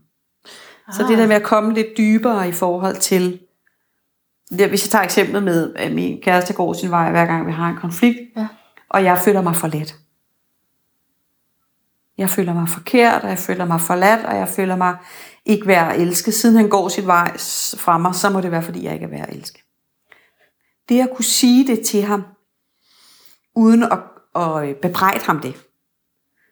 Så 0.93 1.07
det 1.09 1.19
der 1.19 1.27
med 1.27 1.37
at 1.37 1.43
komme 1.43 1.75
lidt 1.75 1.87
dybere 1.99 2.49
i 2.49 2.53
forhold 2.53 2.97
til, 2.97 3.41
det, 4.51 4.69
hvis 4.69 4.85
jeg 4.85 4.91
tager 4.91 5.05
eksemplet 5.05 5.43
med, 5.43 5.75
at 5.77 5.93
min 5.93 6.23
kæreste 6.23 6.55
går 6.55 6.73
sin 6.73 6.91
vej, 6.91 7.11
hver 7.11 7.27
gang 7.27 7.47
vi 7.47 7.53
har 7.53 7.69
en 7.69 7.77
konflikt, 7.77 8.19
Ja. 8.37 8.47
og 8.89 9.05
jeg 9.05 9.19
føler 9.25 9.43
mig 9.43 9.57
for 9.57 9.67
let. 9.67 9.97
Jeg 12.19 12.31
føler 12.31 12.55
mig 12.55 12.69
forkert, 12.69 13.23
og 13.23 13.29
jeg 13.29 13.39
føler 13.39 13.65
mig 13.65 13.81
forladt, 13.81 14.27
og 14.27 14.37
jeg 14.37 14.49
føler 14.49 14.77
mig 14.77 14.97
ikke 15.45 15.67
værd 15.67 15.95
at 15.95 16.01
elske. 16.01 16.33
Siden 16.33 16.57
han 16.57 16.69
går 16.69 16.89
sit 16.89 17.07
vej 17.07 17.37
fra 17.77 17.99
mig, 17.99 18.15
så 18.15 18.31
må 18.31 18.41
det 18.41 18.51
være, 18.51 18.63
fordi 18.63 18.85
jeg 18.85 18.93
ikke 18.95 19.05
er 19.05 19.11
værd 19.11 19.29
at 19.29 19.37
elske. 19.37 19.63
Det 20.91 21.01
at 21.01 21.11
kunne 21.15 21.25
sige 21.25 21.67
det 21.67 21.87
til 21.87 22.03
ham, 22.03 22.25
uden 23.57 23.83
at, 23.83 23.99
at 24.43 24.77
bebrejde 24.77 25.25
ham 25.25 25.41
det. 25.41 25.67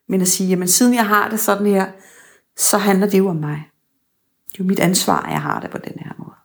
Men 0.09 0.21
at 0.21 0.29
sige, 0.29 0.49
jamen 0.49 0.69
siden 0.69 0.95
jeg 0.95 1.07
har 1.07 1.31
det 1.31 1.41
sådan 1.41 1.67
her, 1.67 1.93
så 2.57 2.79
handler 2.79 3.09
det 3.09 3.19
jo 3.19 3.29
om 3.29 3.37
mig. 3.37 3.71
Det 4.49 4.61
er 4.61 4.65
jo 4.65 4.69
mit 4.69 4.81
ansvar, 4.81 5.21
at 5.21 5.33
jeg 5.33 5.43
har 5.43 5.61
det 5.61 5.71
på 5.71 5.79
den 5.79 5.99
her 5.99 6.13
måde. 6.19 6.37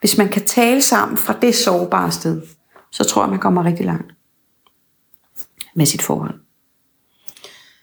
Hvis 0.00 0.18
man 0.18 0.28
kan 0.28 0.46
tale 0.46 0.82
sammen 0.82 1.18
fra 1.18 1.38
det 1.40 1.54
sårbare 1.54 2.12
sted, 2.12 2.42
så 2.90 3.04
tror 3.04 3.22
jeg, 3.22 3.30
man 3.30 3.38
kommer 3.38 3.64
rigtig 3.64 3.86
langt 3.86 4.14
med 5.74 5.86
sit 5.86 6.02
forhold. 6.02 6.40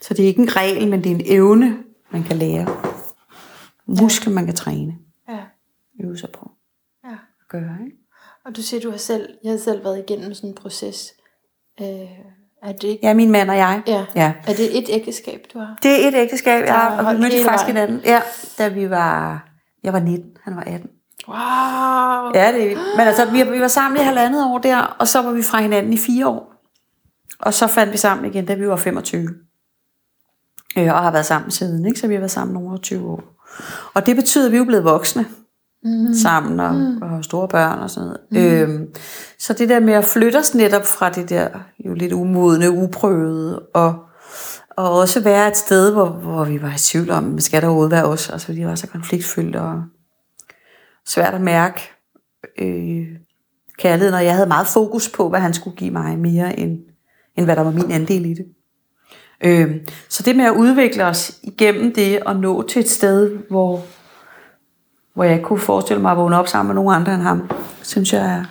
Så 0.01 0.13
det 0.13 0.23
er 0.23 0.27
ikke 0.27 0.41
en 0.41 0.55
regel, 0.55 0.89
men 0.89 1.03
det 1.03 1.11
er 1.11 1.15
en 1.15 1.25
evne, 1.25 1.83
man 2.11 2.23
kan 2.23 2.37
lære. 2.37 2.81
Muskler, 3.85 4.33
man 4.33 4.45
kan 4.45 4.55
træne. 4.55 4.97
Ja. 5.29 5.39
Øve 6.03 6.17
sig 6.17 6.29
på 6.29 6.51
ja. 7.03 7.17
gøre. 7.49 7.77
Ikke? 7.85 8.02
Og 8.45 8.55
du 8.55 8.61
siger, 8.61 8.81
du 8.81 8.91
har 8.91 8.97
selv, 8.97 9.29
jeg 9.43 9.51
har 9.51 9.59
selv 9.59 9.83
været 9.83 9.99
igennem 9.99 10.33
sådan 10.33 10.49
en 10.49 10.55
proces. 10.55 11.13
Øh, 11.81 11.87
er 12.63 12.71
det 12.71 12.83
ikke? 12.83 13.07
Ja, 13.07 13.13
min 13.13 13.31
mand 13.31 13.49
og 13.49 13.57
jeg. 13.57 13.81
Ja. 13.87 14.05
ja. 14.15 14.33
Er 14.47 14.53
det 14.53 14.77
et 14.77 14.85
ægteskab, 14.89 15.45
du 15.53 15.59
har? 15.59 15.77
Det 15.83 16.03
er 16.03 16.07
et 16.07 16.15
ægteskab, 16.15 16.63
ja, 16.65 16.73
har 16.73 17.05
og 17.05 17.15
vi 17.15 17.21
mødte 17.21 17.43
faktisk 17.43 17.63
vejen. 17.63 17.75
hinanden. 17.75 18.01
Ja, 18.05 18.21
da 18.57 18.67
vi 18.67 18.89
var, 18.89 19.43
jeg 19.83 19.93
var 19.93 19.99
19, 19.99 20.29
han 20.43 20.55
var 20.55 20.61
18. 20.61 20.89
Wow. 21.27 21.35
Ja, 22.35 22.51
det 22.51 22.71
er. 22.71 22.97
Men 22.97 23.07
altså, 23.07 23.31
vi, 23.31 23.43
vi 23.43 23.61
var 23.61 23.67
sammen 23.67 24.01
i 24.01 24.03
halvandet 24.03 24.45
år 24.45 24.57
der, 24.57 24.77
og 24.99 25.07
så 25.07 25.21
var 25.21 25.31
vi 25.31 25.43
fra 25.43 25.61
hinanden 25.61 25.93
i 25.93 25.97
fire 25.97 26.27
år. 26.27 26.53
Og 27.39 27.53
så 27.53 27.67
fandt 27.67 27.93
vi 27.93 27.97
sammen 27.97 28.25
igen, 28.25 28.45
da 28.45 28.53
vi 28.53 28.67
var 28.67 28.75
25. 28.75 29.29
Øh, 30.77 30.93
og 30.93 30.99
har 31.01 31.11
været 31.11 31.25
sammen 31.25 31.51
siden, 31.51 31.85
ikke? 31.85 31.99
så 31.99 32.07
vi 32.07 32.13
har 32.13 32.19
været 32.19 32.31
sammen 32.31 32.53
nogle 32.53 32.77
20 32.77 33.09
år. 33.09 33.23
Og 33.93 34.05
det 34.05 34.15
betyder, 34.15 34.45
at 34.45 34.51
vi 34.51 34.57
er 34.57 34.65
blevet 34.65 34.83
voksne 34.83 35.25
mm. 35.84 36.13
sammen 36.13 36.59
og, 36.59 36.75
mm. 36.75 37.01
og 37.01 37.09
har 37.09 37.21
store 37.21 37.47
børn 37.47 37.79
og 37.79 37.89
sådan 37.89 38.07
noget. 38.07 38.67
Mm. 38.67 38.73
Øhm, 38.73 38.88
så 39.39 39.53
det 39.53 39.69
der 39.69 39.79
med 39.79 39.93
at 39.93 40.05
flytte 40.05 40.38
os 40.38 40.55
netop 40.55 40.86
fra 40.86 41.09
det 41.09 41.29
der 41.29 41.47
jo 41.86 41.93
lidt 41.93 42.13
umodne, 42.13 42.71
uprøvede, 42.71 43.59
og, 43.59 43.95
og 44.69 44.99
også 44.99 45.19
være 45.19 45.47
et 45.47 45.57
sted, 45.57 45.91
hvor, 45.91 46.09
hvor 46.09 46.45
vi 46.45 46.61
var 46.61 46.73
i 46.73 46.77
tvivl 46.77 47.09
om, 47.09 47.39
skal 47.39 47.61
der 47.61 47.67
overhovedet 47.67 47.91
være 47.91 48.05
os? 48.05 48.29
Altså, 48.29 48.45
fordi 48.45 48.59
det 48.59 48.67
var 48.67 48.75
så 48.75 48.88
konfliktfyldt 48.88 49.55
og 49.55 49.84
svært 51.07 51.34
at 51.34 51.41
mærke 51.41 51.81
øh, 52.59 53.07
kærligheden, 53.77 54.15
og 54.15 54.25
jeg 54.25 54.34
havde 54.34 54.47
meget 54.47 54.67
fokus 54.67 55.09
på, 55.09 55.29
hvad 55.29 55.39
han 55.39 55.53
skulle 55.53 55.77
give 55.77 55.91
mig 55.91 56.19
mere, 56.19 56.59
end, 56.59 56.79
end 57.38 57.45
hvad 57.45 57.55
der 57.55 57.61
var 57.61 57.71
min 57.71 57.91
andel 57.91 58.25
i 58.25 58.34
det. 58.34 58.45
Øh, 59.43 59.75
så 60.09 60.23
det 60.23 60.36
med 60.36 60.45
at 60.45 60.53
udvikle 60.53 61.05
os 61.05 61.39
igennem 61.43 61.93
det, 61.93 62.19
og 62.19 62.36
nå 62.36 62.61
til 62.61 62.79
et 62.79 62.89
sted, 62.89 63.38
hvor, 63.49 63.86
hvor 65.14 65.24
jeg 65.24 65.34
ikke 65.34 65.45
kunne 65.45 65.59
forestille 65.59 66.01
mig 66.01 66.11
at 66.11 66.18
vågne 66.18 66.38
op 66.38 66.47
sammen 66.47 66.68
med 66.68 66.84
nogen 66.84 67.01
andre 67.01 67.14
end 67.14 67.22
ham, 67.22 67.51
synes 67.82 68.14
jeg 68.14 68.26
er, 68.26 68.43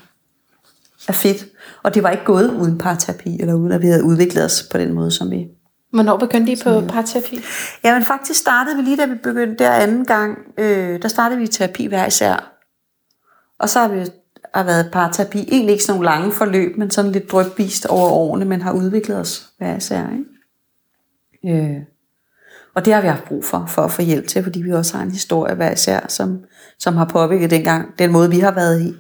er 1.09 1.13
fedt. 1.13 1.47
Og 1.83 1.95
det 1.95 2.03
var 2.03 2.11
ikke 2.11 2.25
gået 2.25 2.51
uden 2.51 2.79
parterapi, 2.79 3.41
eller 3.41 3.55
uden 3.55 3.73
at 3.73 3.83
vi 3.83 3.87
havde 3.87 4.05
udviklet 4.05 4.45
os 4.45 4.69
på 4.73 4.79
den 4.79 4.93
måde, 4.93 5.11
som 5.11 5.31
vi 5.31 5.49
Hvornår 5.93 6.17
begyndte 6.17 6.53
I 6.53 6.57
på 6.65 6.81
parterapi? 6.81 7.41
Ja, 7.85 7.95
men 7.95 8.05
faktisk 8.05 8.41
startede 8.41 8.77
vi 8.77 8.83
lige 8.83 8.97
da 8.97 9.07
vi 9.07 9.15
begyndte 9.15 9.65
der 9.65 9.73
anden 9.73 10.05
gang, 10.05 10.39
øh, 10.59 11.03
der 11.03 11.09
startede 11.09 11.39
vi 11.39 11.45
i 11.45 11.49
terapi 11.49 11.87
hver 11.87 12.07
især. 12.07 12.53
Og 13.59 13.69
så 13.69 13.81
har 13.81 13.89
vi 13.89 14.07
har 14.55 14.65
været 14.65 14.91
parterapi, 14.93 15.39
egentlig 15.39 15.73
ikke 15.73 15.85
sådan 15.85 16.01
nogle 16.01 16.11
lange 16.11 16.33
forløb, 16.33 16.77
men 16.77 16.91
sådan 16.91 17.13
lidt 17.13 17.33
drøbvist 17.33 17.87
over 17.87 18.09
årene, 18.09 18.45
men 18.45 18.63
har 18.63 18.73
udviklet 18.73 19.17
os 19.17 19.49
hver 19.59 19.77
især. 19.77 20.07
Ikke? 20.11 21.65
Øh. 21.65 21.83
Og 22.75 22.85
det 22.85 22.93
har 22.93 23.01
vi 23.01 23.07
haft 23.07 23.25
brug 23.25 23.45
for, 23.45 23.65
for 23.69 23.83
at 23.83 23.91
få 23.91 24.03
hjælp 24.03 24.27
til, 24.27 24.43
fordi 24.43 24.63
vi 24.63 24.73
også 24.73 24.97
har 24.97 25.05
en 25.05 25.11
historie 25.11 25.55
hver 25.55 25.73
især, 25.73 26.01
som, 26.09 26.39
som 26.79 26.97
har 26.97 27.05
påvirket 27.05 27.51
dengang, 27.51 27.99
den 27.99 28.13
måde, 28.13 28.31
vi 28.31 28.39
har 28.39 28.51
været 28.51 28.83
i, 28.83 28.95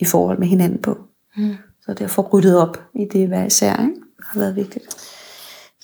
i 0.00 0.04
forhold 0.04 0.38
med 0.38 0.46
hinanden 0.46 0.82
på. 0.82 0.98
Mm. 1.36 1.56
Så 1.82 1.94
det 1.94 2.04
at 2.04 2.10
få 2.10 2.28
ryddet 2.32 2.58
op 2.58 2.82
i 2.94 3.04
det 3.12 3.28
hver 3.28 3.44
især, 3.44 3.72
ikke? 3.72 3.94
har 4.26 4.40
været 4.40 4.56
vigtigt. 4.56 4.84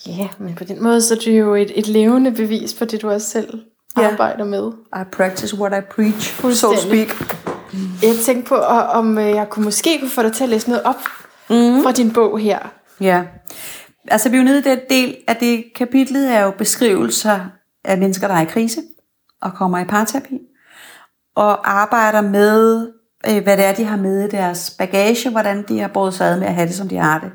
Ja, 0.07 0.27
men 0.39 0.55
på 0.55 0.63
den 0.63 0.83
måde, 0.83 1.01
så 1.01 1.13
er 1.13 1.17
det 1.17 1.39
jo 1.39 1.55
et, 1.55 1.71
et 1.75 1.87
levende 1.87 2.31
bevis 2.31 2.73
på 2.73 2.85
det, 2.85 3.01
du 3.01 3.09
også 3.09 3.29
selv 3.29 3.59
Ja. 3.97 4.11
arbejder 4.11 4.45
med. 4.45 4.71
I 5.01 5.03
practice 5.11 5.57
what 5.57 5.83
I 5.83 5.85
preach, 5.95 6.41
so 6.55 6.75
speak. 6.75 7.07
Jeg 8.03 8.15
tænkte 8.25 8.49
på, 8.49 8.55
om 8.55 9.17
øh, 9.17 9.29
jeg 9.29 9.49
kunne 9.49 9.65
måske 9.65 9.99
kunne 9.99 10.09
få 10.09 10.23
dig 10.23 10.33
til 10.33 10.43
at 10.43 10.49
læse 10.49 10.69
noget 10.69 10.83
op 10.83 10.95
mm. 11.49 11.83
fra 11.83 11.91
din 11.91 12.13
bog 12.13 12.39
her. 12.39 12.59
Ja. 13.01 13.23
Altså, 14.07 14.29
vi 14.29 14.35
er 14.35 14.41
jo 14.41 14.45
nede 14.45 14.59
i 14.59 14.61
den 14.61 14.79
del 14.89 15.17
af 15.27 15.35
det 15.35 15.63
kapitlet, 15.75 16.33
er 16.33 16.39
jo 16.39 16.51
beskrivelser 16.51 17.39
af 17.83 17.97
mennesker, 17.97 18.27
der 18.27 18.35
er 18.35 18.41
i 18.41 18.45
krise 18.45 18.81
og 19.41 19.53
kommer 19.53 19.79
i 19.79 19.85
parterapi, 19.85 20.39
og 21.35 21.71
arbejder 21.71 22.21
med, 22.21 22.87
øh, 23.29 23.43
hvad 23.43 23.57
det 23.57 23.65
er, 23.65 23.73
de 23.73 23.85
har 23.85 23.97
med 23.97 24.27
i 24.27 24.31
deres 24.31 24.75
bagage, 24.77 25.29
hvordan 25.29 25.65
de 25.67 25.79
har 25.79 25.87
båret 25.87 26.13
sig 26.13 26.27
ad 26.27 26.39
med 26.39 26.47
at 26.47 26.53
have 26.53 26.67
det, 26.67 26.75
som 26.75 26.87
de 26.87 26.97
har 26.97 27.19
det. 27.19 27.31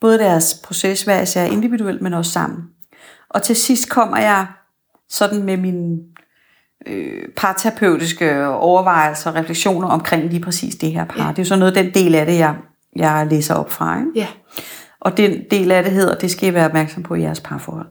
Både 0.00 0.18
deres 0.18 0.60
proces, 0.64 1.02
hver 1.02 1.20
især 1.20 1.44
individuelt, 1.44 2.02
men 2.02 2.14
også 2.14 2.30
sammen. 2.30 2.64
Og 3.30 3.42
til 3.42 3.56
sidst 3.56 3.88
kommer 3.90 4.18
jeg 4.18 4.46
sådan 5.08 5.42
med 5.42 5.56
mine 5.56 5.96
øh, 6.86 7.28
parterapeutiske 7.36 8.48
overvejelser 8.48 9.30
og 9.30 9.36
refleksioner 9.36 9.88
omkring 9.88 10.30
lige 10.30 10.40
præcis 10.40 10.74
det 10.74 10.92
her 10.92 11.04
par. 11.04 11.24
Ja. 11.24 11.30
Det 11.30 11.38
er 11.38 11.42
jo 11.42 11.48
sådan 11.48 11.58
noget, 11.58 11.74
den 11.74 11.94
del 11.94 12.14
af 12.14 12.26
det, 12.26 12.38
jeg, 12.38 12.56
jeg 12.96 13.26
læser 13.30 13.54
op 13.54 13.70
fra. 13.70 13.98
Ikke? 13.98 14.10
Ja. 14.14 14.26
Og 15.06 15.16
den 15.16 15.44
del 15.50 15.72
af 15.72 15.82
det 15.82 15.92
hedder, 15.92 16.14
det 16.14 16.30
skal 16.30 16.48
I 16.48 16.54
være 16.54 16.66
opmærksom 16.66 17.02
på 17.02 17.14
i 17.14 17.22
jeres 17.22 17.40
parforhold. 17.40 17.86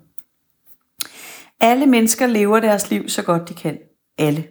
Alle 1.60 1.86
mennesker 1.86 2.28
lever 2.28 2.60
deres 2.60 2.90
liv 2.90 3.10
så 3.10 3.22
godt 3.22 3.50
de 3.50 3.54
kan. 3.54 3.78
Alle. 4.18 4.48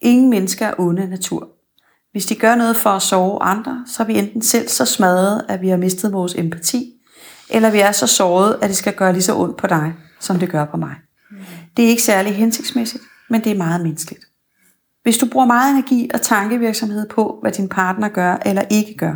Ingen 0.00 0.30
mennesker 0.30 0.66
er 0.66 0.74
onde 0.78 1.02
af 1.02 1.08
natur. 1.08 1.48
Hvis 2.12 2.26
de 2.26 2.34
gør 2.34 2.54
noget 2.54 2.76
for 2.76 2.90
at 2.90 3.02
sove 3.02 3.42
andre, 3.42 3.84
så 3.86 4.02
er 4.02 4.06
vi 4.06 4.18
enten 4.18 4.42
selv 4.42 4.68
så 4.68 4.84
smadret, 4.84 5.44
at 5.48 5.60
vi 5.60 5.68
har 5.68 5.76
mistet 5.76 6.12
vores 6.12 6.34
empati, 6.34 6.92
eller 7.50 7.70
vi 7.70 7.80
er 7.80 7.92
så 7.92 8.06
såret, 8.06 8.58
at 8.62 8.68
det 8.68 8.76
skal 8.76 8.94
gøre 8.94 9.12
lige 9.12 9.22
så 9.22 9.36
ondt 9.36 9.56
på 9.56 9.66
dig, 9.66 9.94
som 10.20 10.38
det 10.38 10.50
gør 10.50 10.64
på 10.64 10.76
mig. 10.76 10.94
Det 11.76 11.84
er 11.84 11.88
ikke 11.88 12.02
særlig 12.02 12.34
hensigtsmæssigt, 12.34 13.02
men 13.30 13.44
det 13.44 13.52
er 13.52 13.56
meget 13.56 13.80
menneskeligt. 13.80 14.24
Hvis 15.02 15.18
du 15.18 15.26
bruger 15.26 15.46
meget 15.46 15.72
energi 15.72 16.10
og 16.14 16.22
tankevirksomhed 16.22 17.08
på, 17.08 17.38
hvad 17.42 17.52
din 17.52 17.68
partner 17.68 18.08
gør 18.08 18.36
eller 18.46 18.62
ikke 18.70 18.94
gør, 18.94 19.14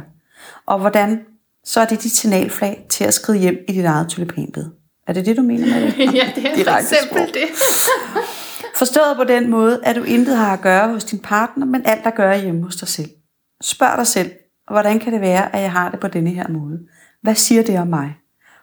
og 0.67 0.79
hvordan, 0.79 1.21
så 1.65 1.81
er 1.81 1.85
det 1.85 2.03
dit 2.03 2.13
signalflag 2.13 2.87
til 2.89 3.05
at 3.05 3.15
skride 3.15 3.39
hjem 3.39 3.59
i 3.69 3.73
dit 3.73 3.85
eget 3.85 4.09
tulipanbed. 4.09 4.65
Er 5.07 5.13
det 5.13 5.27
det, 5.27 5.37
du 5.37 5.43
mener 5.43 5.67
med 5.67 5.93
det? 5.93 5.99
ja, 6.15 6.33
det 6.35 6.47
er 6.47 6.51
for 6.51 6.57
Direkte 6.57 6.97
eksempel 6.97 7.19
sprog. 7.19 7.35
det. 7.35 7.49
Forstået 8.79 9.17
på 9.17 9.25
den 9.25 9.51
måde, 9.51 9.81
at 9.85 9.97
du 9.97 10.03
intet 10.03 10.37
har 10.37 10.53
at 10.53 10.61
gøre 10.61 10.89
hos 10.89 11.05
din 11.05 11.19
partner, 11.19 11.67
men 11.67 11.83
alt 11.87 12.07
at 12.07 12.15
gøre 12.15 12.41
hjemme 12.41 12.63
hos 12.63 12.77
dig 12.77 12.89
selv. 12.89 13.11
Spørg 13.63 13.99
dig 13.99 14.07
selv, 14.07 14.31
hvordan 14.71 14.99
kan 14.99 15.13
det 15.13 15.21
være, 15.21 15.55
at 15.57 15.63
jeg 15.63 15.73
har 15.73 15.91
det 15.91 16.01
på 16.01 16.09
denne 16.09 16.31
her 16.31 16.49
måde? 16.49 16.79
Hvad 17.23 17.35
siger 17.35 17.63
det 17.63 17.79
om 17.79 17.87
mig? 17.87 18.17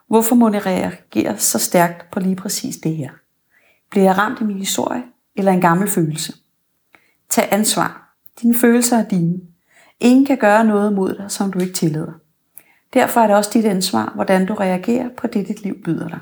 Hvorfor 0.07 0.35
må 0.35 0.51
jeg 0.51 0.65
reagere 0.65 1.37
så 1.37 1.59
stærkt 1.59 2.11
på 2.11 2.19
lige 2.19 2.35
præcis 2.35 2.75
det 2.77 2.95
her? 2.95 3.09
Bliver 3.91 4.05
jeg 4.05 4.17
ramt 4.17 4.41
i 4.41 4.43
min 4.43 4.57
historie, 4.57 5.03
eller 5.35 5.51
en 5.51 5.61
gammel 5.61 5.87
følelse? 5.89 6.33
Tag 7.29 7.47
ansvar. 7.51 8.15
Dine 8.41 8.55
følelser 8.55 8.97
er 8.97 9.07
dine. 9.07 9.39
Ingen 9.99 10.25
kan 10.25 10.37
gøre 10.37 10.65
noget 10.65 10.93
mod 10.93 11.15
dig, 11.15 11.31
som 11.31 11.51
du 11.51 11.59
ikke 11.59 11.73
tillader. 11.73 12.13
Derfor 12.97 13.21
er 13.21 13.27
det 13.27 13.35
også 13.35 13.51
dit 13.53 13.65
ansvar, 13.65 14.11
hvordan 14.15 14.45
du 14.45 14.53
reagerer 14.53 15.09
på 15.17 15.27
det, 15.27 15.47
dit 15.47 15.61
liv 15.61 15.83
byder 15.83 16.07
dig. 16.07 16.19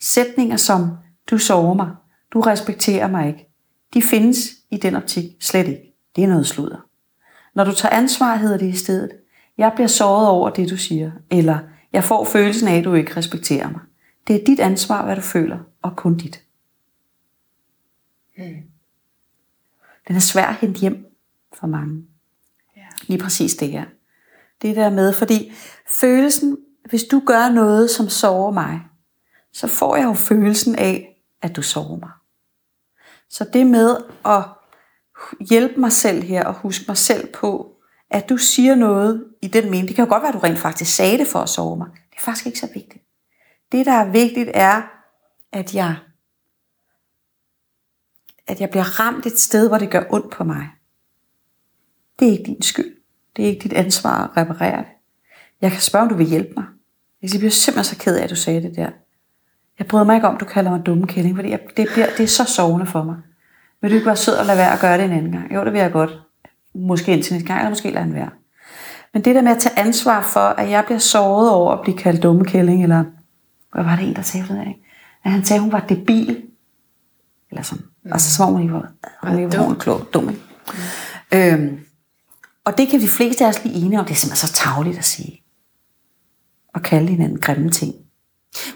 Sætninger 0.00 0.56
som, 0.56 0.90
du 1.30 1.38
sover 1.38 1.74
mig, 1.74 1.90
du 2.32 2.40
respekterer 2.40 3.08
mig 3.08 3.28
ikke, 3.28 3.48
de 3.94 4.02
findes 4.02 4.48
i 4.70 4.76
den 4.76 4.94
optik 4.94 5.24
slet 5.40 5.68
ikke. 5.68 5.94
Det 6.16 6.24
er 6.24 6.28
noget 6.28 6.46
sludder. 6.46 6.86
Når 7.54 7.64
du 7.64 7.74
tager 7.74 7.96
ansvar, 7.96 8.36
hedder 8.36 8.58
det 8.58 8.66
i 8.66 8.76
stedet, 8.76 9.10
jeg 9.58 9.72
bliver 9.74 9.88
såret 9.88 10.28
over 10.28 10.50
det, 10.50 10.70
du 10.70 10.76
siger, 10.76 11.10
eller 11.30 11.58
jeg 11.92 12.04
får 12.04 12.24
følelsen 12.24 12.68
af, 12.68 12.78
at 12.78 12.84
du 12.84 12.94
ikke 12.94 13.16
respekterer 13.16 13.70
mig. 13.70 13.80
Det 14.26 14.40
er 14.40 14.44
dit 14.44 14.60
ansvar, 14.60 15.04
hvad 15.04 15.16
du 15.16 15.22
føler, 15.22 15.58
og 15.82 15.96
kun 15.96 16.16
dit. 16.16 16.44
Den 20.08 20.16
er 20.16 20.20
svær 20.20 20.46
at 20.46 20.54
hente 20.54 20.80
hjem 20.80 21.06
for 21.52 21.66
mange. 21.66 22.04
Lige 23.06 23.18
præcis 23.18 23.54
det 23.54 23.68
her. 23.68 23.84
Det 24.62 24.76
der 24.76 24.90
med, 24.90 25.12
fordi 25.12 25.52
følelsen, 25.90 26.58
hvis 26.88 27.04
du 27.04 27.22
gør 27.26 27.48
noget, 27.48 27.90
som 27.90 28.08
sover 28.08 28.50
mig, 28.50 28.80
så 29.52 29.66
får 29.66 29.96
jeg 29.96 30.04
jo 30.04 30.14
følelsen 30.14 30.76
af, 30.76 31.22
at 31.42 31.56
du 31.56 31.62
sover 31.62 31.98
mig. 31.98 32.10
Så 33.28 33.46
det 33.52 33.66
med 33.66 33.96
at 34.24 34.44
hjælpe 35.40 35.80
mig 35.80 35.92
selv 35.92 36.22
her, 36.22 36.44
og 36.44 36.54
huske 36.54 36.84
mig 36.88 36.96
selv 36.96 37.32
på, 37.32 37.76
at 38.10 38.28
du 38.28 38.36
siger 38.36 38.74
noget 38.74 39.24
i 39.42 39.48
den 39.48 39.64
mening. 39.70 39.88
Det 39.88 39.96
kan 39.96 40.04
jo 40.04 40.08
godt 40.08 40.22
være, 40.22 40.28
at 40.28 40.34
du 40.34 40.38
rent 40.38 40.58
faktisk 40.58 40.94
sagde 40.94 41.18
det 41.18 41.26
for 41.26 41.38
at 41.38 41.48
sove 41.48 41.76
mig. 41.76 41.88
Det 42.10 42.16
er 42.16 42.20
faktisk 42.20 42.46
ikke 42.46 42.58
så 42.58 42.68
vigtigt. 42.74 43.04
Det, 43.72 43.86
der 43.86 43.92
er 43.92 44.10
vigtigt, 44.10 44.50
er, 44.54 44.82
at 45.52 45.74
jeg, 45.74 45.96
at 48.46 48.60
jeg 48.60 48.70
bliver 48.70 49.00
ramt 49.00 49.26
et 49.26 49.38
sted, 49.38 49.68
hvor 49.68 49.78
det 49.78 49.90
gør 49.90 50.04
ondt 50.10 50.32
på 50.32 50.44
mig. 50.44 50.68
Det 52.18 52.28
er 52.28 52.32
ikke 52.32 52.44
din 52.44 52.62
skyld. 52.62 52.96
Det 53.36 53.44
er 53.44 53.48
ikke 53.48 53.62
dit 53.62 53.72
ansvar 53.72 54.26
at 54.26 54.36
reparere 54.36 54.78
det. 54.78 54.99
Jeg 55.60 55.72
kan 55.72 55.80
spørge, 55.80 56.02
om 56.02 56.08
du 56.08 56.14
vil 56.14 56.26
hjælpe 56.26 56.52
mig. 56.56 56.64
Jeg 57.22 57.30
bliver 57.30 57.50
simpelthen 57.50 57.96
så 57.96 58.04
ked 58.04 58.16
af, 58.16 58.24
at 58.24 58.30
du 58.30 58.36
sagde 58.36 58.62
det 58.62 58.76
der. 58.76 58.90
Jeg 59.78 59.86
bryder 59.86 60.04
mig 60.04 60.14
ikke 60.14 60.28
om, 60.28 60.36
du 60.36 60.44
kalder 60.44 60.70
mig 60.70 60.86
dumme 60.86 61.06
kælling, 61.06 61.36
fordi 61.36 61.50
jeg, 61.50 61.60
det, 61.76 61.88
bliver, 61.92 62.06
det 62.16 62.24
er 62.24 62.28
så 62.28 62.44
sovende 62.44 62.86
for 62.86 63.02
mig. 63.02 63.16
Vil 63.80 63.90
du 63.90 63.94
ikke 63.94 64.06
være 64.06 64.16
sød 64.16 64.34
og 64.34 64.46
lade 64.46 64.58
være 64.58 64.72
at 64.72 64.80
gøre 64.80 64.98
det 64.98 65.04
en 65.04 65.12
anden 65.12 65.32
gang? 65.32 65.54
Jo, 65.54 65.64
det 65.64 65.72
vil 65.72 65.80
jeg 65.80 65.92
godt. 65.92 66.10
Måske 66.74 67.12
indtil 67.12 67.32
næste 67.32 67.46
gang, 67.46 67.58
eller 67.58 67.70
måske 67.70 67.90
lade 67.90 68.04
den 68.04 68.14
være. 68.14 68.30
Men 69.12 69.24
det 69.24 69.34
der 69.34 69.42
med 69.42 69.50
at 69.50 69.58
tage 69.58 69.78
ansvar 69.78 70.22
for, 70.22 70.40
at 70.40 70.70
jeg 70.70 70.84
bliver 70.84 70.98
såret 70.98 71.50
over 71.50 71.72
at 71.72 71.80
blive 71.80 71.96
kaldt 71.96 72.22
dumme 72.22 72.44
kælling, 72.44 72.82
eller 72.82 73.04
hvad 73.72 73.84
var 73.84 73.96
det 73.96 74.08
en, 74.08 74.16
der 74.16 74.22
sagde 74.22 74.46
det 74.48 74.58
af? 74.58 74.78
At 75.24 75.30
han 75.30 75.44
sagde, 75.44 75.58
at 75.58 75.62
hun 75.62 75.72
var 75.72 75.80
debil. 75.80 76.42
Eller 77.50 77.62
sådan. 77.62 77.84
Mm. 78.04 78.12
Altså, 78.12 78.34
som 78.34 78.48
om 78.48 78.52
hun 78.52 78.62
ikke 78.62 78.74
var, 78.74 78.92
hun 79.22 79.38
ikke 79.38 79.58
var 79.58 79.74
klog, 79.74 80.08
dum. 80.14 80.28
Ikke? 80.28 80.42
Mm. 81.32 81.38
Øhm, 81.38 81.80
og 82.64 82.78
det 82.78 82.88
kan 82.88 83.00
de 83.00 83.08
fleste 83.08 83.44
af 83.44 83.48
os 83.48 83.60
blive 83.60 83.74
enige 83.74 83.98
om. 83.98 84.04
Det 84.04 84.12
er 84.12 84.18
simpelthen 84.18 84.48
så 84.48 84.54
tavligt 84.54 84.98
at 84.98 85.04
sige. 85.04 85.42
At 86.74 86.82
kalde 86.82 87.08
hinanden 87.08 87.38
grimme 87.38 87.70
ting. 87.70 87.94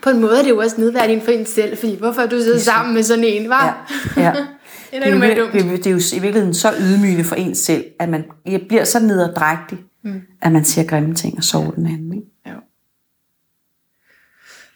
På 0.03 0.11
en 0.11 0.21
måde 0.21 0.39
er 0.39 0.43
det 0.43 0.51
jo 0.51 0.59
også 0.59 0.81
nedværdigt 0.81 1.25
for 1.25 1.31
en 1.31 1.47
selv, 1.47 1.79
fordi 1.79 1.99
hvorfor 1.99 2.23
er 2.23 2.27
du 2.27 2.43
siddet 2.43 2.63
sammen 2.63 2.95
med 2.95 3.03
sådan 3.03 3.25
en, 3.25 3.49
var? 3.49 3.93
Ja, 4.17 4.23
ja. 4.23 4.31
det, 4.91 4.97
er 4.97 5.01
det, 5.01 5.09
er 5.09 5.39
jo, 5.39 5.77
det, 5.77 5.87
er 5.87 5.91
jo 5.91 5.97
i 5.97 6.19
virkeligheden 6.21 6.55
så 6.55 6.75
ydmygende 6.81 7.25
for 7.25 7.35
en 7.35 7.55
selv, 7.55 7.85
at 8.01 8.09
man 8.09 8.25
bliver 8.69 8.85
så 8.85 9.01
nederdrægtig, 9.01 9.79
mm. 10.05 10.21
at 10.43 10.53
man 10.53 10.65
siger 10.65 10.87
grimme 10.87 11.15
ting 11.15 11.37
og 11.37 11.45
sover 11.45 11.71
den 11.71 11.87
anden. 11.87 12.15
Ikke? 12.15 12.27
Ja. 12.47 12.53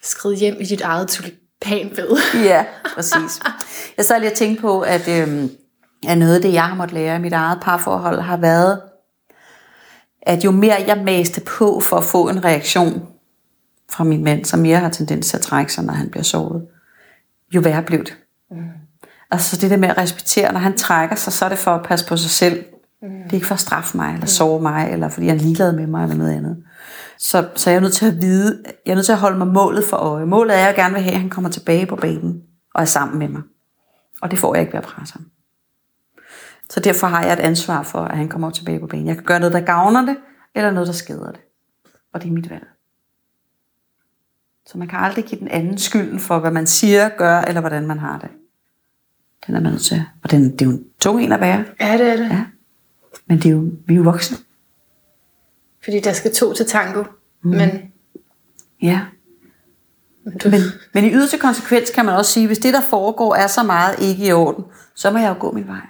Skrid 0.02 0.36
hjem 0.36 0.56
i 0.60 0.64
dit 0.64 0.80
eget 0.80 1.08
tulipanbed. 1.08 2.16
ja, 2.44 2.64
præcis. 2.94 3.40
Jeg 3.96 4.04
sad 4.04 4.20
lige 4.20 4.30
og 4.30 4.36
tænkte 4.36 4.60
på, 4.60 4.80
at, 4.80 5.08
øhm, 5.08 5.50
at 6.08 6.18
noget 6.18 6.34
af 6.34 6.42
det, 6.42 6.52
jeg 6.52 6.64
har 6.64 6.74
måttet 6.74 6.94
lære 6.94 7.16
i 7.16 7.20
mit 7.20 7.32
eget 7.32 7.58
parforhold, 7.62 8.20
har 8.20 8.36
været, 8.36 8.80
at 10.28 10.44
jo 10.44 10.50
mere 10.50 10.84
jeg 10.86 11.02
maste 11.04 11.40
på 11.40 11.80
for 11.80 11.96
at 11.96 12.04
få 12.04 12.28
en 12.28 12.44
reaktion 12.44 13.02
fra 13.90 14.04
min 14.04 14.24
mand, 14.24 14.44
som 14.44 14.60
mere 14.60 14.78
har 14.78 14.88
tendens 14.88 15.28
til 15.28 15.36
at 15.36 15.42
trække 15.42 15.72
sig, 15.72 15.84
når 15.84 15.92
han 15.92 16.10
bliver 16.10 16.24
sovet, 16.24 16.66
jo 17.54 17.60
værre 17.60 17.82
blev 17.82 17.98
det. 17.98 18.16
Mm. 18.50 18.56
Altså 19.30 19.56
det 19.56 19.70
der 19.70 19.76
med 19.76 19.88
at 19.88 19.98
respektere, 19.98 20.52
når 20.52 20.60
han 20.60 20.76
trækker 20.76 21.16
sig, 21.16 21.32
så 21.32 21.44
er 21.44 21.48
det 21.48 21.58
for 21.58 21.70
at 21.70 21.86
passe 21.86 22.06
på 22.06 22.16
sig 22.16 22.30
selv. 22.30 22.64
Mm. 23.02 23.08
Det 23.08 23.30
er 23.30 23.34
ikke 23.34 23.46
for 23.46 23.54
at 23.54 23.60
straffe 23.60 23.96
mig, 23.96 24.14
eller 24.14 24.26
sove 24.26 24.62
mig, 24.62 24.88
eller 24.92 25.08
fordi 25.08 25.28
han 25.28 25.36
er 25.36 25.42
ligeglad 25.42 25.72
med 25.72 25.86
mig, 25.86 26.02
eller 26.02 26.16
noget 26.16 26.32
andet. 26.32 26.56
Så, 27.18 27.48
så 27.54 27.70
jeg 27.70 27.76
er 27.76 27.80
nødt 27.80 27.94
til 27.94 28.06
at 28.06 28.22
vide, 28.22 28.62
jeg 28.86 28.90
er 28.90 28.94
nødt 28.94 29.06
til 29.06 29.12
at 29.12 29.18
holde 29.18 29.38
mig 29.38 29.46
målet 29.46 29.84
for 29.84 29.96
øje. 29.96 30.26
Målet 30.26 30.54
er, 30.56 30.60
at 30.60 30.66
jeg 30.66 30.74
gerne 30.74 30.94
vil 30.94 31.02
have, 31.02 31.14
at 31.14 31.20
han 31.20 31.30
kommer 31.30 31.50
tilbage 31.50 31.86
på 31.86 31.96
banen, 31.96 32.42
og 32.74 32.82
er 32.82 32.86
sammen 32.86 33.18
med 33.18 33.28
mig. 33.28 33.42
Og 34.22 34.30
det 34.30 34.38
får 34.38 34.54
jeg 34.54 34.60
ikke 34.60 34.72
ved 34.72 34.80
at 34.80 34.86
presse 34.86 35.14
ham. 35.14 35.26
Så 36.70 36.80
derfor 36.80 37.06
har 37.06 37.24
jeg 37.24 37.32
et 37.32 37.38
ansvar 37.38 37.82
for, 37.82 37.98
at 37.98 38.16
han 38.16 38.28
kommer 38.28 38.50
tilbage 38.50 38.80
på 38.80 38.86
banen. 38.86 39.06
Jeg 39.06 39.14
kan 39.14 39.24
gøre 39.24 39.40
noget, 39.40 39.52
der 39.52 39.60
gavner 39.60 40.06
det, 40.06 40.16
eller 40.54 40.70
noget, 40.70 40.86
der 40.86 40.92
skader 40.92 41.32
det. 41.32 41.40
Og 42.12 42.22
det 42.22 42.28
er 42.28 42.32
mit 42.32 42.50
valg. 42.50 42.66
Så 44.66 44.78
man 44.78 44.88
kan 44.88 44.98
aldrig 44.98 45.24
give 45.24 45.40
den 45.40 45.48
anden 45.48 45.78
skylden 45.78 46.20
for, 46.20 46.38
hvad 46.38 46.50
man 46.50 46.66
siger, 46.66 47.08
gør, 47.08 47.40
eller 47.40 47.60
hvordan 47.60 47.86
man 47.86 47.98
har 47.98 48.18
det. 48.18 48.28
Den 49.46 49.54
er 49.54 49.60
man 49.60 49.72
nødt 49.72 49.82
til. 49.82 50.04
Og 50.22 50.30
den, 50.30 50.52
det 50.52 50.62
er 50.62 50.66
jo 50.66 50.70
en 50.70 50.84
tung 51.00 51.22
en 51.22 51.32
at 51.32 51.40
være. 51.40 51.64
Ja, 51.80 51.98
det 51.98 52.06
er 52.06 52.16
det. 52.16 52.30
Ja. 52.30 52.44
Men 53.26 53.38
det 53.38 53.46
er 53.46 53.50
jo, 53.50 53.70
vi 53.86 53.94
er 53.94 53.96
jo 53.96 54.02
voksne. 54.02 54.36
Fordi 55.84 56.00
der 56.00 56.12
skal 56.12 56.34
to 56.34 56.54
til 56.54 56.66
tango. 56.66 57.04
Mm. 57.42 57.50
Men... 57.50 57.92
Ja. 58.82 59.00
Men, 60.24 60.38
du... 60.38 60.48
men, 60.48 60.60
men 60.94 61.04
i 61.04 61.10
yderste 61.12 61.38
konsekvens 61.38 61.90
kan 61.90 62.04
man 62.04 62.14
også 62.14 62.32
sige, 62.32 62.46
hvis 62.46 62.58
det, 62.58 62.74
der 62.74 62.80
foregår, 62.80 63.34
er 63.34 63.46
så 63.46 63.62
meget 63.62 63.98
ikke 63.98 64.26
i 64.26 64.32
orden, 64.32 64.64
så 64.94 65.10
må 65.10 65.18
jeg 65.18 65.28
jo 65.28 65.36
gå 65.40 65.52
min 65.52 65.66
vej. 65.66 65.80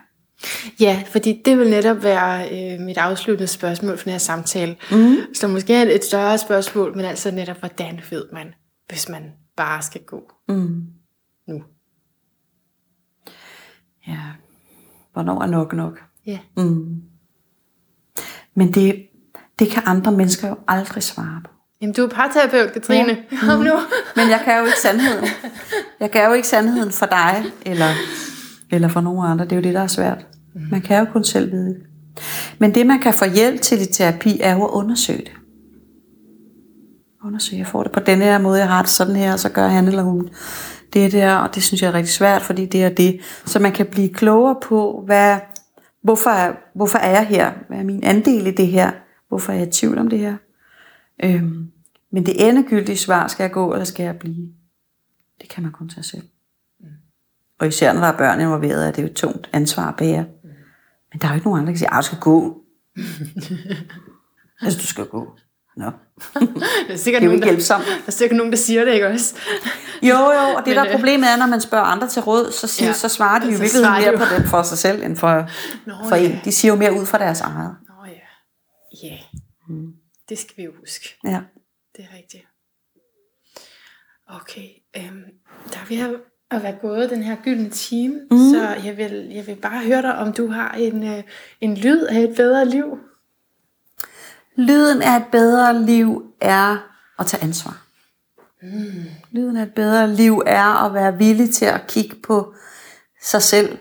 Ja, 0.81 1.03
fordi 1.07 1.43
det 1.45 1.59
vil 1.59 1.71
netop 1.71 2.03
være 2.03 2.49
øh, 2.51 2.81
mit 2.81 2.97
afsluttende 2.97 3.47
spørgsmål 3.47 3.99
for 3.99 4.05
den 4.05 4.13
her 4.13 4.19
samtale. 4.19 4.77
Mm. 4.91 5.17
Så 5.35 5.49
måske 5.49 5.75
er 5.75 5.85
det 5.85 5.95
et 5.95 6.05
større 6.05 6.39
spørgsmål, 6.39 6.97
men 6.97 7.05
altså 7.05 7.31
netop, 7.31 7.59
hvordan 7.59 8.01
ved 8.11 8.25
man, 8.33 8.55
hvis 8.89 9.09
man 9.09 9.23
bare 9.57 9.83
skal 9.83 10.01
gå 10.01 10.33
mm. 10.49 10.83
nu? 11.49 11.63
Ja, 14.07 14.19
hvornår 15.13 15.43
er 15.43 15.47
nok 15.47 15.73
nok? 15.73 16.03
Ja. 16.27 16.39
Mm. 16.57 17.03
Men 18.55 18.73
det, 18.73 19.07
det 19.59 19.71
kan 19.71 19.83
andre 19.87 20.13
mennesker 20.13 20.49
jo 20.49 20.57
aldrig 20.69 21.03
svare 21.03 21.41
på. 21.45 21.51
Jamen, 21.81 21.95
du 21.95 22.03
er 22.03 22.09
parterapeut, 22.09 22.73
Katrine. 22.73 23.25
Ja. 23.33 23.57
Mm. 23.57 23.63
nu. 23.63 23.73
Men 24.17 24.31
jeg 24.31 24.41
kan 24.45 24.59
jo 24.59 24.65
ikke 24.65 24.79
sandheden. 24.79 25.29
Jeg 26.01 26.11
kan 26.11 26.25
jo 26.25 26.33
ikke 26.33 26.49
sandheden 26.49 26.93
for 26.93 27.07
dig, 27.07 27.45
eller, 27.67 27.95
eller 28.71 28.89
for 28.89 29.01
nogen 29.01 29.31
andre. 29.31 29.45
Det 29.45 29.53
er 29.53 29.57
jo 29.57 29.63
det, 29.63 29.75
der 29.75 29.81
er 29.81 29.87
svært. 29.87 30.27
Mm. 30.55 30.61
Man 30.71 30.81
kan 30.81 30.99
jo 30.99 31.13
kun 31.13 31.25
selv 31.25 31.53
vide 31.53 31.69
det. 31.69 31.83
Men 32.59 32.75
det, 32.75 32.87
man 32.87 33.01
kan 33.01 33.15
få 33.15 33.25
hjælp 33.35 33.61
til 33.61 33.83
i 33.83 33.85
terapi, 33.85 34.41
er 34.41 34.55
jo 34.55 34.65
at 34.65 34.71
undersøge 34.71 35.19
det. 35.19 35.33
Undersøge, 37.25 37.59
jeg 37.59 37.67
får 37.67 37.83
det 37.83 37.93
på 37.93 38.01
den 38.01 38.19
her 38.19 38.39
måde, 38.39 38.59
jeg 38.59 38.69
har 38.69 38.83
det 38.83 38.91
sådan 38.91 39.17
her, 39.17 39.33
og 39.33 39.39
så 39.39 39.49
gør 39.49 39.69
han 39.69 39.89
eller 39.89 40.03
hun 40.03 40.29
det 40.93 41.13
der, 41.13 41.35
og 41.35 41.55
det 41.55 41.63
synes 41.63 41.83
jeg 41.83 41.89
er 41.89 41.95
rigtig 41.95 42.15
svært, 42.15 42.43
fordi 42.43 42.67
det 42.67 42.85
er 42.85 42.89
det. 42.89 43.21
Så 43.47 43.59
man 43.59 43.73
kan 43.73 43.87
blive 43.87 44.09
klogere 44.09 44.57
på, 44.63 45.03
hvad, 45.07 45.39
hvorfor, 46.03 46.31
er, 46.31 46.53
hvorfor 46.75 46.99
er 46.99 47.11
jeg 47.11 47.27
her? 47.27 47.53
Hvad 47.69 47.79
er 47.79 47.85
min 47.85 48.05
andel 48.05 48.47
i 48.47 48.51
det 48.51 48.67
her? 48.67 48.91
Hvorfor 49.29 49.53
er 49.53 49.57
jeg 49.57 49.69
i 49.69 49.71
tvivl 49.71 49.99
om 49.99 50.09
det 50.09 50.19
her? 50.19 50.37
Øhm, 51.25 51.71
men 52.13 52.27
det 52.27 52.49
endegyldige 52.49 52.97
svar, 52.97 53.29
skal 53.29 53.45
jeg 53.45 53.53
gå, 53.53 53.73
eller 53.73 53.85
skal 53.85 54.05
jeg 54.05 54.19
blive? 54.19 54.49
Det 55.41 55.49
kan 55.49 55.63
man 55.63 55.73
kun 55.73 55.89
tage 55.89 56.05
selv. 56.05 56.23
Og 57.59 57.69
især 57.69 57.93
når 57.93 58.01
der 58.01 58.09
er 58.09 58.17
børn 58.17 58.41
involveret, 58.41 58.87
er 58.87 58.91
det 58.91 59.03
jo 59.03 59.07
et 59.07 59.15
tungt 59.15 59.51
ansvar 59.53 59.89
at 59.89 59.97
bære. 59.97 60.27
Men 61.13 61.21
der 61.21 61.27
er 61.27 61.33
jo 61.33 61.35
ikke 61.35 61.47
nogen 61.47 61.61
andre, 61.61 61.73
der 61.73 61.73
kan 61.73 61.79
sige, 61.79 61.95
at 61.95 61.99
du 61.99 62.03
skal 62.03 62.19
gå. 62.19 62.63
altså, 64.63 64.79
du 64.81 64.87
skal 64.87 65.07
gå. 65.07 65.39
Nå. 65.77 65.85
det 66.87 66.93
er 66.93 66.97
sikkert 66.97 67.23
det 67.23 67.27
er 67.27 67.31
nogen, 67.31 67.43
der, 67.43 67.79
der 67.79 68.03
er 68.07 68.11
sikkert 68.11 68.37
nogen, 68.37 68.53
der 68.53 68.59
siger 68.59 68.85
det, 68.85 68.93
ikke 68.95 69.07
også? 69.07 69.35
jo, 70.03 70.17
jo, 70.17 70.57
og 70.57 70.67
det 70.67 70.77
der 70.77 70.85
øh, 70.85 70.93
problemet 70.93 71.31
er, 71.31 71.37
når 71.37 71.47
man 71.47 71.61
spørger 71.61 71.85
andre 71.85 72.09
til 72.09 72.23
råd, 72.23 72.53
så, 72.53 72.67
siger, 72.67 72.89
ja, 72.89 72.95
så 72.95 73.09
svarer 73.09 73.39
de 73.39 73.53
jo 73.53 73.59
virkelig 73.59 73.83
mere 73.83 74.13
jo. 74.13 74.19
på 74.19 74.25
den 74.35 74.49
for 74.49 74.63
sig 74.63 74.79
selv, 74.79 75.03
end 75.03 75.17
for, 75.17 75.49
Nå, 75.87 75.95
for 76.09 76.17
ja. 76.17 76.31
en. 76.31 76.41
De 76.45 76.53
siger 76.53 76.73
jo 76.73 76.79
mere 76.79 76.93
ud 76.93 77.07
fra 77.07 77.19
deres 77.19 77.41
eget. 77.41 77.77
Nå 77.89 78.05
ja. 78.07 79.09
Ja. 79.09 79.19
Mm. 79.69 79.93
Det 80.29 80.39
skal 80.39 80.57
vi 80.57 80.63
jo 80.63 80.73
huske. 80.81 81.09
Ja. 81.25 81.41
Det 81.97 82.07
er 82.11 82.17
rigtigt. 82.17 82.45
Okay. 84.29 84.69
Øhm, 84.97 85.25
der 85.73 85.89
vil 85.89 85.99
jeg 85.99 86.15
at 86.51 86.63
være 86.63 86.77
gået 86.81 87.11
den 87.11 87.23
her 87.23 87.37
gyldne 87.45 87.71
time, 87.71 88.15
mm. 88.31 88.39
så 88.39 88.69
jeg 88.85 88.97
vil, 88.97 89.31
jeg 89.35 89.47
vil 89.47 89.55
bare 89.55 89.85
høre 89.85 90.03
dig, 90.03 90.15
om 90.15 90.33
du 90.33 90.47
har 90.47 90.73
en, 90.73 91.03
øh, 91.03 91.23
en 91.61 91.75
lyd 91.75 92.05
af 92.05 92.21
et 92.21 92.37
bedre 92.37 92.69
liv. 92.69 92.99
Lyden 94.57 95.03
af 95.03 95.17
et 95.17 95.27
bedre 95.33 95.83
liv 95.83 96.33
er 96.41 96.77
at 97.19 97.27
tage 97.27 97.43
ansvar. 97.43 97.83
Mm. 98.63 99.05
Lyden 99.31 99.57
af 99.57 99.63
et 99.63 99.75
bedre 99.75 100.15
liv 100.15 100.43
er 100.47 100.85
at 100.85 100.95
være 100.95 101.19
villig 101.19 101.51
til 101.51 101.65
at 101.65 101.87
kigge 101.87 102.17
på 102.17 102.55
sig 103.23 103.43
selv 103.43 103.79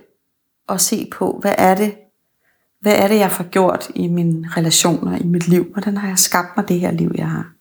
og 0.68 0.82
se 0.82 1.10
på, 1.12 1.38
hvad 1.42 1.56
er 1.58 1.76
det, 1.76 1.96
hvad 2.80 2.96
er 2.96 3.08
det, 3.08 3.20
jeg 3.20 3.32
får 3.32 3.44
gjort 3.44 3.90
i 3.96 4.08
mine 4.08 4.50
relationer, 4.58 5.18
i 5.18 5.24
mit 5.24 5.48
liv? 5.48 5.72
Hvordan 5.72 5.98
har 5.98 6.08
jeg 6.08 6.18
skabt 6.18 6.58
mig 6.58 6.70
det 6.70 6.80
her 6.80 6.92
liv, 6.92 7.12
jeg 7.16 7.30
har? 7.30 7.52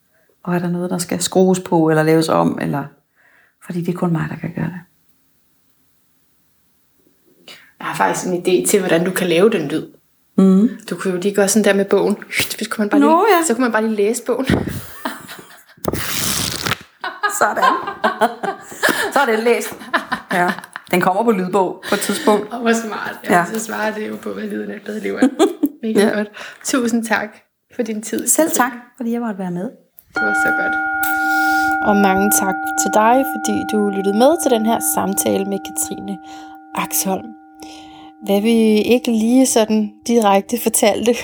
Og 0.43 0.55
er 0.55 0.59
der 0.59 0.71
noget, 0.71 0.91
der 0.91 0.99
skal 0.99 1.23
skrues 1.23 1.61
på, 1.61 1.91
eller 1.91 2.03
laves 2.03 2.29
om, 2.29 2.59
eller... 2.61 2.85
Fordi 3.65 3.81
det 3.81 3.95
er 3.95 3.99
kun 3.99 4.13
mig, 4.13 4.27
der 4.31 4.37
kan 4.37 4.53
gøre 4.57 4.67
det. 4.67 4.81
Jeg 7.79 7.87
har 7.87 7.95
faktisk 7.95 8.27
en 8.27 8.35
idé 8.35 8.69
til, 8.69 8.79
hvordan 8.81 9.05
du 9.05 9.11
kan 9.11 9.27
lave 9.27 9.51
den 9.51 9.69
lyd. 9.69 9.87
Mm. 10.39 10.69
Du 10.91 10.97
kunne 10.97 11.15
jo 11.15 11.21
lige 11.21 11.35
gøre 11.35 11.49
sådan 11.49 11.65
der 11.65 11.75
med 11.75 11.85
bogen. 11.85 12.17
Så 12.33 12.67
kunne 12.71 12.83
man 12.83 12.89
bare, 12.89 13.01
Nå, 13.01 13.07
lige, 13.07 13.37
ja. 13.37 13.47
så 13.47 13.55
kunne 13.55 13.63
man 13.63 13.73
bare 13.73 13.83
lige 13.83 13.97
læse 13.97 14.23
bogen. 14.23 14.47
Sådan. 17.39 17.65
så 19.13 19.21
er 19.21 19.27
det 19.27 19.39
læst. 19.39 19.75
Ja. 20.33 20.49
Den 20.91 21.01
kommer 21.01 21.23
på 21.25 21.31
lydbog 21.31 21.83
på 21.89 21.95
et 21.95 22.01
tidspunkt. 22.01 22.53
Og 22.53 22.59
hvor 22.61 22.73
smart. 22.73 23.19
Ja, 23.25 23.39
ja. 23.39 23.45
Så 23.53 23.65
svarer 23.65 23.95
det 23.95 24.09
jo 24.09 24.17
på, 24.23 24.33
hvad 24.33 24.45
lyden 24.45 24.71
et 24.71 24.83
bedre 24.85 25.01
liv 25.01 25.15
er. 25.15 25.29
Mega 25.83 26.07
ja. 26.07 26.17
godt. 26.17 26.29
Tusind 26.65 27.05
tak 27.05 27.29
for 27.77 27.83
din 27.83 28.03
tid. 28.03 28.27
Selv 28.29 28.51
tak, 28.51 28.73
fordi 28.97 29.13
jeg 29.13 29.21
måtte 29.21 29.39
være 29.39 29.51
med. 29.51 29.71
Det 30.15 30.23
var 30.23 30.35
så 30.47 30.51
godt. 30.61 30.75
Og 31.89 31.97
mange 31.97 32.31
tak 32.41 32.55
til 32.83 32.91
dig, 32.95 33.25
fordi 33.35 33.57
du 33.73 33.89
lyttede 33.89 34.19
med 34.19 34.43
til 34.43 34.51
den 34.51 34.67
her 34.67 34.79
samtale 34.95 35.45
med 35.45 35.59
Katrine 35.67 36.19
Axholm. 36.75 37.27
Hvad 38.25 38.41
vi 38.41 38.83
ikke 38.83 39.11
lige 39.11 39.47
sådan 39.47 39.93
direkte 40.07 40.59
fortalte, 40.59 41.15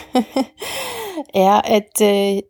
er, 1.34 1.60
at 1.64 2.00
øh, 2.02 2.42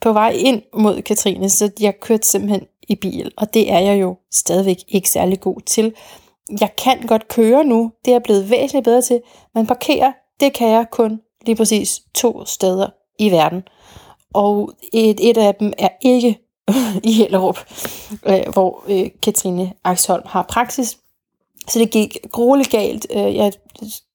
på 0.00 0.12
vej 0.12 0.30
ind 0.30 0.62
mod 0.74 1.02
Katrine, 1.02 1.50
så 1.50 1.70
jeg 1.80 2.00
kørte 2.00 2.28
simpelthen 2.28 2.66
i 2.88 2.94
bil, 2.94 3.32
og 3.36 3.54
det 3.54 3.72
er 3.72 3.78
jeg 3.78 4.00
jo 4.00 4.16
stadigvæk 4.32 4.76
ikke 4.88 5.10
særlig 5.10 5.40
god 5.40 5.60
til. 5.60 5.94
Jeg 6.60 6.76
kan 6.76 7.06
godt 7.06 7.28
køre 7.28 7.64
nu, 7.64 7.92
det 8.04 8.14
er 8.14 8.18
blevet 8.18 8.50
væsentligt 8.50 8.84
bedre 8.84 9.02
til, 9.02 9.20
men 9.54 9.66
parkere, 9.66 10.14
det 10.40 10.52
kan 10.52 10.68
jeg 10.68 10.86
kun 10.90 11.20
lige 11.46 11.56
præcis 11.56 12.00
to 12.14 12.44
steder 12.44 12.86
i 13.18 13.30
verden. 13.30 13.62
Og 14.34 14.72
et, 14.92 15.30
et 15.30 15.36
af 15.36 15.54
dem 15.54 15.72
er 15.78 15.88
ikke 16.02 16.38
i 17.08 17.12
Hellerup, 17.12 17.58
øh, 18.26 18.52
hvor 18.52 18.84
øh, 18.88 19.10
Katrine 19.22 19.72
Axholm 19.84 20.22
har 20.26 20.42
praksis. 20.42 20.98
Så 21.68 21.78
det 21.78 21.90
gik 21.90 22.18
grueligt 22.32 22.70
galt. 22.70 23.06
Øh, 23.10 23.36
jeg 23.36 23.52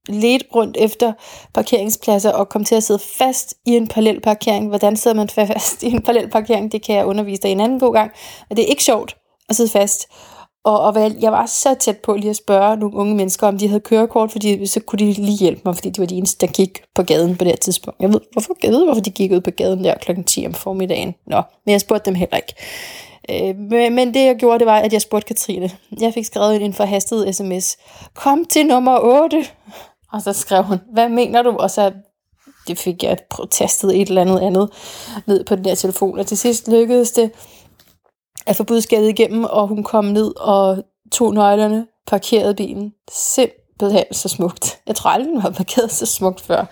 ledte 0.09 0.45
rundt 0.55 0.77
efter 0.79 1.13
parkeringspladser 1.53 2.31
og 2.31 2.49
kom 2.49 2.63
til 2.63 2.75
at 2.75 2.83
sidde 2.83 2.99
fast 2.99 3.53
i 3.65 3.71
en 3.71 3.87
parallel 3.87 4.21
parkering. 4.21 4.67
Hvordan 4.67 4.97
sidder 4.97 5.17
man 5.17 5.29
fast 5.47 5.83
i 5.83 5.87
en 5.87 6.01
parallel 6.01 6.29
parkering? 6.29 6.71
Det 6.71 6.81
kan 6.81 6.95
jeg 6.95 7.05
undervise 7.05 7.41
dig 7.41 7.51
en 7.51 7.59
anden 7.59 7.79
god 7.79 7.93
gang. 7.93 8.11
Og 8.49 8.57
det 8.57 8.63
er 8.63 8.69
ikke 8.69 8.83
sjovt 8.83 9.15
at 9.49 9.55
sidde 9.55 9.69
fast. 9.69 10.07
Og, 10.65 10.81
og 10.81 10.91
hvad, 10.91 11.11
jeg 11.21 11.31
var 11.31 11.45
så 11.45 11.75
tæt 11.79 11.97
på 11.97 12.15
lige 12.15 12.29
at 12.29 12.35
spørge 12.35 12.77
nogle 12.77 12.95
unge 12.95 13.15
mennesker, 13.15 13.47
om 13.47 13.57
de 13.57 13.67
havde 13.67 13.79
kørekort, 13.79 14.31
fordi 14.31 14.65
så 14.65 14.79
kunne 14.79 14.99
de 14.99 15.13
lige 15.13 15.37
hjælpe 15.37 15.61
mig, 15.65 15.75
fordi 15.75 15.89
de 15.89 15.99
var 15.99 16.05
de 16.05 16.15
eneste, 16.15 16.47
der 16.47 16.53
gik 16.53 16.81
på 16.95 17.03
gaden 17.03 17.37
på 17.37 17.43
det 17.43 17.51
her 17.51 17.57
tidspunkt. 17.57 18.01
Jeg 18.01 18.13
ved, 18.13 18.21
hvorfor, 18.31 18.53
jeg 18.63 18.71
ved, 18.71 18.85
hvorfor 18.85 19.01
de 19.01 19.11
gik 19.11 19.31
ud 19.31 19.41
på 19.41 19.51
gaden 19.51 19.83
der 19.83 19.95
klokken 19.95 20.23
10 20.23 20.45
om 20.45 20.53
formiddagen. 20.53 21.15
Nå, 21.27 21.41
men 21.65 21.71
jeg 21.71 21.81
spurgte 21.81 22.05
dem 22.05 22.15
heller 22.15 22.37
ikke. 22.37 22.53
Øh, 23.29 23.55
men, 23.91 24.13
det 24.13 24.25
jeg 24.25 24.35
gjorde, 24.35 24.59
det 24.59 24.67
var, 24.67 24.77
at 24.77 24.93
jeg 24.93 25.01
spurgte 25.01 25.27
Katrine. 25.27 25.71
Jeg 25.99 26.13
fik 26.13 26.25
skrevet 26.25 26.61
en 26.61 26.73
forhastet 26.73 27.35
sms. 27.35 27.77
Kom 28.13 28.45
til 28.45 28.65
nummer 28.65 28.99
8. 29.01 29.45
Og 30.11 30.21
så 30.21 30.33
skrev 30.33 30.63
hun, 30.63 30.77
hvad 30.93 31.09
mener 31.09 31.41
du? 31.41 31.49
Og 31.49 31.71
så 31.71 31.91
det 32.67 32.77
fik 32.77 33.03
jeg 33.03 33.17
protestet 33.29 34.01
et 34.01 34.07
eller 34.07 34.21
andet 34.21 34.39
andet 34.39 34.69
ned 35.25 35.43
på 35.43 35.55
den 35.55 35.65
der 35.65 35.75
telefon. 35.75 36.19
Og 36.19 36.27
til 36.27 36.37
sidst 36.37 36.67
lykkedes 36.67 37.11
det 37.11 37.31
at 38.45 38.55
få 38.55 38.63
budskabet 38.63 39.09
igennem, 39.09 39.43
og 39.43 39.67
hun 39.67 39.83
kom 39.83 40.05
ned 40.05 40.39
og 40.39 40.83
tog 41.11 41.33
nøglerne, 41.33 41.87
parkerede 42.07 42.55
bilen. 42.55 42.93
Simpelthen 43.11 43.62
så 44.11 44.29
smukt. 44.29 44.79
Jeg 44.87 44.95
tror 44.95 45.09
aldrig, 45.09 45.29
den 45.29 45.41
har 45.41 45.49
parkeret 45.49 45.91
så 45.91 46.05
smukt 46.05 46.41
før. 46.41 46.65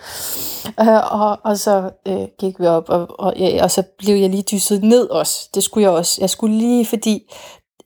Øh, 0.80 1.20
og, 1.20 1.38
og 1.44 1.58
så 1.58 1.90
øh, 2.08 2.24
gik 2.38 2.60
vi 2.60 2.66
op, 2.66 2.88
og, 2.88 3.20
og, 3.20 3.34
ja, 3.36 3.62
og 3.62 3.70
så 3.70 3.82
blev 3.98 4.14
jeg 4.14 4.30
lige 4.30 4.42
dysset 4.42 4.82
ned 4.82 5.10
også. 5.10 5.48
Det 5.54 5.62
skulle 5.62 5.82
jeg 5.82 5.90
også. 5.90 6.18
Jeg 6.20 6.30
skulle 6.30 6.58
lige, 6.58 6.86
fordi 6.86 7.32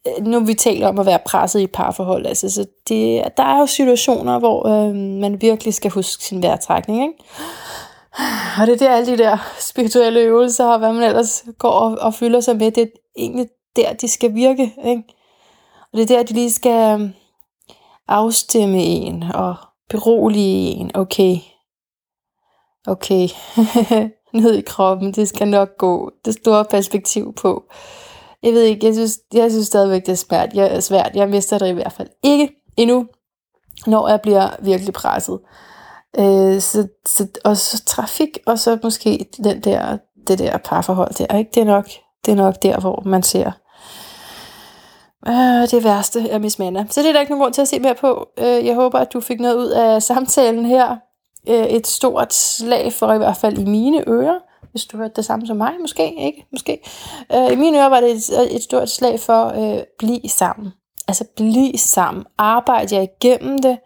øh, 0.07 0.27
nu 0.27 0.41
vi 0.41 0.55
taler 0.55 0.89
om 0.89 0.99
at 0.99 1.07
være 1.07 1.19
presset 1.27 1.61
i 1.61 1.65
et 1.65 1.73
parforhold, 1.73 2.27
altså, 2.27 2.51
så 2.51 2.67
det, 2.89 3.23
der 3.37 3.43
er 3.43 3.59
jo 3.59 3.67
situationer, 3.67 4.39
hvor 4.39 4.67
øh, 4.67 4.95
man 4.95 5.41
virkelig 5.41 5.75
skal 5.75 5.91
huske 5.91 6.25
sin 6.25 6.43
vejrtrækning, 6.43 7.03
ikke? 7.03 7.25
Og 8.61 8.67
det 8.67 8.73
er 8.73 8.87
der 8.87 8.95
alle 8.95 9.13
de 9.13 9.19
der 9.19 9.55
spirituelle 9.61 10.21
øvelser, 10.21 10.65
og 10.65 10.79
hvad 10.79 10.93
man 10.93 11.03
ellers 11.03 11.45
går 11.59 11.71
og, 11.71 11.99
og 12.01 12.15
fylder 12.15 12.41
sig 12.41 12.57
med, 12.57 12.71
det 12.71 12.83
er 12.83 12.87
egentlig 13.17 13.47
der, 13.77 13.93
de 13.93 14.09
skal 14.09 14.35
virke. 14.35 14.75
Ikke? 14.87 15.03
Og 15.93 15.99
det 15.99 16.11
er 16.11 16.17
der, 16.17 16.23
de 16.23 16.33
lige 16.33 16.53
skal 16.53 17.13
afstemme 18.09 18.83
en 18.83 19.23
og 19.23 19.57
berolige 19.91 20.71
en. 20.71 20.91
Okay, 20.95 21.37
okay, 22.87 23.29
ned 24.41 24.55
i 24.55 24.61
kroppen, 24.61 25.13
det 25.13 25.29
skal 25.29 25.49
nok 25.49 25.69
gå. 25.79 26.11
Det 26.25 26.35
store 26.35 26.65
perspektiv 26.65 27.35
på. 27.35 27.65
Jeg 28.43 28.53
ved 28.53 28.63
ikke, 28.63 28.87
jeg 28.87 28.95
synes, 28.95 29.19
jeg 29.33 29.51
synes 29.51 29.67
stadigvæk, 29.67 30.07
det 30.07 30.13
er 30.13 30.17
svært. 30.17 30.55
Jeg 30.55 30.77
er 30.77 30.81
svært. 30.81 31.11
Jeg 31.15 31.29
mister 31.29 31.59
det 31.59 31.69
i 31.69 31.73
hvert 31.73 31.93
fald 31.93 32.09
ikke 32.23 32.51
endnu, 32.77 33.07
når 33.87 34.09
jeg 34.09 34.21
bliver 34.21 34.49
virkelig 34.63 34.95
presset. 34.95 35.41
Øh, 36.19 36.61
så, 36.61 36.89
så, 37.07 37.29
og 37.45 37.57
så 37.57 37.85
trafik, 37.85 38.39
og 38.47 38.59
så 38.59 38.79
måske 38.83 39.27
den 39.45 39.61
der, 39.61 39.99
det 40.27 40.39
der 40.39 40.59
parforhold 40.59 41.15
der. 41.15 41.39
Ikke? 41.39 41.51
Det, 41.55 41.61
er 41.61 41.65
nok, 41.65 41.89
det 42.27 42.33
er 42.33 42.37
nok 42.37 42.63
der, 42.63 42.81
hvor 42.81 43.03
man 43.07 43.23
ser 43.23 43.53
øh, 45.29 45.71
det 45.71 45.85
værste 45.85 46.31
af 46.31 46.41
Miss 46.41 46.59
Manna. 46.59 46.87
Så 46.91 47.01
det 47.03 47.09
er 47.09 47.13
der 47.13 47.21
ikke 47.21 47.33
nogen 47.33 47.43
grund 47.43 47.55
til 47.55 47.63
at 47.63 47.69
se 47.69 47.79
mere 47.79 47.95
på. 47.95 48.29
Øh, 48.39 48.67
jeg 48.67 48.75
håber, 48.75 48.99
at 48.99 49.13
du 49.13 49.21
fik 49.21 49.41
noget 49.41 49.57
ud 49.57 49.69
af 49.69 50.03
samtalen 50.03 50.67
her. 50.67 50.97
Øh, 51.49 51.67
et 51.67 51.87
stort 51.87 52.35
slag 52.35 52.93
for 52.93 53.13
i 53.13 53.19
hvert 53.19 53.37
fald 53.37 53.59
i 53.59 53.65
mine 53.65 54.09
ører. 54.09 54.39
Hvis 54.71 54.85
du 54.85 54.97
hørte 54.97 55.15
det 55.17 55.25
samme 55.25 55.47
som 55.47 55.57
mig, 55.57 55.73
måske 55.81 56.27
ikke, 56.27 56.47
måske. 56.53 56.81
Øh, 57.35 57.53
I 57.53 57.57
mine 57.57 57.79
ører 57.79 57.89
var 57.89 58.01
det 58.01 58.11
et, 58.11 58.55
et 58.55 58.63
stort 58.63 58.91
slag 58.91 59.21
for 59.21 59.47
øh, 59.47 59.83
blive 59.99 60.29
sammen. 60.29 60.73
Altså 61.09 61.25
blive 61.37 61.79
sammen. 61.79 62.25
Arbejde 62.39 62.97
jer 62.97 63.03
igennem 63.03 63.59
det 63.59 63.79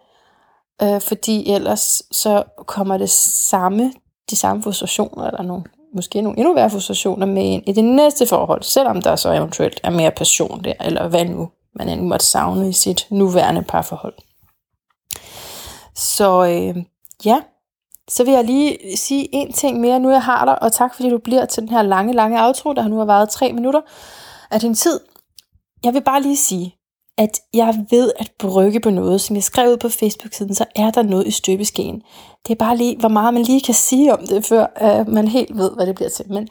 øh, 0.83 1.01
fordi 1.01 1.51
ellers 1.51 2.03
så 2.11 2.43
kommer 2.65 2.97
det 2.97 3.09
samme, 3.09 3.93
de 4.29 4.35
samme 4.35 4.63
frustrationer, 4.63 5.27
eller 5.27 5.41
nogle, 5.41 5.63
måske 5.95 6.21
nogle 6.21 6.37
endnu 6.37 6.53
værre 6.53 6.69
frustrationer 6.69 7.25
med 7.25 7.43
ind 7.43 7.63
i 7.67 7.71
det 7.71 7.83
næste 7.83 8.25
forhold, 8.25 8.63
selvom 8.63 9.01
der 9.01 9.15
så 9.15 9.33
eventuelt 9.33 9.79
er 9.83 9.89
mere 9.89 10.11
passion 10.11 10.63
der, 10.63 10.73
eller 10.79 11.07
hvad 11.07 11.25
nu 11.25 11.49
man 11.75 11.89
end 11.89 12.01
måtte 12.01 12.25
savne 12.25 12.69
i 12.69 12.73
sit 12.73 13.07
nuværende 13.09 13.61
parforhold. 13.61 14.13
Så 15.95 16.45
øh, 16.45 16.83
ja, 17.25 17.41
så 18.09 18.23
vil 18.23 18.33
jeg 18.33 18.43
lige 18.43 18.97
sige 18.97 19.29
en 19.31 19.53
ting 19.53 19.79
mere, 19.79 19.99
nu 19.99 20.09
jeg 20.09 20.23
har 20.23 20.45
dig, 20.45 20.63
og 20.63 20.71
tak 20.71 20.95
fordi 20.95 21.09
du 21.09 21.17
bliver 21.17 21.45
til 21.45 21.63
den 21.63 21.69
her 21.69 21.81
lange, 21.81 22.13
lange 22.13 22.45
outro, 22.45 22.73
der 22.73 22.87
nu 22.87 22.97
har 22.97 23.05
varet 23.05 23.29
tre 23.29 23.53
minutter 23.53 23.81
af 24.51 24.59
din 24.59 24.75
tid. 24.75 24.99
Jeg 25.83 25.93
vil 25.93 26.03
bare 26.03 26.21
lige 26.21 26.37
sige, 26.37 26.75
at 27.17 27.39
jeg 27.53 27.85
ved 27.89 28.11
at 28.19 28.31
brygge 28.39 28.79
på 28.79 28.89
noget, 28.89 29.21
som 29.21 29.35
jeg 29.35 29.43
skrev 29.43 29.71
ud 29.71 29.77
på 29.77 29.89
Facebook-siden, 29.89 30.55
så 30.55 30.65
er 30.75 30.91
der 30.91 31.03
noget 31.03 31.27
i 31.27 31.31
støbeskeen. 31.31 32.01
Det 32.47 32.53
er 32.53 32.65
bare 32.65 32.77
lige, 32.77 32.97
hvor 32.97 33.09
meget 33.09 33.33
man 33.33 33.43
lige 33.43 33.61
kan 33.61 33.73
sige 33.73 34.13
om 34.13 34.27
det, 34.27 34.45
før 34.45 34.65
uh, 34.81 35.09
man 35.09 35.27
helt 35.27 35.57
ved, 35.57 35.71
hvad 35.75 35.85
det 35.85 35.95
bliver 35.95 36.09
til. 36.09 36.25
Men 36.29 36.47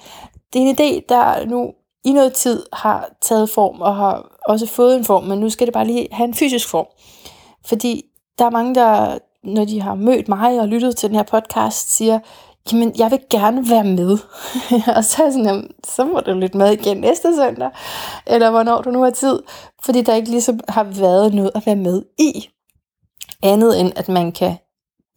det 0.52 0.62
er 0.62 0.66
en 0.66 0.76
idé, 0.76 1.06
der 1.08 1.46
nu 1.46 1.72
i 2.04 2.12
noget 2.12 2.32
tid 2.32 2.66
har 2.72 3.10
taget 3.20 3.50
form, 3.50 3.80
og 3.80 3.96
har 3.96 4.38
også 4.48 4.66
fået 4.66 4.96
en 4.96 5.04
form, 5.04 5.24
men 5.24 5.38
nu 5.38 5.50
skal 5.50 5.66
det 5.66 5.74
bare 5.74 5.86
lige 5.86 6.08
have 6.12 6.28
en 6.28 6.34
fysisk 6.34 6.68
form. 6.68 6.86
Fordi 7.66 8.02
der 8.38 8.44
er 8.44 8.50
mange, 8.50 8.74
der, 8.74 9.18
når 9.44 9.64
de 9.64 9.80
har 9.80 9.94
mødt 9.94 10.28
mig 10.28 10.60
og 10.60 10.68
lyttet 10.68 10.96
til 10.96 11.08
den 11.08 11.16
her 11.16 11.22
podcast, 11.22 11.96
siger, 11.96 12.18
jamen, 12.72 12.92
jeg 12.98 13.10
vil 13.10 13.20
gerne 13.30 13.70
være 13.70 13.84
med. 13.84 14.18
og 14.96 15.04
så 15.04 15.22
er 15.22 15.26
jeg 15.26 15.32
sådan, 15.32 15.46
jamen, 15.46 15.70
så 15.84 16.04
må 16.04 16.20
du 16.20 16.34
lidt 16.34 16.54
med 16.54 16.72
igen 16.72 16.96
næste 16.96 17.36
søndag, 17.36 17.70
eller 18.26 18.50
hvornår 18.50 18.82
du 18.82 18.90
nu 18.90 19.02
har 19.02 19.10
tid, 19.10 19.42
fordi 19.84 20.02
der 20.02 20.14
ikke 20.14 20.30
ligesom 20.30 20.60
har 20.68 20.84
været 20.84 21.34
noget 21.34 21.50
at 21.54 21.66
være 21.66 21.76
med 21.76 22.02
i. 22.18 22.48
Andet 23.42 23.80
end, 23.80 23.92
at 23.96 24.08
man 24.08 24.32
kan, 24.32 24.56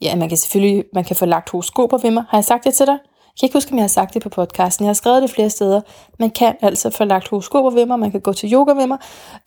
ja, 0.00 0.16
man 0.16 0.28
kan 0.28 0.38
selvfølgelig, 0.38 0.84
man 0.94 1.04
kan 1.04 1.16
få 1.16 1.26
lagt 1.26 1.50
horoskoper 1.50 1.98
ved 1.98 2.10
mig. 2.10 2.24
Har 2.28 2.38
jeg 2.38 2.44
sagt 2.44 2.64
det 2.64 2.74
til 2.74 2.86
dig? 2.86 2.98
Jeg 3.34 3.40
kan 3.40 3.46
ikke 3.46 3.56
huske, 3.56 3.72
om 3.72 3.78
jeg 3.78 3.82
har 3.82 3.88
sagt 3.88 4.14
det 4.14 4.22
på 4.22 4.28
podcasten. 4.28 4.84
Jeg 4.84 4.88
har 4.88 4.94
skrevet 4.94 5.22
det 5.22 5.30
flere 5.30 5.50
steder. 5.50 5.80
Man 6.18 6.30
kan 6.30 6.56
altså 6.62 6.90
få 6.90 7.04
lagt 7.04 7.28
horoskoper 7.28 7.70
ved 7.70 7.86
mig, 7.86 7.98
man 7.98 8.10
kan 8.10 8.20
gå 8.20 8.32
til 8.32 8.52
yoga 8.52 8.72
ved 8.72 8.86
mig, 8.86 8.98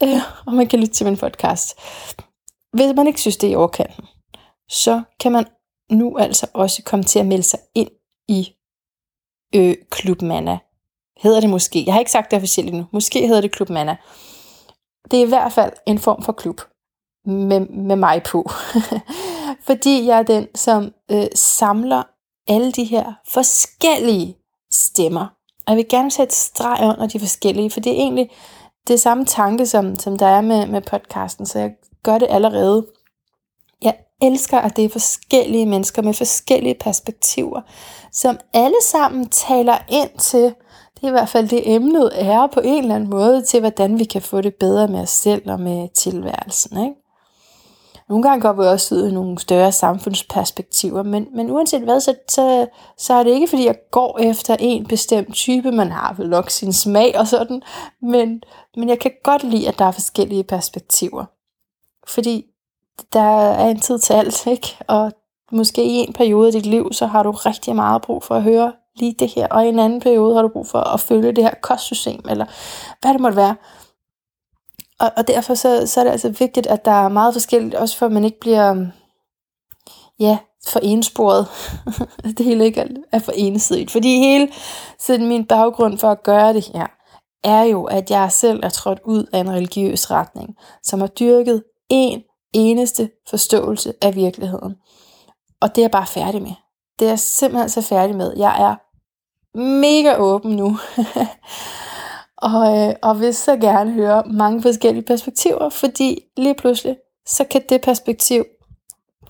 øh, 0.04 0.22
og 0.45 0.54
man 0.54 0.68
kan 0.68 0.80
lytte 0.80 0.93
til 0.93 1.06
min 1.06 1.18
podcast. 1.18 1.80
Hvis 2.74 2.93
man 2.95 3.08
ikke 3.08 3.22
synes, 3.22 3.38
det 3.38 3.48
er 3.48 3.52
i 3.52 3.56
overkanten, 3.56 4.06
så 4.70 5.02
kan 5.20 5.32
man 5.32 5.45
nu 5.92 6.18
altså 6.18 6.48
også 6.54 6.84
komme 6.84 7.06
til 7.06 7.20
at 7.20 7.26
melde 7.26 7.44
sig 7.44 7.60
ind 7.76 7.90
i 8.28 8.56
øh, 9.56 9.76
Klub 9.90 10.22
Manna. 10.22 10.58
Hedder 11.18 11.40
det 11.40 11.50
måske. 11.50 11.84
Jeg 11.86 11.94
har 11.94 12.00
ikke 12.00 12.12
sagt 12.12 12.32
det 12.32 12.38
officielt 12.38 12.70
endnu. 12.70 12.86
Måske 12.92 13.28
hedder 13.28 13.42
det 13.42 13.52
Klub 13.52 13.70
Manna. 13.70 13.98
Det 15.12 15.20
er 15.20 15.26
i 15.26 15.30
hvert 15.30 15.52
fald 15.52 15.74
en 15.88 16.00
form 16.00 16.22
for 16.22 16.32
klub 16.32 16.62
med, 17.26 17.60
med 17.60 17.96
mig 17.96 18.24
på. 18.24 18.50
Fordi 19.68 20.06
jeg 20.06 20.20
er 20.20 20.24
den, 20.24 20.48
som 20.56 20.94
øh, 21.12 21.28
samler 21.36 22.04
alle 22.48 22.72
de 22.72 22.84
her 22.84 23.14
forskellige 23.28 24.38
stemmer. 24.72 25.26
Og 25.66 25.72
jeg 25.72 25.78
vil 25.78 25.88
gerne 25.90 26.12
sætte 26.12 26.36
streg 26.36 26.78
under 26.82 27.08
de 27.08 27.20
forskellige, 27.20 27.72
for 27.72 27.80
det 27.80 27.92
er 27.92 27.96
egentlig 27.96 28.30
det 28.88 29.00
samme 29.00 29.26
tanke, 29.26 29.66
som, 29.66 29.96
som 29.96 30.18
der 30.18 30.26
er 30.26 30.42
med, 30.42 30.68
med 30.68 30.82
podcasten, 30.82 31.46
så 31.46 31.60
jeg 31.60 31.72
gør 32.04 32.18
det 32.18 32.28
allerede 32.30 32.88
elsker, 34.22 34.57
at 34.57 34.76
det 34.76 34.86
er 34.86 34.89
forskellige 34.89 35.65
mennesker 35.65 36.01
med 36.01 36.13
forskellige 36.13 36.76
perspektiver, 36.76 37.61
som 38.11 38.39
alle 38.53 38.84
sammen 38.84 39.30
taler 39.30 39.78
ind 39.89 40.09
til, 40.20 40.53
det 40.95 41.03
er 41.03 41.07
i 41.07 41.11
hvert 41.11 41.30
fald 41.30 41.49
det 41.49 41.76
emnet 41.76 42.11
er 42.13 42.47
på 42.47 42.59
en 42.59 42.84
eller 42.84 42.95
anden 42.95 43.09
måde, 43.09 43.41
til 43.41 43.59
hvordan 43.59 43.99
vi 43.99 44.03
kan 44.03 44.22
få 44.22 44.41
det 44.41 44.55
bedre 44.55 44.88
med 44.88 44.99
os 44.99 45.09
selv 45.09 45.51
og 45.51 45.59
med 45.59 45.88
tilværelsen. 45.95 46.84
Ikke? 46.84 46.95
Nogle 48.09 48.24
gange 48.24 48.41
går 48.41 48.53
vi 48.53 48.68
også 48.68 48.95
ud 48.95 49.07
i 49.07 49.13
nogle 49.13 49.39
større 49.39 49.72
samfundsperspektiver, 49.72 51.03
men, 51.03 51.28
men 51.36 51.51
uanset 51.51 51.82
hvad, 51.82 51.99
så, 51.99 52.15
så, 52.30 52.68
så 52.97 53.13
er 53.13 53.24
det 53.24 53.32
ikke 53.32 53.47
fordi, 53.47 53.65
jeg 53.65 53.76
går 53.91 54.20
efter 54.20 54.55
en 54.59 54.86
bestemt 54.86 55.34
type, 55.36 55.72
man 55.72 55.91
har 55.91 56.13
vel 56.18 56.30
nok 56.30 56.49
sin 56.49 56.74
smag 56.74 57.20
og 57.20 57.28
sådan, 57.28 57.61
men, 58.01 58.41
men 58.78 58.89
jeg 58.89 58.99
kan 58.99 59.11
godt 59.24 59.43
lide, 59.43 59.68
at 59.68 59.80
der 59.80 59.86
er 59.86 59.91
forskellige 59.91 60.43
perspektiver. 60.43 61.26
Fordi 62.07 62.45
der 63.14 63.52
er 63.52 63.70
en 63.70 63.80
tid 63.80 64.00
til 64.00 64.14
alt, 64.14 64.48
ikke? 64.48 64.78
Og 64.88 65.12
måske 65.52 65.84
i 65.84 65.93
en 65.93 66.14
periode 66.14 66.48
af 66.48 66.54
dit 66.54 66.66
liv, 66.66 66.93
så 66.93 67.06
har 67.06 67.24
du 67.24 67.32
rigtig 67.32 67.76
meget 67.76 68.02
brug 68.02 68.24
for 68.24 68.36
at 68.36 68.43
høre 68.43 68.74
lige 68.95 69.16
det 69.20 69.30
her, 69.30 69.48
og 69.48 69.66
i 69.66 69.70
en 69.70 69.80
anden 69.80 70.00
periode 70.00 70.36
har 70.36 70.41
du 70.41 70.48
brug 70.48 70.68
for 70.68 70.80
at 70.80 71.00
følge 71.00 71.32
det 71.32 71.43
her 71.43 71.54
kostsystem, 71.62 72.22
eller 72.30 72.45
hvad 73.02 73.14
det 73.14 73.22
måtte 73.22 73.38
være. 73.38 73.56
Og, 75.00 75.12
og 75.18 75.28
derfor 75.28 75.54
så, 75.54 75.88
så 75.88 76.00
er 76.00 76.04
det 76.04 76.12
altså 76.12 76.30
vigtigt, 76.30 76.68
at 76.68 76.86
der 76.86 76.91
er 77.06 77.10
meget 77.10 77.34
forskelligt, 77.34 77.76
også 77.76 77.98
for 77.98 78.06
at 78.06 78.12
man 78.12 78.26
ikke 78.26 78.39
bliver, 78.39 78.86
ja, 80.20 80.38
for 80.68 80.80
ensporet. 80.84 81.48
det 82.38 82.45
hele 82.45 82.66
ikke 82.66 82.88
er 83.12 83.20
for 83.20 83.32
ensidigt. 83.36 83.91
Fordi 83.91 84.20
hele 84.20 84.50
sådan 85.00 85.28
min 85.28 85.45
baggrund 85.45 85.98
for 85.98 86.10
at 86.10 86.24
gøre 86.24 86.54
det 86.54 86.72
her, 86.74 86.88
er 87.43 87.64
jo, 87.64 87.84
at 87.84 88.12
jeg 88.12 88.32
selv 88.32 88.60
er 88.64 88.70
trådt 88.70 89.00
ud 89.06 89.26
af 89.34 89.39
en 89.39 89.52
religiøs 89.52 90.12
retning, 90.12 90.56
som 90.84 91.00
har 91.00 91.08
dyrket 91.08 91.64
en 91.89 92.22
eneste 92.58 93.10
forståelse 93.30 93.93
af 94.01 94.16
virkeligheden. 94.16 94.76
Og 95.62 95.70
det 95.70 95.78
er 95.78 95.84
jeg 95.84 95.91
bare 95.91 96.08
færdig 96.08 96.41
med. 96.41 96.53
Det 96.99 97.05
er 97.05 97.10
jeg 97.10 97.20
simpelthen 97.20 97.70
så 97.70 97.82
færdig 97.82 98.16
med. 98.16 98.34
Jeg 98.38 98.62
er 98.62 98.76
mega 99.58 100.16
åben 100.18 100.55
nu. 100.55 100.78
og, 102.38 102.78
øh, 102.78 102.95
og 103.01 103.20
vil 103.20 103.36
så 103.36 103.58
gerne 103.58 103.91
høre 103.91 104.24
mange 104.26 104.62
forskellige 104.62 105.05
perspektiver, 105.05 105.70
fordi 105.70 106.20
lige 106.38 106.55
pludselig, 106.55 106.97
så 107.28 107.43
kan 107.43 107.62
det 107.70 107.82
perspektiv, 107.82 108.45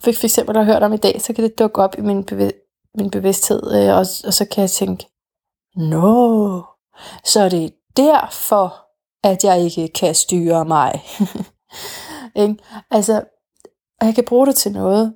for, 0.01 0.11
for 0.11 0.25
eksempel 0.25 0.55
der 0.55 0.63
har 0.63 0.73
hørt 0.73 0.83
om 0.83 0.93
i 0.93 0.97
dag, 0.97 1.21
så 1.21 1.33
kan 1.33 1.43
det 1.43 1.59
dukke 1.59 1.81
op 1.81 1.95
i 1.97 2.01
min, 2.01 2.25
bev- 2.31 2.91
min 2.95 3.11
bevidsthed, 3.11 3.61
øh, 3.73 3.93
og, 3.93 4.05
og 4.25 4.33
så 4.33 4.45
kan 4.51 4.61
jeg 4.61 4.69
tænke, 4.69 5.05
nå, 5.75 6.63
så 7.23 7.41
er 7.41 7.49
det 7.49 7.73
derfor, 7.97 8.87
at 9.23 9.43
jeg 9.43 9.61
ikke 9.61 9.87
kan 9.87 10.15
styre 10.15 10.65
mig. 10.65 11.01
ikke? 12.35 12.55
Altså, 12.91 13.23
og 14.01 14.07
jeg 14.07 14.15
kan 14.15 14.23
bruge 14.23 14.47
det 14.47 14.55
til 14.55 14.71
noget. 14.71 15.13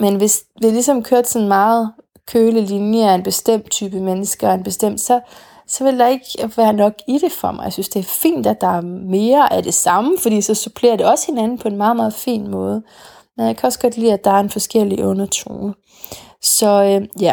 Men 0.00 0.16
hvis 0.16 0.44
vi 0.62 0.66
ligesom 0.66 1.02
kørt 1.02 1.28
sådan 1.28 1.48
meget 1.48 1.92
køle 2.26 2.60
linje 2.60 3.10
af 3.10 3.14
en 3.14 3.22
bestemt 3.22 3.70
type 3.70 4.00
mennesker, 4.00 4.50
en 4.50 4.62
bestemt, 4.62 5.00
så, 5.00 5.20
så 5.66 5.84
vil 5.84 5.98
der 5.98 6.06
ikke 6.06 6.50
være 6.56 6.72
nok 6.72 6.92
i 7.08 7.18
det 7.18 7.32
for 7.32 7.52
mig. 7.52 7.64
Jeg 7.64 7.72
synes, 7.72 7.88
det 7.88 8.00
er 8.00 8.04
fint, 8.04 8.46
at 8.46 8.60
der 8.60 8.76
er 8.76 8.80
mere 9.10 9.52
af 9.52 9.62
det 9.62 9.74
samme, 9.74 10.18
fordi 10.22 10.40
så 10.40 10.54
supplerer 10.54 10.96
det 10.96 11.06
også 11.06 11.26
hinanden 11.26 11.58
på 11.58 11.68
en 11.68 11.76
meget, 11.76 11.96
meget 11.96 12.14
fin 12.14 12.50
måde. 12.50 12.82
Men 13.36 13.46
jeg 13.46 13.56
kan 13.56 13.66
også 13.66 13.78
godt 13.78 13.96
lide, 13.96 14.12
at 14.12 14.24
der 14.24 14.30
er 14.30 14.40
en 14.40 14.50
forskellig 14.50 15.04
undertone. 15.04 15.74
Så 16.42 16.82
øh, 16.84 17.22
ja, 17.22 17.32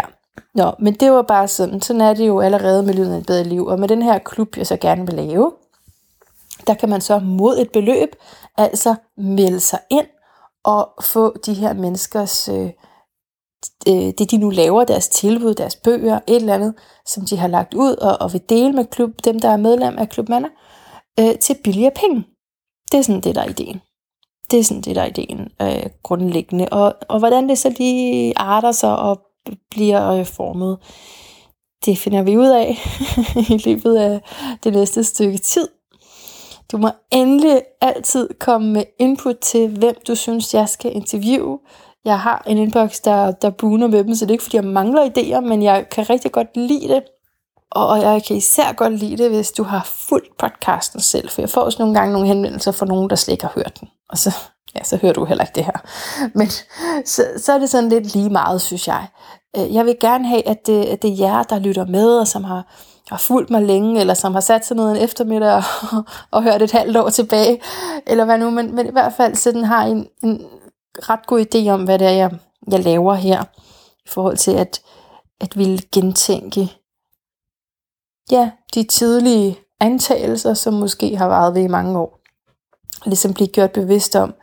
Nå, 0.55 0.71
men 0.79 0.93
det 0.93 1.11
var 1.11 1.21
bare 1.21 1.47
sådan. 1.47 1.81
Sådan 1.81 2.01
er 2.01 2.13
det 2.13 2.27
jo 2.27 2.39
allerede 2.39 2.83
med 2.83 2.93
Lyden 2.93 3.13
af 3.13 3.17
et 3.17 3.25
bedre 3.25 3.43
liv. 3.43 3.65
Og 3.65 3.79
med 3.79 3.87
den 3.87 4.01
her 4.01 4.19
klub, 4.19 4.57
jeg 4.57 4.67
så 4.67 4.77
gerne 4.77 5.05
vil 5.05 5.15
lave, 5.15 5.51
der 6.67 6.73
kan 6.73 6.89
man 6.89 7.01
så 7.01 7.19
mod 7.19 7.57
et 7.57 7.71
beløb, 7.71 8.15
altså 8.57 8.95
melde 9.17 9.59
sig 9.59 9.79
ind 9.89 10.07
og 10.63 10.93
få 11.01 11.37
de 11.45 11.53
her 11.53 11.73
menneskers, 11.73 12.49
øh, 12.49 12.69
øh, 13.87 14.13
det 14.17 14.31
de 14.31 14.37
nu 14.37 14.49
laver, 14.49 14.83
deres 14.83 15.09
tilbud, 15.09 15.53
deres 15.53 15.75
bøger, 15.75 16.19
et 16.27 16.35
eller 16.35 16.53
andet, 16.53 16.73
som 17.05 17.25
de 17.25 17.37
har 17.37 17.47
lagt 17.47 17.73
ud 17.73 17.95
og, 17.95 18.17
og 18.21 18.33
vil 18.33 18.41
dele 18.49 18.73
med 18.73 18.85
klub, 18.85 19.11
dem, 19.23 19.39
der 19.39 19.49
er 19.49 19.57
medlem 19.57 19.97
af 19.97 20.09
klubmander, 20.09 20.49
øh, 21.19 21.39
til 21.39 21.55
billigere 21.63 21.91
penge. 21.95 22.23
Det 22.91 22.97
er 22.97 23.01
sådan 23.01 23.21
det, 23.21 23.35
der 23.35 23.41
er 23.41 23.49
ideen. 23.49 23.81
Det 24.51 24.59
er 24.59 24.63
sådan 24.63 24.81
det, 24.81 24.95
der 24.95 25.01
er 25.01 25.05
ideen 25.05 25.49
øh, 25.61 25.89
grundlæggende. 26.03 26.67
Og, 26.71 26.95
og 27.09 27.19
hvordan 27.19 27.49
det 27.49 27.57
så 27.57 27.75
lige 27.77 28.33
arter 28.37 28.71
sig 28.71 28.97
og 28.97 29.21
bliver 29.71 30.11
øh, 30.11 30.25
formet, 30.25 30.77
det 31.85 31.97
finder 31.97 32.21
vi 32.21 32.37
ud 32.37 32.47
af 32.47 32.77
i 33.53 33.57
løbet 33.65 33.95
af 33.95 34.21
det 34.63 34.73
næste 34.73 35.03
stykke 35.03 35.37
tid. 35.37 35.67
Du 36.75 36.79
må 36.79 36.89
endelig 37.11 37.61
altid 37.81 38.29
komme 38.39 38.73
med 38.73 38.83
input 38.99 39.35
til, 39.35 39.77
hvem 39.77 39.95
du 40.07 40.15
synes, 40.15 40.53
jeg 40.53 40.69
skal 40.69 40.95
interviewe. 40.95 41.59
Jeg 42.05 42.19
har 42.19 42.43
en 42.47 42.57
inbox, 42.57 42.99
der, 43.05 43.31
der 43.31 43.49
buner 43.49 43.87
med 43.87 44.03
dem, 44.03 44.15
så 44.15 44.25
det 44.25 44.31
er 44.31 44.33
ikke, 44.33 44.43
fordi 44.43 44.57
jeg 44.57 44.63
mangler 44.63 45.09
idéer, 45.09 45.39
men 45.39 45.63
jeg 45.63 45.89
kan 45.89 46.09
rigtig 46.09 46.31
godt 46.31 46.47
lide 46.57 46.87
det. 46.87 47.03
Og 47.71 48.01
jeg 48.01 48.23
kan 48.23 48.35
især 48.35 48.73
godt 48.73 48.93
lide 48.93 49.23
det, 49.23 49.31
hvis 49.31 49.51
du 49.51 49.63
har 49.63 49.83
fuldt 50.09 50.37
podcasten 50.37 50.99
selv, 50.99 51.29
for 51.29 51.41
jeg 51.41 51.49
får 51.49 51.61
også 51.61 51.79
nogle 51.79 51.95
gange 51.95 52.13
nogle 52.13 52.27
henvendelser 52.27 52.71
fra 52.71 52.85
nogen, 52.85 53.09
der 53.09 53.15
slet 53.15 53.31
ikke 53.31 53.43
har 53.43 53.53
hørt 53.55 53.79
den. 53.79 53.87
Og 54.09 54.17
så, 54.17 54.35
ja, 54.75 54.83
så 54.83 54.97
hører 54.97 55.13
du 55.13 55.25
heller 55.25 55.43
ikke 55.43 55.55
det 55.55 55.65
her. 55.65 55.79
Men 56.37 56.47
så, 57.05 57.23
så 57.37 57.53
er 57.53 57.59
det 57.59 57.69
sådan 57.69 57.89
lidt 57.89 58.13
lige 58.15 58.29
meget, 58.29 58.61
synes 58.61 58.87
jeg. 58.87 59.07
Øh, 59.57 59.73
jeg 59.73 59.85
vil 59.85 59.95
gerne 60.01 60.27
have, 60.27 60.47
at 60.47 60.67
det, 60.67 60.85
at 60.85 61.01
det 61.01 61.11
er 61.11 61.17
jer, 61.17 61.43
der 61.43 61.59
lytter 61.59 61.85
med, 61.85 62.19
og 62.19 62.27
som 62.27 62.43
har, 62.43 62.67
har 63.09 63.17
fulgt 63.17 63.49
mig 63.49 63.61
længe, 63.61 63.99
eller 63.99 64.13
som 64.13 64.33
har 64.33 64.41
sat 64.41 64.65
sig 64.65 64.77
ned 64.77 64.91
en 64.91 64.97
eftermiddag 64.97 65.53
og, 65.53 65.63
og 66.31 66.43
hørt 66.43 66.61
et 66.61 66.71
halvt 66.71 66.97
år 66.97 67.09
tilbage, 67.09 67.61
eller 68.07 68.25
hvad 68.25 68.37
nu, 68.37 68.49
men, 68.49 68.75
men 68.75 68.87
i 68.87 68.91
hvert 68.91 69.13
fald 69.13 69.35
så 69.35 69.51
den 69.51 69.63
har 69.63 69.85
en, 69.85 70.07
en 70.23 70.45
ret 70.95 71.27
god 71.27 71.45
idé 71.45 71.69
om, 71.69 71.83
hvad 71.83 71.99
det 71.99 72.07
er, 72.07 72.11
jeg, 72.11 72.31
jeg 72.71 72.79
laver 72.79 73.13
her, 73.13 73.43
i 74.05 74.09
forhold 74.09 74.37
til 74.37 74.51
at, 74.51 74.81
at 75.41 75.57
ville 75.57 75.81
gentænke 75.91 76.71
ja, 78.31 78.51
de 78.73 78.83
tidlige 78.83 79.59
antagelser, 79.79 80.53
som 80.53 80.73
måske 80.73 81.17
har 81.17 81.27
varet 81.27 81.55
ved 81.55 81.61
i 81.61 81.67
mange 81.67 81.99
år. 81.99 82.19
Ligesom 83.05 83.33
blive 83.33 83.47
gjort 83.47 83.71
bevidst 83.71 84.15
om, 84.15 84.33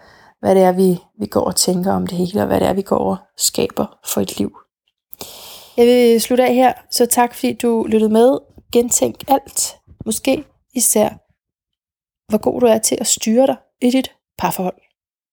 hvad 0.41 0.55
det 0.55 0.63
er, 0.63 0.73
vi, 0.73 0.99
vi 1.19 1.27
går 1.27 1.45
og 1.45 1.57
tænker 1.57 1.93
om 1.93 2.07
det 2.07 2.19
hele, 2.19 2.41
og 2.41 2.47
hvad 2.47 2.61
det 2.61 2.69
er, 2.69 2.73
vi 2.73 2.83
går 2.83 2.99
og 2.99 3.17
skaber 3.37 3.99
for 4.07 4.21
et 4.21 4.39
liv. 4.39 4.59
Jeg 5.77 5.87
vil 5.87 6.21
slutte 6.21 6.45
af 6.45 6.55
her, 6.55 6.73
så 6.91 7.07
tak 7.07 7.35
fordi 7.35 7.53
du 7.53 7.87
lyttede 7.89 8.13
med. 8.13 8.39
Gentænk 8.73 9.25
alt. 9.29 9.77
Måske 10.07 10.45
især, 10.75 11.09
hvor 12.29 12.39
god 12.39 12.61
du 12.61 12.67
er 12.67 12.79
til 12.79 12.99
at 13.01 13.07
styre 13.07 13.47
dig 13.47 13.57
i 13.83 13.91
dit 13.91 14.13
parforhold. 14.39 14.92